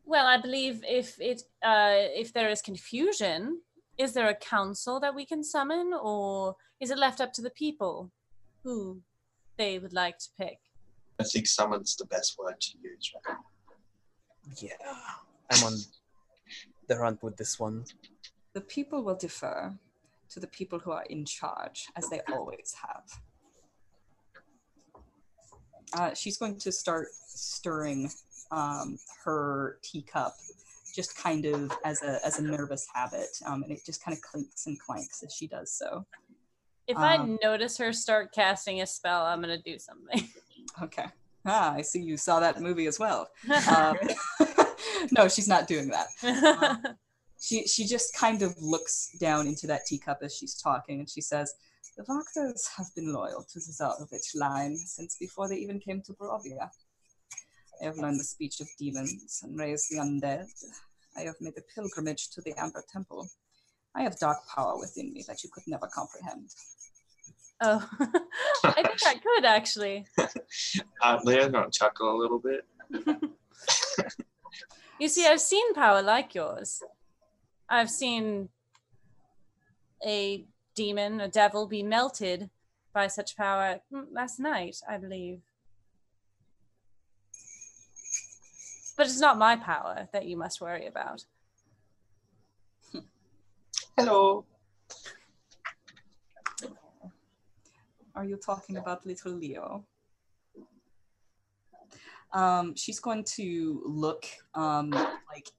[0.03, 3.61] Well, I believe if it uh, if there is confusion,
[3.97, 7.49] is there a council that we can summon, or is it left up to the
[7.51, 8.11] people
[8.65, 9.01] who
[9.57, 10.59] they would like to pick?
[11.17, 13.13] I think summon's the best word to use.
[13.15, 13.37] Right?
[14.57, 14.83] Yeah.
[15.49, 15.75] I'm on
[16.89, 17.85] the hunt with this one.
[18.51, 19.73] The people will defer
[20.31, 23.05] to the people who are in charge, as they always have.
[25.97, 28.09] Uh, she's going to start stirring
[28.51, 30.35] um, her teacup,
[30.95, 34.21] just kind of as a as a nervous habit, um, and it just kind of
[34.21, 36.05] clinks and clanks as she does so.
[36.87, 40.27] If I Um, notice her start casting a spell, I'm gonna do something.
[40.81, 41.05] Okay.
[41.45, 43.27] Ah, I see you saw that movie as well.
[43.75, 43.97] Um,
[45.11, 46.95] no, she's not doing that.
[47.39, 51.19] she she just kind of looks down into that teacup as she's talking and she
[51.21, 51.53] says
[51.97, 56.13] the Wachters have been loyal to the Zarovich line since before they even came to
[56.13, 56.69] Barovia.
[57.81, 60.45] I have learned the speech of demons and raised the undead.
[61.17, 63.27] I have made a pilgrimage to the Amber Temple.
[63.95, 66.49] I have dark power within me that you could never comprehend.
[67.61, 67.87] oh,
[68.63, 70.05] I think I could actually.
[71.03, 72.63] Uh, Leo's gonna chuckle a little bit.
[75.01, 76.83] You see, I've seen power like yours.
[77.67, 78.49] I've seen
[80.05, 82.49] a demon, a devil, be melted
[82.93, 83.79] by such power
[84.11, 85.41] last night, I believe.
[88.97, 91.25] But it's not my power that you must worry about.
[93.97, 94.45] Hello.
[98.13, 99.85] Are you talking about little Leo?
[102.33, 105.51] Um, she's going to look um, like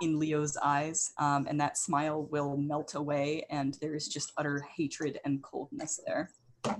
[0.00, 4.64] in Leo's eyes, um, and that smile will melt away, and there is just utter
[4.76, 6.30] hatred and coldness there.
[6.64, 6.76] Can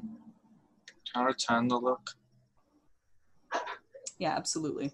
[1.15, 2.11] I return the look?
[4.19, 4.89] Yeah, absolutely.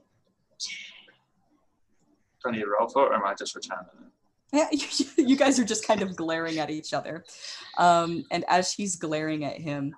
[2.42, 4.04] Do I need to roll for it, or am I just returning it?
[4.52, 7.24] Yeah, you, you guys are just kind of glaring at each other.
[7.78, 9.96] Um, and as she's glaring at him,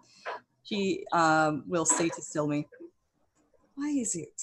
[0.65, 2.67] she um, will say to Silmi,
[3.75, 4.41] Why is it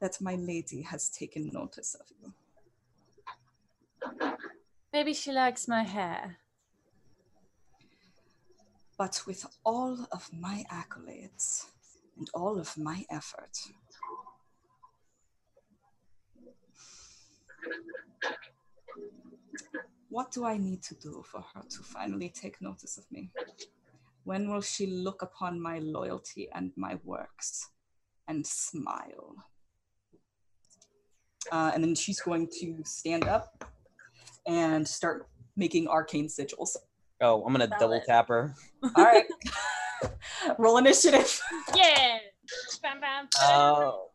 [0.00, 2.32] that my lady has taken notice of you?
[4.92, 6.38] Maybe she likes my hair.
[8.96, 11.66] But with all of my accolades
[12.16, 13.56] and all of my effort,
[20.08, 23.30] what do I need to do for her to finally take notice of me?
[24.24, 27.68] When will she look upon my loyalty and my works
[28.26, 29.36] and smile?
[31.52, 33.64] Uh, and then she's going to stand up
[34.48, 36.76] and start making arcane sigils.
[37.20, 38.02] Oh, I'm gonna double Valid.
[38.06, 38.54] tap her.
[38.82, 39.24] All right.
[40.58, 41.40] Roll initiative.
[41.74, 42.18] Yeah.
[42.82, 44.08] Bam, bam, Oh.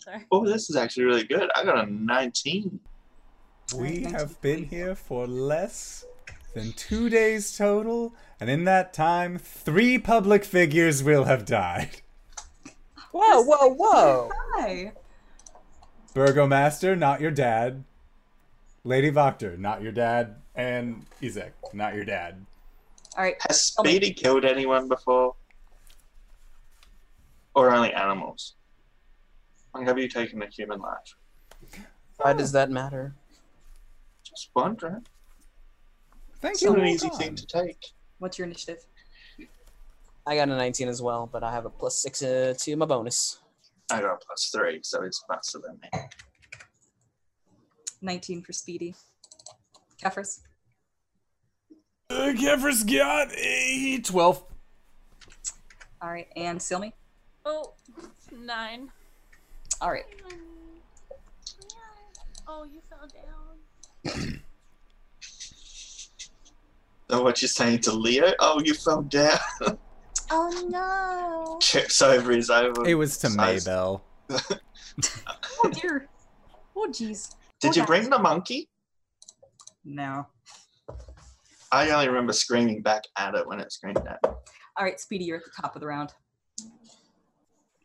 [0.00, 0.26] Sorry.
[0.30, 1.48] Oh, this is actually really good.
[1.56, 2.80] I got a 19.
[3.76, 6.04] We have been here for less
[6.54, 12.02] than two days total, and in that time, three public figures will have died.
[13.12, 14.30] Whoa, whoa, whoa!
[14.56, 14.92] Hi.
[16.14, 17.82] Burgomaster, not your dad.
[18.84, 20.36] Lady Wachter, not your dad.
[20.54, 22.46] And Izek, not your dad.
[23.16, 23.36] All right.
[23.48, 25.34] Has Oh killed anyone before?
[27.54, 28.54] Or only animals?
[29.74, 31.16] Like, have you taken a human life?
[32.18, 33.14] Why does that matter?
[34.22, 35.04] Just wondering.
[36.40, 36.70] Thank It's you.
[36.70, 37.18] not an easy on.
[37.18, 37.78] thing to take.
[38.18, 38.84] What's your initiative?
[40.26, 42.86] I got a 19 as well, but I have a plus six uh, to my
[42.86, 43.38] bonus.
[43.90, 45.88] I got a plus three, so it's faster than me.
[48.00, 48.94] 19 for Speedy.
[50.02, 50.40] Kefris.
[52.10, 54.44] Uh, Kefris got a 12.
[56.02, 56.28] All right.
[56.36, 56.92] And Silmi.
[57.44, 57.74] Oh,
[58.32, 58.90] nine.
[59.80, 60.04] All right.
[62.46, 64.40] Oh, you fell down.
[67.10, 68.32] So what you're saying to Leo?
[68.40, 69.38] Oh, you fell down.
[70.30, 71.58] Oh no.
[71.60, 72.86] Chips over his over.
[72.86, 73.66] It was to size.
[73.66, 74.00] Maybell.
[75.64, 76.06] Oh, dear.
[76.76, 77.34] Oh, jeez.
[77.60, 78.68] Did you bring the monkey?
[79.84, 80.26] No.
[81.72, 84.30] I only remember screaming back at it when it screamed at me.
[84.76, 86.12] All right, Speedy, you're at the top of the round.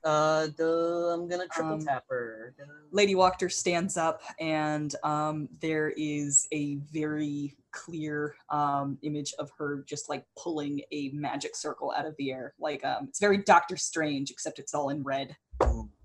[0.04, 2.56] Uh, duh, I'm gonna triple Um, tap her.
[2.92, 9.84] Lady Wachter stands up, and um, there is a very clear um, image of her
[9.86, 12.54] just like pulling a magic circle out of the air.
[12.60, 15.36] Like um, it's very Doctor Strange, except it's all in red.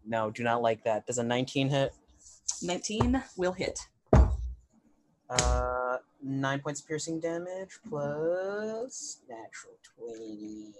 [0.06, 1.06] No, do not like that.
[1.06, 1.94] Does a 19 hit?
[2.62, 3.78] 19 will hit.
[5.31, 10.73] Uh, nine points of piercing damage plus natural 20.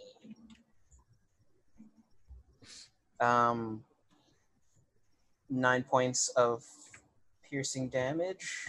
[3.25, 3.85] Um,
[5.49, 6.63] nine points of
[7.49, 8.67] piercing damage.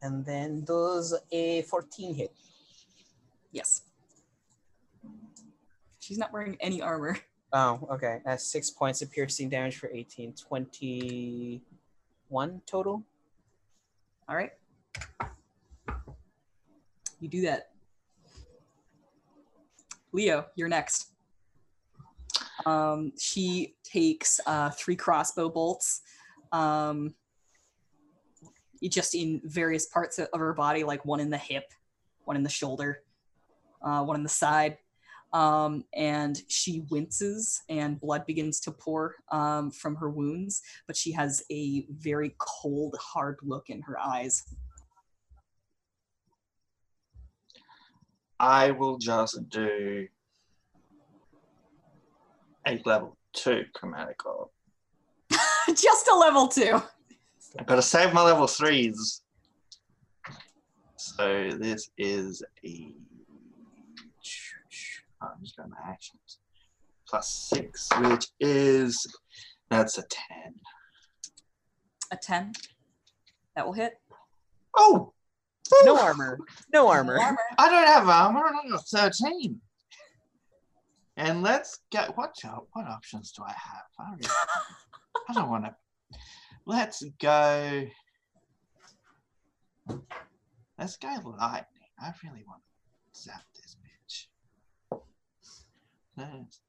[0.00, 2.32] And then does a 14 hit.
[3.50, 3.82] Yes.
[5.98, 7.16] She's not wearing any armor.
[7.52, 8.20] Oh, okay.
[8.24, 10.34] That's six points of piercing damage for 18.
[10.34, 13.04] 21 total.
[14.28, 14.52] All right.
[17.20, 17.70] You do that.
[20.12, 21.11] Leo, you're next.
[22.66, 26.02] Um, she takes uh, three crossbow bolts,
[26.52, 27.14] um,
[28.82, 31.64] just in various parts of her body, like one in the hip,
[32.24, 33.02] one in the shoulder,
[33.82, 34.78] uh, one in the side.
[35.32, 41.12] Um, and she winces, and blood begins to pour um, from her wounds but she
[41.12, 44.44] has a very cold, hard look in her eyes.
[48.38, 50.08] I will just do
[52.66, 54.48] a level two chromatic orb.
[55.68, 56.80] Just a level two.
[57.58, 59.22] I've gotta save my level threes.
[60.96, 62.94] So this is a.
[65.20, 66.38] I'm just going to actions.
[67.06, 69.06] Plus six, which is.
[69.70, 70.54] That's a 10.
[72.12, 72.52] A 10.
[73.56, 73.94] That will hit.
[74.76, 75.12] Oh!
[75.84, 76.38] No armor.
[76.72, 77.18] No armor.
[77.18, 77.38] Armor.
[77.58, 79.60] I don't have armor, and I got 13.
[81.16, 82.16] And let's get.
[82.16, 82.34] What,
[82.72, 83.84] what options do I have?
[83.98, 84.34] I don't, really-
[85.28, 85.74] I don't want to.
[86.64, 87.86] Let's go.
[90.78, 91.08] Let's go
[91.38, 91.66] lightning.
[92.00, 94.26] I really want to zap this bitch.
[96.16, 96.60] That's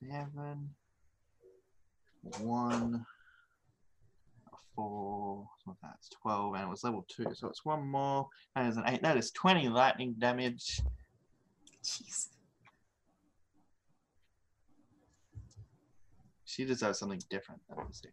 [0.00, 0.70] seven,
[2.40, 3.06] one,
[4.74, 5.48] four.
[5.82, 8.28] That's twelve, and it was level two, so it's one more.
[8.56, 9.02] That is an eight.
[9.02, 10.80] That is twenty lightning damage.
[11.84, 12.28] Jeez.
[16.54, 17.60] She deserves something different.
[17.76, 18.10] Me see.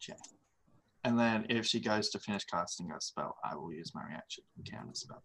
[0.00, 0.18] Check.
[1.04, 4.42] And then if she goes to finish casting a spell, I will use my reaction
[4.56, 5.22] to counter spell.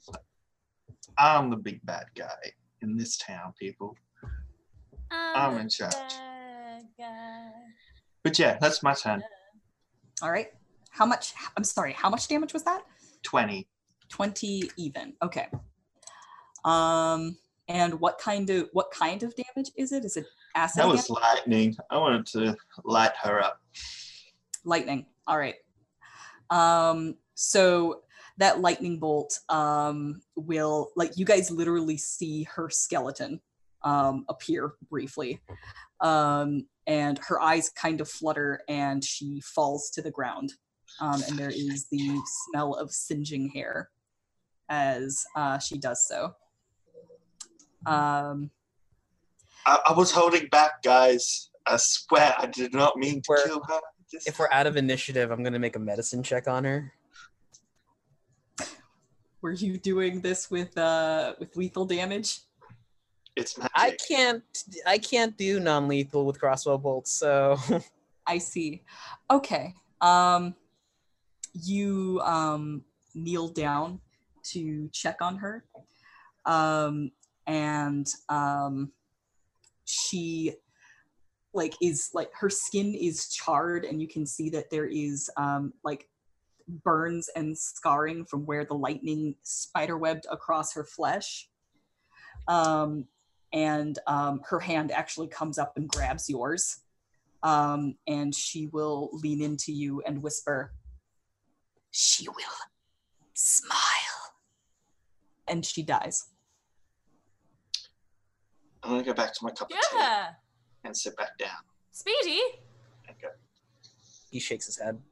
[0.00, 0.12] So,
[1.16, 2.52] I'm the big bad guy.
[2.82, 3.96] in this town, people.
[5.10, 5.94] I'm in charge.
[8.22, 9.22] But yeah, that's my turn.
[10.20, 10.48] All right.
[10.90, 11.34] How much?
[11.56, 11.92] I'm sorry.
[11.92, 12.82] How much damage was that?
[13.22, 13.66] 20.
[14.08, 15.14] 20 even.
[15.22, 15.46] Okay.
[16.64, 17.36] Um
[17.68, 20.04] and what kind of what kind of damage is it?
[20.04, 21.76] Is it acid That was lightning.
[21.90, 23.60] I wanted to light her up.
[24.64, 25.06] lightning.
[25.26, 25.54] All right.
[26.50, 28.02] Um so
[28.38, 33.40] that lightning bolt um will like you guys literally see her skeleton
[33.82, 35.40] um appear briefly.
[36.00, 40.52] Um and her eyes kind of flutter and she falls to the ground.
[41.00, 43.90] Um and there is the smell of singeing hair
[44.68, 46.34] as uh she does so.
[47.86, 48.50] Um
[49.66, 51.50] I, I was holding back, guys.
[51.66, 53.80] I swear I did not mean to kill her.
[54.10, 56.92] Just- If we're out of initiative, I'm gonna make a medicine check on her.
[59.42, 62.40] were you doing this with uh with lethal damage?
[63.36, 63.72] it's magic.
[63.74, 64.42] I can't.
[64.86, 67.12] I can't do non-lethal with crossbow bolts.
[67.12, 67.56] So
[68.26, 68.82] I see.
[69.30, 69.74] Okay.
[70.00, 70.54] Um
[71.52, 72.82] you um
[73.14, 74.00] kneel down
[74.42, 75.64] to check on her.
[76.46, 77.10] Um
[77.46, 78.92] and um
[79.84, 80.52] she
[81.52, 85.72] like is like her skin is charred and you can see that there is um
[85.82, 86.08] like
[86.84, 91.48] burns and scarring from where the lightning spiderwebbed across her flesh.
[92.46, 93.06] Um
[93.52, 96.82] and um her hand actually comes up and grabs yours
[97.42, 100.72] um, and she will lean into you and whisper,
[101.90, 102.34] She will
[103.34, 104.34] smile.
[105.48, 106.26] And she dies.
[108.82, 110.28] I'm gonna go back to my cup of tea Yeah.
[110.84, 111.58] and sit back down.
[111.92, 112.40] Speedy.
[113.08, 113.28] and go,
[114.30, 115.02] he shakes his head.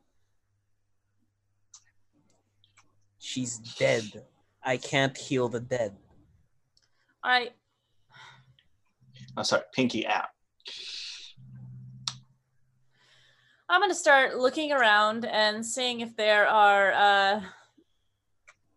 [3.18, 4.24] She's dead.
[4.65, 5.97] I can't heal the dead.
[7.24, 7.52] All right.
[9.36, 10.28] Oh, sorry, pinky out.
[13.68, 17.40] I'm gonna start looking around and seeing if there are uh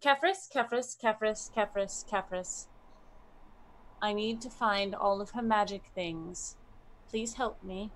[0.03, 2.65] Kefris, Kefris, Kefris, Kefris, Kefris.
[4.01, 6.55] I need to find all of her magic things.
[7.09, 7.91] Please help me.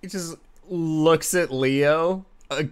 [0.00, 0.36] He just
[0.68, 2.62] looks at Leo, uh,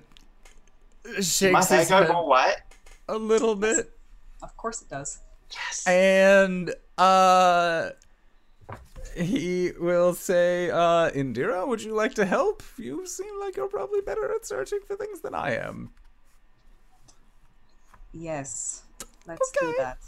[1.20, 2.56] shakes My his go head more white?
[3.08, 3.92] a little bit,
[4.42, 5.18] Of course it does.
[5.52, 5.84] Yes.
[5.89, 7.90] and uh,
[9.16, 12.62] he will say, uh, "Indira, would you like to help?
[12.78, 15.92] You seem like you're probably better at searching for things than I am."
[18.12, 18.82] Yes.
[19.26, 19.76] Let's do Okay.
[19.78, 19.98] that.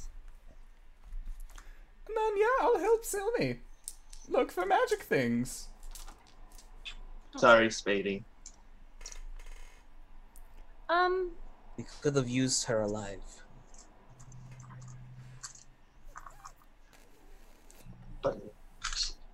[2.09, 3.59] And then yeah, I'll help Silmi
[4.29, 5.69] look for magic things.
[7.37, 8.25] Sorry, Speedy.
[10.89, 11.33] Um,
[11.79, 13.42] We could have used her alive.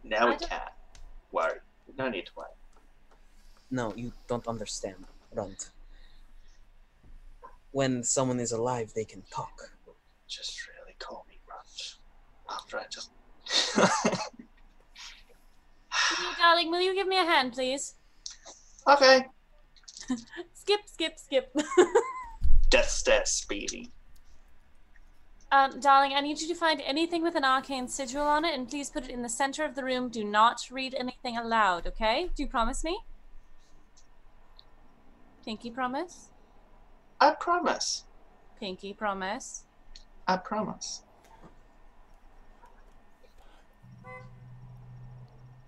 [0.08, 0.70] Now we I don't- can't
[1.32, 1.60] worry.
[1.96, 2.48] No need to worry.
[3.70, 5.70] No, you don't understand, Runt.
[7.72, 9.70] When someone is alive, they can talk.
[10.26, 11.96] Just really call me Runt.
[12.50, 13.10] After I just.
[15.90, 17.94] Speedy, darling, will you give me a hand, please?
[18.86, 19.26] okay.
[20.54, 21.54] Skip, skip, skip.
[22.70, 23.90] Death stare, Speedy.
[25.50, 28.68] Um, darling, I need you to find anything with an arcane sigil on it, and
[28.68, 30.08] please put it in the center of the room.
[30.10, 32.28] Do not read anything aloud, okay?
[32.34, 33.00] Do you promise me?
[35.44, 36.28] Pinky promise.
[37.20, 38.04] I promise.
[38.60, 39.64] Pinky promise.
[40.26, 41.02] I promise.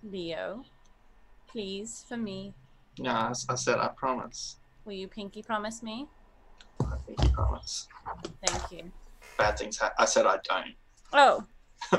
[0.03, 0.63] Leo,
[1.47, 2.53] please, for me,
[2.99, 4.57] No, I said I promise.
[4.85, 6.07] will you pinky promise me?
[6.79, 7.87] I think you promise.
[8.45, 8.91] Thank you.
[9.37, 9.95] Bad things happen.
[9.97, 10.75] I said I don't.
[11.13, 11.43] Oh,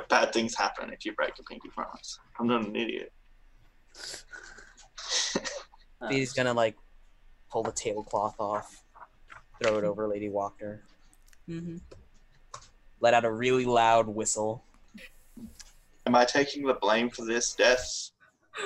[0.09, 2.19] Bad things happen if you break a pinky promise.
[2.39, 3.13] I'm not an idiot.
[6.01, 6.09] oh.
[6.11, 6.77] He's gonna like
[7.51, 8.83] pull the tablecloth off,
[9.63, 10.81] throw it over Lady Wachter,
[11.49, 11.77] Mm-hmm.
[13.01, 14.65] let out a really loud whistle.
[16.07, 18.11] Am I taking the blame for this death?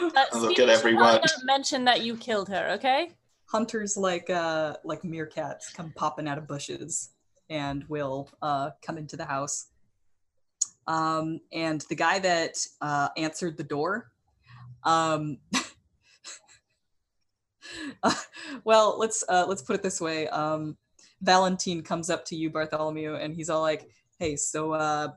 [0.00, 1.02] Uh, Look Speedy at should everyone.
[1.04, 3.10] probably not mention that you killed her, okay?
[3.46, 7.10] Hunters like uh like meerkats come popping out of bushes
[7.50, 9.68] and will uh come into the house.
[10.86, 14.10] Um and the guy that uh answered the door
[14.84, 15.38] um
[18.02, 18.14] uh,
[18.64, 20.28] well, let's uh let's put it this way.
[20.28, 20.76] Um
[21.22, 25.08] Valentine comes up to you Bartholomew and he's all like, "Hey, so uh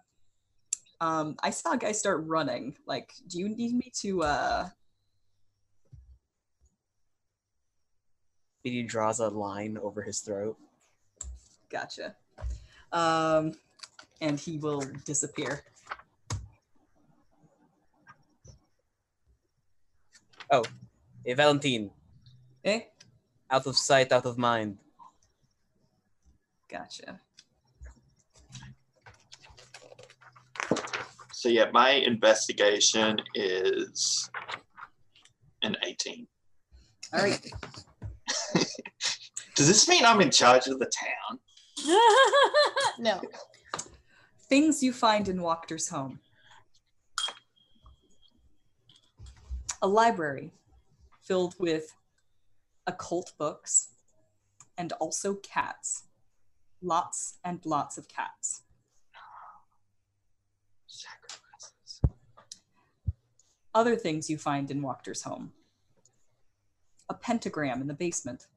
[1.01, 2.75] um I saw a guy start running.
[2.85, 4.69] Like, do you need me to uh
[8.63, 10.57] He draws a line over his throat.
[11.69, 12.15] Gotcha.
[12.91, 13.53] Um,
[14.21, 15.63] and he will disappear.
[20.51, 20.63] Oh,
[21.23, 21.91] hey, Valentine,
[22.65, 22.81] Eh?
[23.51, 24.77] out of sight, out of mind.
[26.67, 27.19] Gotcha.
[31.33, 34.29] So yeah, my investigation is
[35.61, 36.27] an 18.
[37.13, 37.39] All right.
[39.55, 41.39] Does this mean I'm in charge of the town?
[42.99, 43.21] no.
[44.49, 46.19] Things you find in Wachter's home.
[49.81, 50.51] A library
[51.21, 51.95] filled with
[52.87, 53.89] occult books
[54.77, 56.03] and also cats.
[56.81, 58.63] Lots and lots of cats.
[60.87, 62.01] Sacrifices.
[63.75, 65.51] Other things you find in Wachter's home.
[67.09, 68.47] A pentagram in the basement.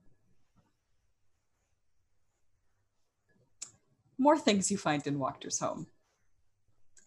[4.23, 5.89] More things you find in Wachter's home.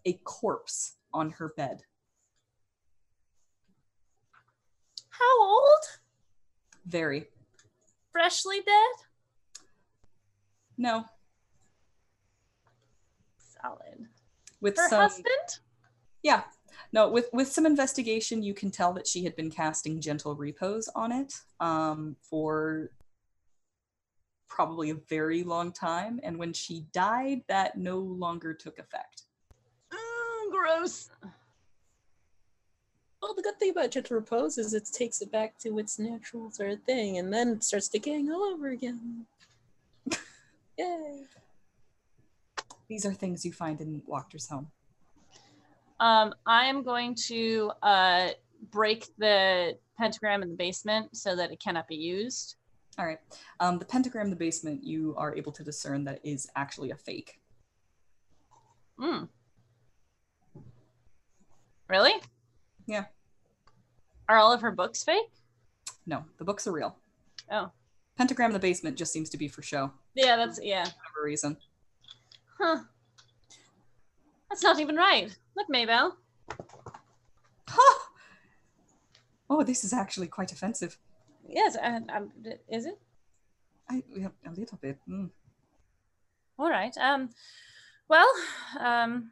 [0.05, 1.83] A corpse on her bed.
[5.11, 5.79] How old?
[6.85, 7.27] Very.
[8.11, 9.07] Freshly dead?
[10.77, 11.05] No.
[13.61, 14.09] Solid.
[14.59, 15.59] With Her some husband?
[16.21, 16.41] Yeah.
[16.91, 20.89] No, with with some investigation, you can tell that she had been casting gentle repose
[20.93, 22.91] on it um, for
[24.47, 29.23] probably a very long time, and when she died, that no longer took effect.
[29.91, 31.09] Mm, gross.
[33.21, 36.51] Well, the good thing about gentle repose is it takes it back to its natural
[36.51, 39.25] sort of thing, and then it starts decaying all over again.
[40.77, 41.23] Yay!
[42.87, 44.67] These are things you find in Wachter's home.
[45.99, 48.29] Um, I am going to uh,
[48.69, 52.57] break the pentagram in the basement so that it cannot be used.
[52.97, 53.19] All right.
[53.59, 56.95] Um, the pentagram in the basement, you are able to discern that is actually a
[56.95, 57.39] fake.
[58.99, 59.27] Mm.
[61.89, 62.13] Really?
[62.87, 63.05] Yeah.
[64.29, 65.29] Are all of her books fake?
[66.05, 66.95] No, the books are real.
[67.51, 67.71] Oh.
[68.17, 70.85] Pentagram in the basement just seems to be for show, Yeah, that's yeah.
[70.85, 71.57] For whatever reason.
[72.57, 72.77] Huh.
[74.49, 75.35] That's not even right.
[75.57, 76.13] Look, Maybell.
[77.67, 77.99] Huh!
[79.49, 80.97] Oh, this is actually quite offensive.
[81.47, 82.31] Yes, I, I'm,
[82.69, 82.99] is it?
[83.89, 84.97] I, yeah, a little bit.
[85.07, 85.29] mm.
[86.57, 86.95] All right.
[86.97, 87.29] Um,
[88.07, 88.27] well,
[88.79, 89.31] um,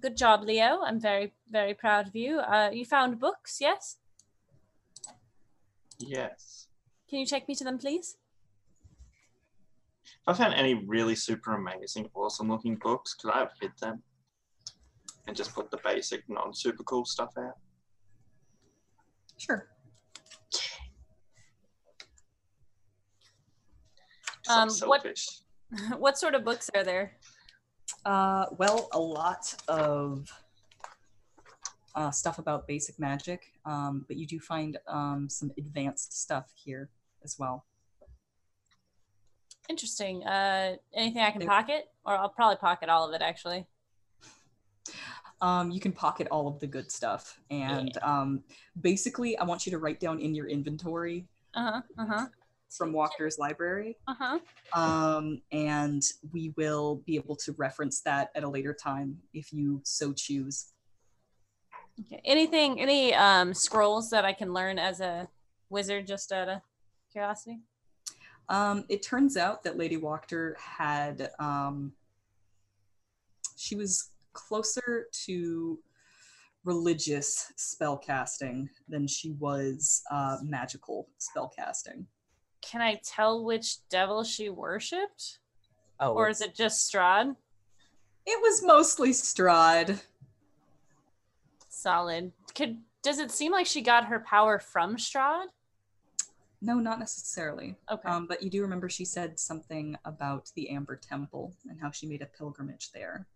[0.00, 0.80] good job, Leo.
[0.82, 2.38] I'm very, very proud of you.
[2.40, 3.96] Uh, you found books, yes?
[5.98, 6.68] Yes.
[7.08, 8.16] Can you take me to them, please?
[10.04, 14.02] If I found any really super amazing, awesome looking books, could I have hid them?
[15.26, 17.58] And just put the basic, non super cool stuff out?
[19.36, 19.68] Sure.
[20.52, 20.68] 'Cause
[24.38, 25.28] I'm Um, what- selfish.
[25.98, 27.12] what sort of books are there?
[28.04, 30.28] Uh, well, a lot of
[31.94, 36.88] uh, stuff about basic magic, um, but you do find um, some advanced stuff here
[37.24, 37.66] as well.
[39.68, 40.24] Interesting.
[40.24, 43.66] Uh, anything I can There- pocket, or I'll probably pocket all of it actually.
[45.42, 48.42] Um, you can pocket all of the good stuff, and um,
[48.80, 52.26] basically, I want you to write down in your inventory uh-huh, Uh huh.
[52.76, 54.38] From Wachter's library, Uh huh.
[54.80, 59.80] um, and we will be able to reference that at a later time if you
[59.82, 60.72] so choose.
[62.00, 62.20] Okay.
[62.24, 62.80] Anything?
[62.80, 65.28] Any um scrolls that I can learn as a
[65.68, 66.60] wizard, just out of
[67.10, 67.58] curiosity?
[68.48, 71.92] Um, it turns out that Lady Wachter had, um,
[73.56, 75.78] she was closer to
[76.64, 82.06] religious spell casting than she was uh, magical spell casting.
[82.62, 85.38] Can I tell which devil she worshipped,
[85.98, 87.36] Oh, or is it just Strahd?
[88.26, 90.00] It was mostly Strahd.
[91.68, 92.32] Solid.
[92.54, 95.46] Could does it seem like she got her power from Strahd?
[96.62, 97.76] No, not necessarily.
[97.90, 98.06] Okay.
[98.06, 102.06] Um, but you do remember she said something about the Amber Temple and how she
[102.06, 103.26] made a pilgrimage there.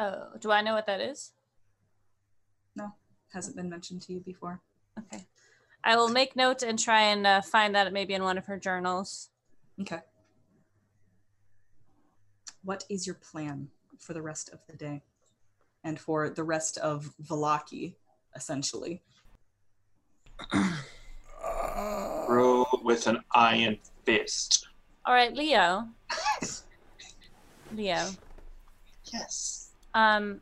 [0.00, 1.32] oh, do I know what that is?
[2.74, 2.92] No,
[3.32, 4.60] hasn't been mentioned to you before.
[4.98, 5.24] Okay.
[5.82, 8.58] I will make note and try and uh, find that maybe in one of her
[8.58, 9.30] journals.
[9.80, 10.00] Okay.
[12.62, 13.68] What is your plan
[13.98, 15.02] for the rest of the day?
[15.82, 17.94] And for the rest of Vallaki,
[18.36, 19.02] essentially?
[22.28, 24.68] Rule with an iron fist.
[25.06, 25.88] All right, Leo.
[27.74, 28.06] Leo.
[29.12, 29.70] Yes.
[29.94, 30.40] Um,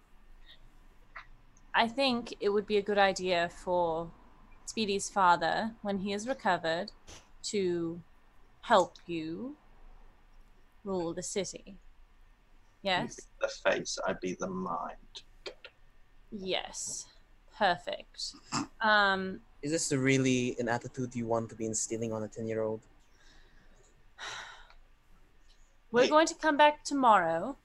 [1.75, 4.10] I think it would be a good idea for
[4.79, 6.93] Speedy's father, when he is recovered,
[7.43, 8.01] to
[8.61, 9.57] help you
[10.85, 11.75] rule the city.
[12.83, 13.19] Yes.
[13.41, 15.15] The face, I'd be the mind.
[16.31, 17.07] Yes.
[17.59, 18.35] Perfect.
[18.81, 22.63] Um, Is this really an attitude you want to be instilling on a 10 year
[22.63, 22.83] old?
[25.91, 26.09] we're Hey.
[26.09, 27.57] going to come back tomorrow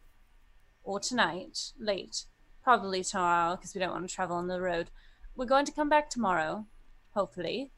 [0.83, 2.25] or tonight, late.
[2.63, 4.89] Probably tomorrow because we don't want to travel on the road.
[5.35, 6.65] We're going to come back tomorrow,
[7.13, 7.71] hopefully,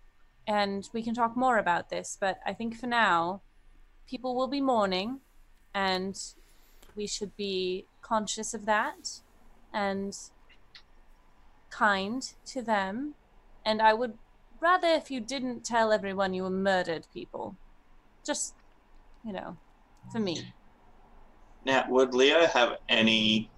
[0.48, 2.18] and we can talk more about this.
[2.20, 3.42] But I think for now,
[4.08, 5.20] people will be mourning,
[5.74, 6.18] and
[6.96, 9.22] we should be conscious of that
[9.74, 10.16] and
[11.70, 13.16] kind to them.
[13.66, 14.18] And I would
[14.62, 17.56] rather if you didn't tell everyone you were murdered people.
[18.26, 18.56] Just,
[19.24, 19.58] you know,
[20.12, 20.54] for me.
[21.66, 23.50] Now, would Leo have any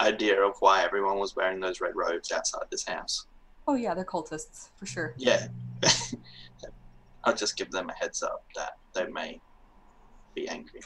[0.00, 3.26] idea of why everyone was wearing those red robes outside this house?
[3.66, 5.14] Oh yeah, they're cultists for sure.
[5.16, 5.46] Yeah.
[7.24, 9.40] I'll just give them a heads up that they may
[10.34, 10.80] be angry.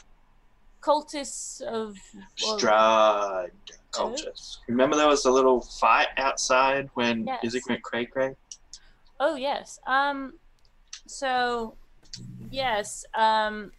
[0.81, 1.97] Cultists of
[2.41, 3.49] well,
[3.91, 4.57] cultists.
[4.69, 7.43] Remember there was a little fight outside when Yes.
[7.43, 8.35] Izzy went cray cray?
[9.19, 9.79] Oh yes.
[9.85, 10.33] Um
[11.07, 11.75] so
[12.49, 13.71] yes, um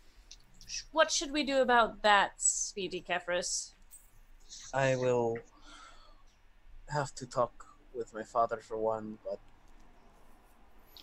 [0.93, 3.73] what should we do about that, Speedy Kefris?
[4.75, 5.39] I will
[6.89, 9.39] have to talk with my father for one, but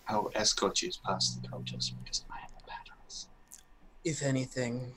[0.08, 3.26] I'll escort you past the cultures because I am a badass.
[4.04, 4.94] if anything,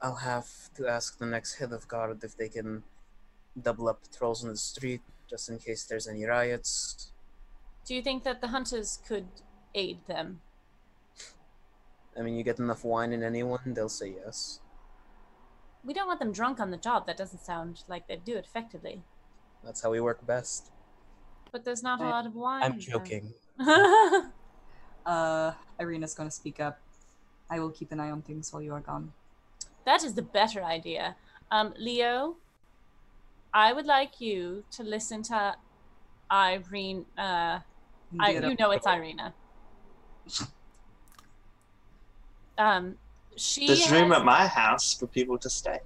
[0.00, 2.82] I'll have to ask the next head of guard if they can
[3.60, 7.12] double up patrols on the street just in case there's any riots.
[7.84, 9.26] Do you think that the hunters could
[9.74, 10.40] aid them?
[12.16, 14.60] I mean, you get enough wine in anyone, they'll say yes.
[15.84, 17.06] We don't want them drunk on the job.
[17.06, 19.02] That doesn't sound like they'd do it effectively.
[19.62, 20.70] That's how we work best.
[21.54, 22.62] But there's not a I- lot of wine.
[22.64, 23.32] I'm joking.
[25.06, 26.80] Uh, Irina's gonna speak up.
[27.50, 29.12] I will keep an eye on things while you are gone.
[29.84, 31.14] That is the better idea.
[31.50, 32.36] Um, Leo,
[33.52, 35.56] I would like you to listen to
[36.32, 37.04] Irene.
[37.18, 37.58] Uh,
[38.18, 39.34] I, you know it's Irina.
[42.56, 42.94] Um,
[43.36, 45.80] she There's room at my house for people to stay.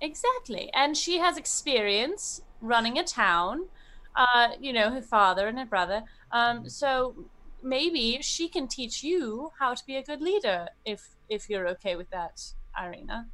[0.00, 3.66] exactly, and she has experience running a town.
[4.16, 6.02] Uh, you know, her father and her brother.
[6.32, 7.14] Um, so
[7.62, 11.96] maybe she can teach you how to be a good leader if if you're okay
[11.96, 12.40] with that,
[12.80, 13.26] Irina.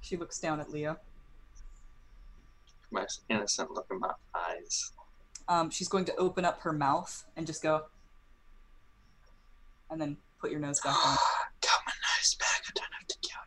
[0.00, 0.98] She looks down at Leo.
[2.90, 4.92] Most innocent look in my eyes.
[5.48, 7.82] Um, she's going to open up her mouth and just go,
[9.90, 11.16] and then put your nose back on.
[11.60, 12.62] Got my nose back.
[12.66, 13.40] I don't have to kill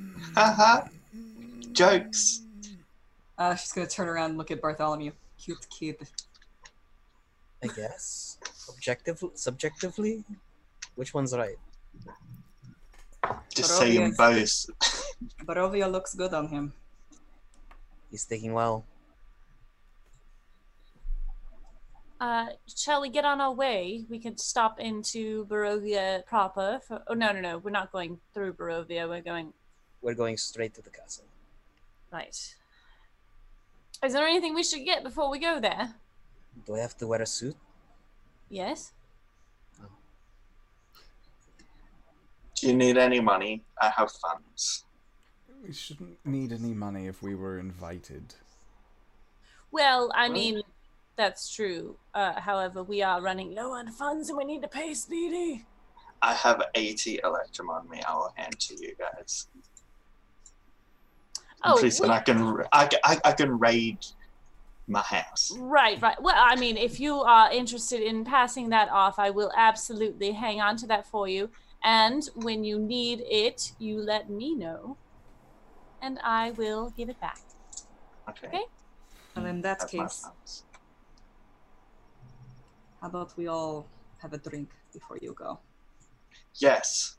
[0.00, 0.28] you.
[0.34, 0.88] Haha.
[1.78, 2.42] Jokes.
[3.38, 5.12] Uh, she's going to turn around and look at Bartholomew.
[5.40, 5.96] Cute kid.
[7.62, 8.36] I guess.
[8.68, 10.24] Objective, subjectively,
[10.96, 11.54] which one's right?
[13.54, 14.66] Just say them both.
[15.44, 16.72] Barovia looks good on him.
[18.10, 18.84] He's thinking well.
[22.20, 24.04] Uh, shall we get on our way?
[24.08, 26.80] We could stop into Barovia proper.
[26.88, 29.08] For, oh no, no, no, we're not going through Barovia.
[29.08, 29.52] We're going
[30.02, 31.24] We're going straight to the castle.
[32.12, 32.54] Right.
[34.04, 35.94] Is there anything we should get before we go there?
[36.66, 37.56] Do I have to wear a suit?
[38.48, 38.92] Yes.
[42.54, 43.62] Do you need any money?
[43.80, 44.84] I have funds.
[45.64, 48.34] We shouldn't need any money if we were invited.
[49.70, 50.62] Well, I mean,
[51.16, 51.96] that's true.
[52.14, 55.66] Uh, however, we are running low on funds, and we need to pay Speedy.
[56.22, 58.00] I have 80 Electrum on me.
[58.08, 59.46] I will hand to you guys.
[61.62, 62.64] I'm Oh, pretty certain we- I can.
[62.72, 63.98] I, I, I can raid
[64.86, 65.52] my house.
[65.58, 66.20] Right, right.
[66.20, 70.60] Well, I mean, if you are interested in passing that off, I will absolutely hang
[70.60, 71.50] on to that for you.
[71.84, 74.96] And when you need it, you let me know,
[76.00, 77.38] and I will give it back.
[78.28, 78.48] Okay.
[78.48, 78.62] Okay.
[79.36, 80.64] And in that Have my case,
[83.00, 83.86] how about we all
[84.18, 85.60] have a drink before you go?
[86.60, 87.16] Yes.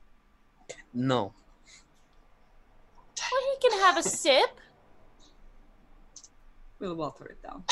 [0.92, 1.32] No.
[3.30, 4.50] Well, he can have a sip.
[6.78, 7.64] We'll water it down.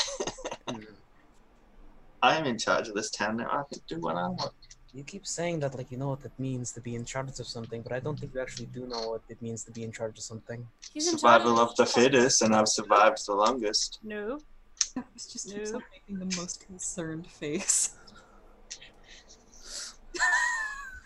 [2.21, 3.47] I am in charge of this town now.
[3.49, 4.51] I can do what I want.
[4.93, 7.47] You keep saying that like you know what it means to be in charge of
[7.47, 9.91] something, but I don't think you actually do know what it means to be in
[9.91, 10.67] charge of something.
[10.93, 13.99] He's in charge Survival of the fittest, and I've survived the longest.
[14.03, 14.39] No.
[15.13, 15.81] This just No.
[15.93, 17.95] making the most concerned face.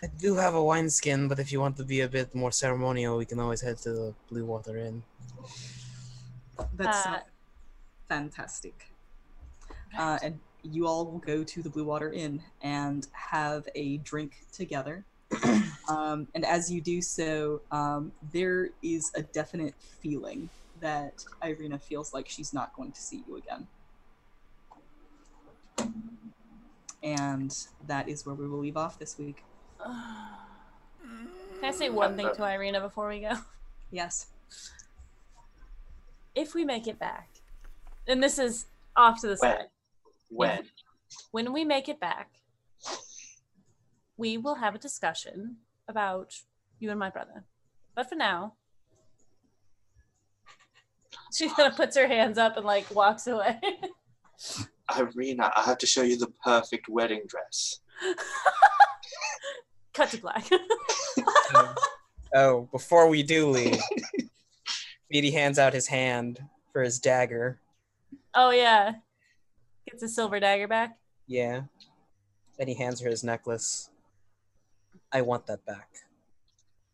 [0.04, 3.16] I do have a wineskin, but if you want to be a bit more ceremonial,
[3.16, 5.02] we can always head to the Blue Water Inn.
[6.74, 7.20] That's Uh,
[8.06, 8.90] fantastic.
[9.96, 14.44] Uh, and you all will go to the Blue Water Inn and have a drink
[14.52, 15.06] together.
[15.88, 20.50] um, and as you do so, um, there is a definite feeling
[20.80, 23.66] that Irina feels like she's not going to see you again.
[27.02, 29.44] And that is where we will leave off this week.
[31.02, 31.28] Can
[31.62, 33.32] I say one thing to Irina before we go?
[33.90, 34.26] Yes.
[36.34, 37.28] If we make it back,
[38.08, 39.56] and this is off to the When?
[39.56, 39.66] side,
[40.30, 40.64] When?
[41.30, 42.30] when we make it back,
[44.16, 46.34] we will have a discussion about
[46.80, 47.44] you and my brother.
[47.94, 48.54] But for now,
[51.32, 53.60] she kind of puts her hands up and like walks away.
[54.98, 57.78] Irina, I have to show you the perfect wedding dress.
[59.94, 60.44] Cut to black.
[62.36, 63.80] Oh, before we do leave,
[65.04, 66.40] Speedy hands out his hand
[66.72, 67.60] for his dagger.
[68.34, 68.94] oh yeah,
[69.88, 70.98] gets a silver dagger back.
[71.28, 71.62] Yeah.
[72.58, 73.88] Then he hands her his necklace.
[75.12, 75.88] I want that back.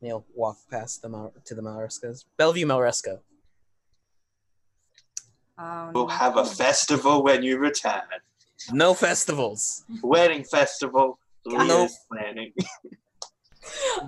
[0.01, 2.27] And he'll walk past the Mal- to the Malrescas.
[2.37, 3.21] Bellevue Malresca.
[5.57, 8.03] Um, We'll have a festival when you return.
[8.73, 9.85] No festivals.
[10.03, 11.19] Wedding festival.
[11.59, 11.69] Nope.
[11.69, 12.53] Leah's planning.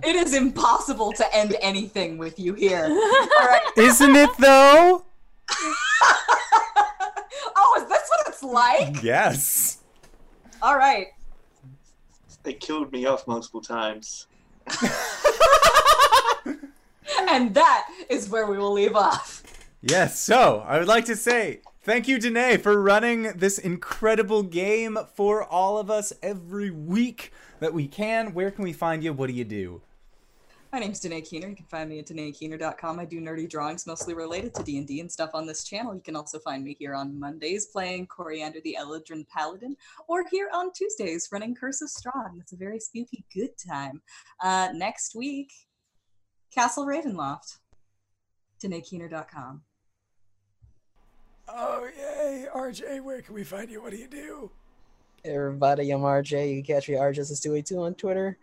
[0.02, 2.86] It is impossible to end anything with you here.
[2.86, 3.60] All right.
[3.76, 5.04] Isn't it though?
[7.56, 9.02] oh, is this what it's like?
[9.02, 9.78] Yes.
[10.62, 11.08] All right.
[12.42, 14.26] They killed me off multiple times.
[17.32, 19.42] And that is where we will leave off.
[19.80, 24.98] Yes, so I would like to say thank you, Danae, for running this incredible game
[25.14, 28.34] for all of us every week that we can.
[28.34, 29.12] Where can we find you?
[29.12, 29.82] What do you do?
[30.72, 31.48] My name's Danae Keener.
[31.48, 32.98] You can find me at DanaeKeener.com.
[32.98, 35.94] I do nerdy drawings mostly related to D&D and stuff on this channel.
[35.94, 39.76] You can also find me here on Mondays playing Coriander the Eladrin Paladin
[40.08, 42.40] or here on Tuesdays running Curse of Strahd.
[42.40, 44.00] It's a very spooky good time.
[44.42, 45.52] Uh, next week,
[46.50, 47.58] Castle Ravenloft.
[48.64, 49.60] DanaeKeener.com.
[51.54, 52.46] Oh, yay.
[52.54, 53.82] RJ, where can we find you?
[53.82, 54.50] What do you do?
[55.24, 56.48] Everybody, I'm RJ.
[56.48, 58.38] You can catch me at RJustice282 on Twitter.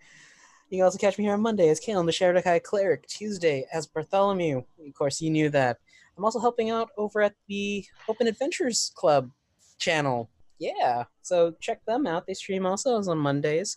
[0.69, 3.07] You can also catch me here on Monday as Kalen, the Shadar-kai Cleric.
[3.07, 4.57] Tuesday as Bartholomew.
[4.59, 5.77] Of course, you knew that.
[6.17, 9.31] I'm also helping out over at the Open Adventures Club
[9.79, 10.29] channel.
[10.59, 12.27] Yeah, so check them out.
[12.27, 13.75] They stream also on Mondays.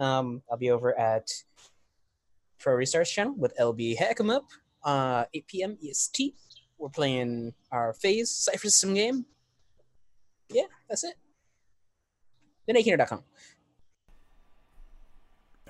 [0.00, 1.30] Um, I'll be over at
[2.58, 4.46] Pro Restarts channel with LB Hack 'em Up,
[4.82, 5.78] uh, 8 p.m.
[5.84, 6.34] EST.
[6.82, 9.24] We're playing our Phase Cypher System game.
[10.50, 11.14] Yeah, that's it.
[12.68, 13.22] DanaeKeener.com.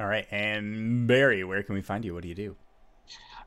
[0.01, 2.15] All right, and Barry, where can we find you?
[2.15, 2.57] What do you do?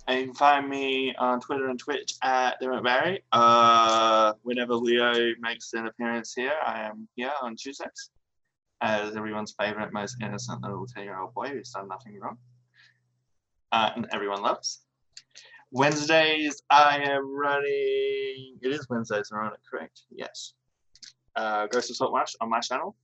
[0.08, 3.24] And you can find me on Twitter and Twitch at Dermot Barry.
[3.32, 8.11] Uh, whenever Leo makes an appearance here, I am here on Tuesdays
[8.82, 12.38] as everyone's favorite, most innocent little 10 year old boy who's done nothing wrong.
[13.72, 14.82] Uh, and everyone loves.
[15.76, 18.58] Wednesdays, I am running.
[18.62, 20.02] It is Wednesdays, I'm it, correct?
[20.10, 20.54] Yes.
[21.36, 22.95] Uh, Ghost of Saltmarsh on my channel.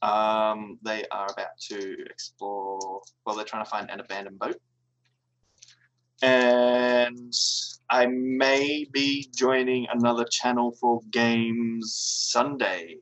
[0.00, 3.02] Um, they are about to explore.
[3.24, 4.56] Well, they're trying to find an abandoned boat
[6.22, 7.32] and
[7.90, 12.96] I may be joining another channel for games Sunday,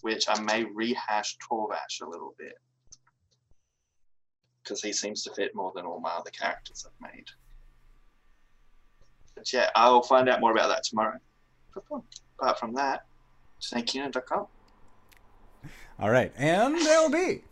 [0.00, 2.54] which I may rehash Torvash a little bit
[4.62, 7.26] because he seems to fit more than all my other characters I've made.
[9.36, 11.18] But yeah, I'll find out more about that tomorrow.
[12.38, 13.06] Apart from that,
[13.60, 14.46] DanaeKeener.com.
[15.98, 17.42] All right, and LB.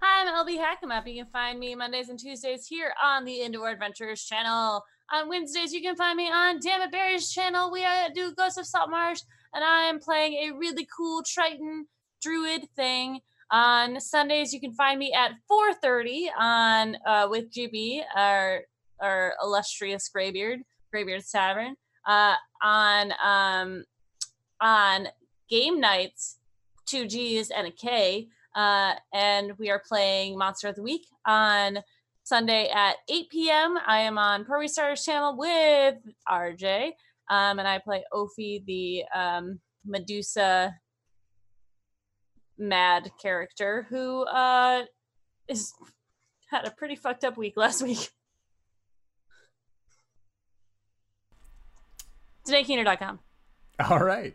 [0.00, 1.06] Hi, I'm LB Hackemup.
[1.06, 4.82] You can find me Mondays and Tuesdays here on the Indoor Adventures channel.
[5.12, 7.70] On Wednesdays, you can find me on Damn It Barry's channel.
[7.70, 9.20] We uh, do Ghosts of Saltmarsh,
[9.52, 11.86] and I am playing a really cool Triton
[12.22, 13.20] Druid thing.
[13.50, 18.62] On Sundays, you can find me at 4:30 on uh, with GB, our
[19.00, 21.76] our illustrious Graybeard, Graybeard's Tavern.
[22.06, 23.84] Uh, on um,
[24.60, 25.08] on
[25.48, 26.38] game nights,
[26.86, 28.28] two G's and a K.
[28.54, 31.78] Uh, and we are playing Monster of the Week on
[32.24, 33.78] Sunday at 8 p.m.
[33.86, 35.96] I am on Pro Restarters channel with
[36.28, 36.92] RJ,
[37.30, 40.74] um, and I play Ophi, the um, Medusa
[42.58, 44.84] mad character who uh,
[45.48, 45.72] is
[46.50, 48.10] had a pretty fucked up week last week.
[52.46, 53.20] DanaeKeener.com.
[53.88, 54.34] All right.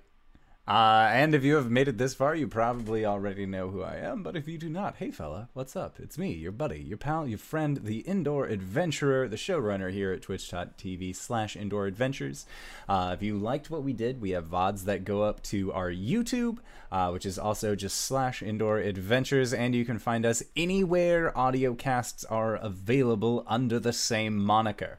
[0.68, 3.98] Uh, and if you have made it this far, you probably already know who I
[3.98, 4.24] am.
[4.24, 6.00] But if you do not, hey fella, what's up?
[6.00, 10.24] It's me, your buddy, your pal, your friend, the indoor adventurer, the showrunner here at
[10.24, 12.48] twitch.tv slash indoor adventures.
[12.90, 15.92] Uh, if you liked what we did, we have VODs that go up to our
[15.92, 16.58] YouTube,
[16.92, 19.54] uh, which is also just slash indoor adventures.
[19.54, 24.98] And you can find us anywhere audio casts are available under the same moniker.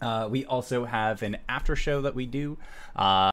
[0.00, 2.58] Uh, we also have an after show that we do
[2.94, 3.30] uh,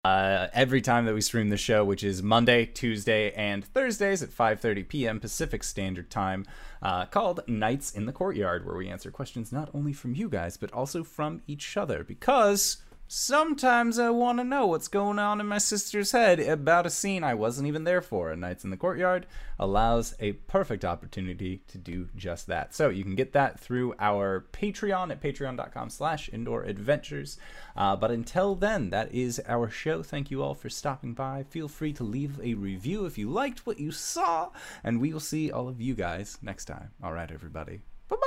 [0.54, 4.88] every time that we stream the show, which is Monday, Tuesday, and Thursdays at 5:30
[4.88, 5.20] p.m.
[5.20, 6.46] Pacific Standard Time,
[6.82, 10.58] uh, called Nights in the Courtyard, where we answer questions not only from you guys
[10.58, 12.04] but also from each other.
[12.04, 16.90] Because sometimes I want to know what's going on in my sister's head about a
[16.90, 18.32] scene I wasn't even there for.
[18.32, 19.28] And Nights in the Courtyard
[19.60, 22.74] allows a perfect opportunity to do just that.
[22.74, 27.38] So you can get that through our Patreon at patreon.com slash indoor adventures.
[27.76, 30.04] Uh, but until then, that is our show.
[30.04, 31.44] Thank you all for stopping by.
[31.44, 34.50] Feel free to leave a review if you liked what you saw.
[34.84, 36.92] And we will see all of you guys next time.
[37.04, 37.82] All right, everybody.
[38.08, 38.24] Bye-bye.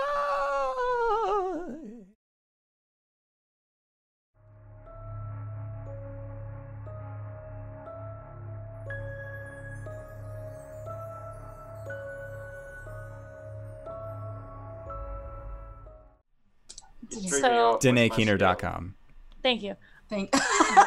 [17.22, 17.70] So- trivial.
[17.72, 18.36] What's my skill?
[18.38, 18.94] DanaeKeener.com.
[19.42, 19.76] Thank you.
[20.08, 20.34] Thank.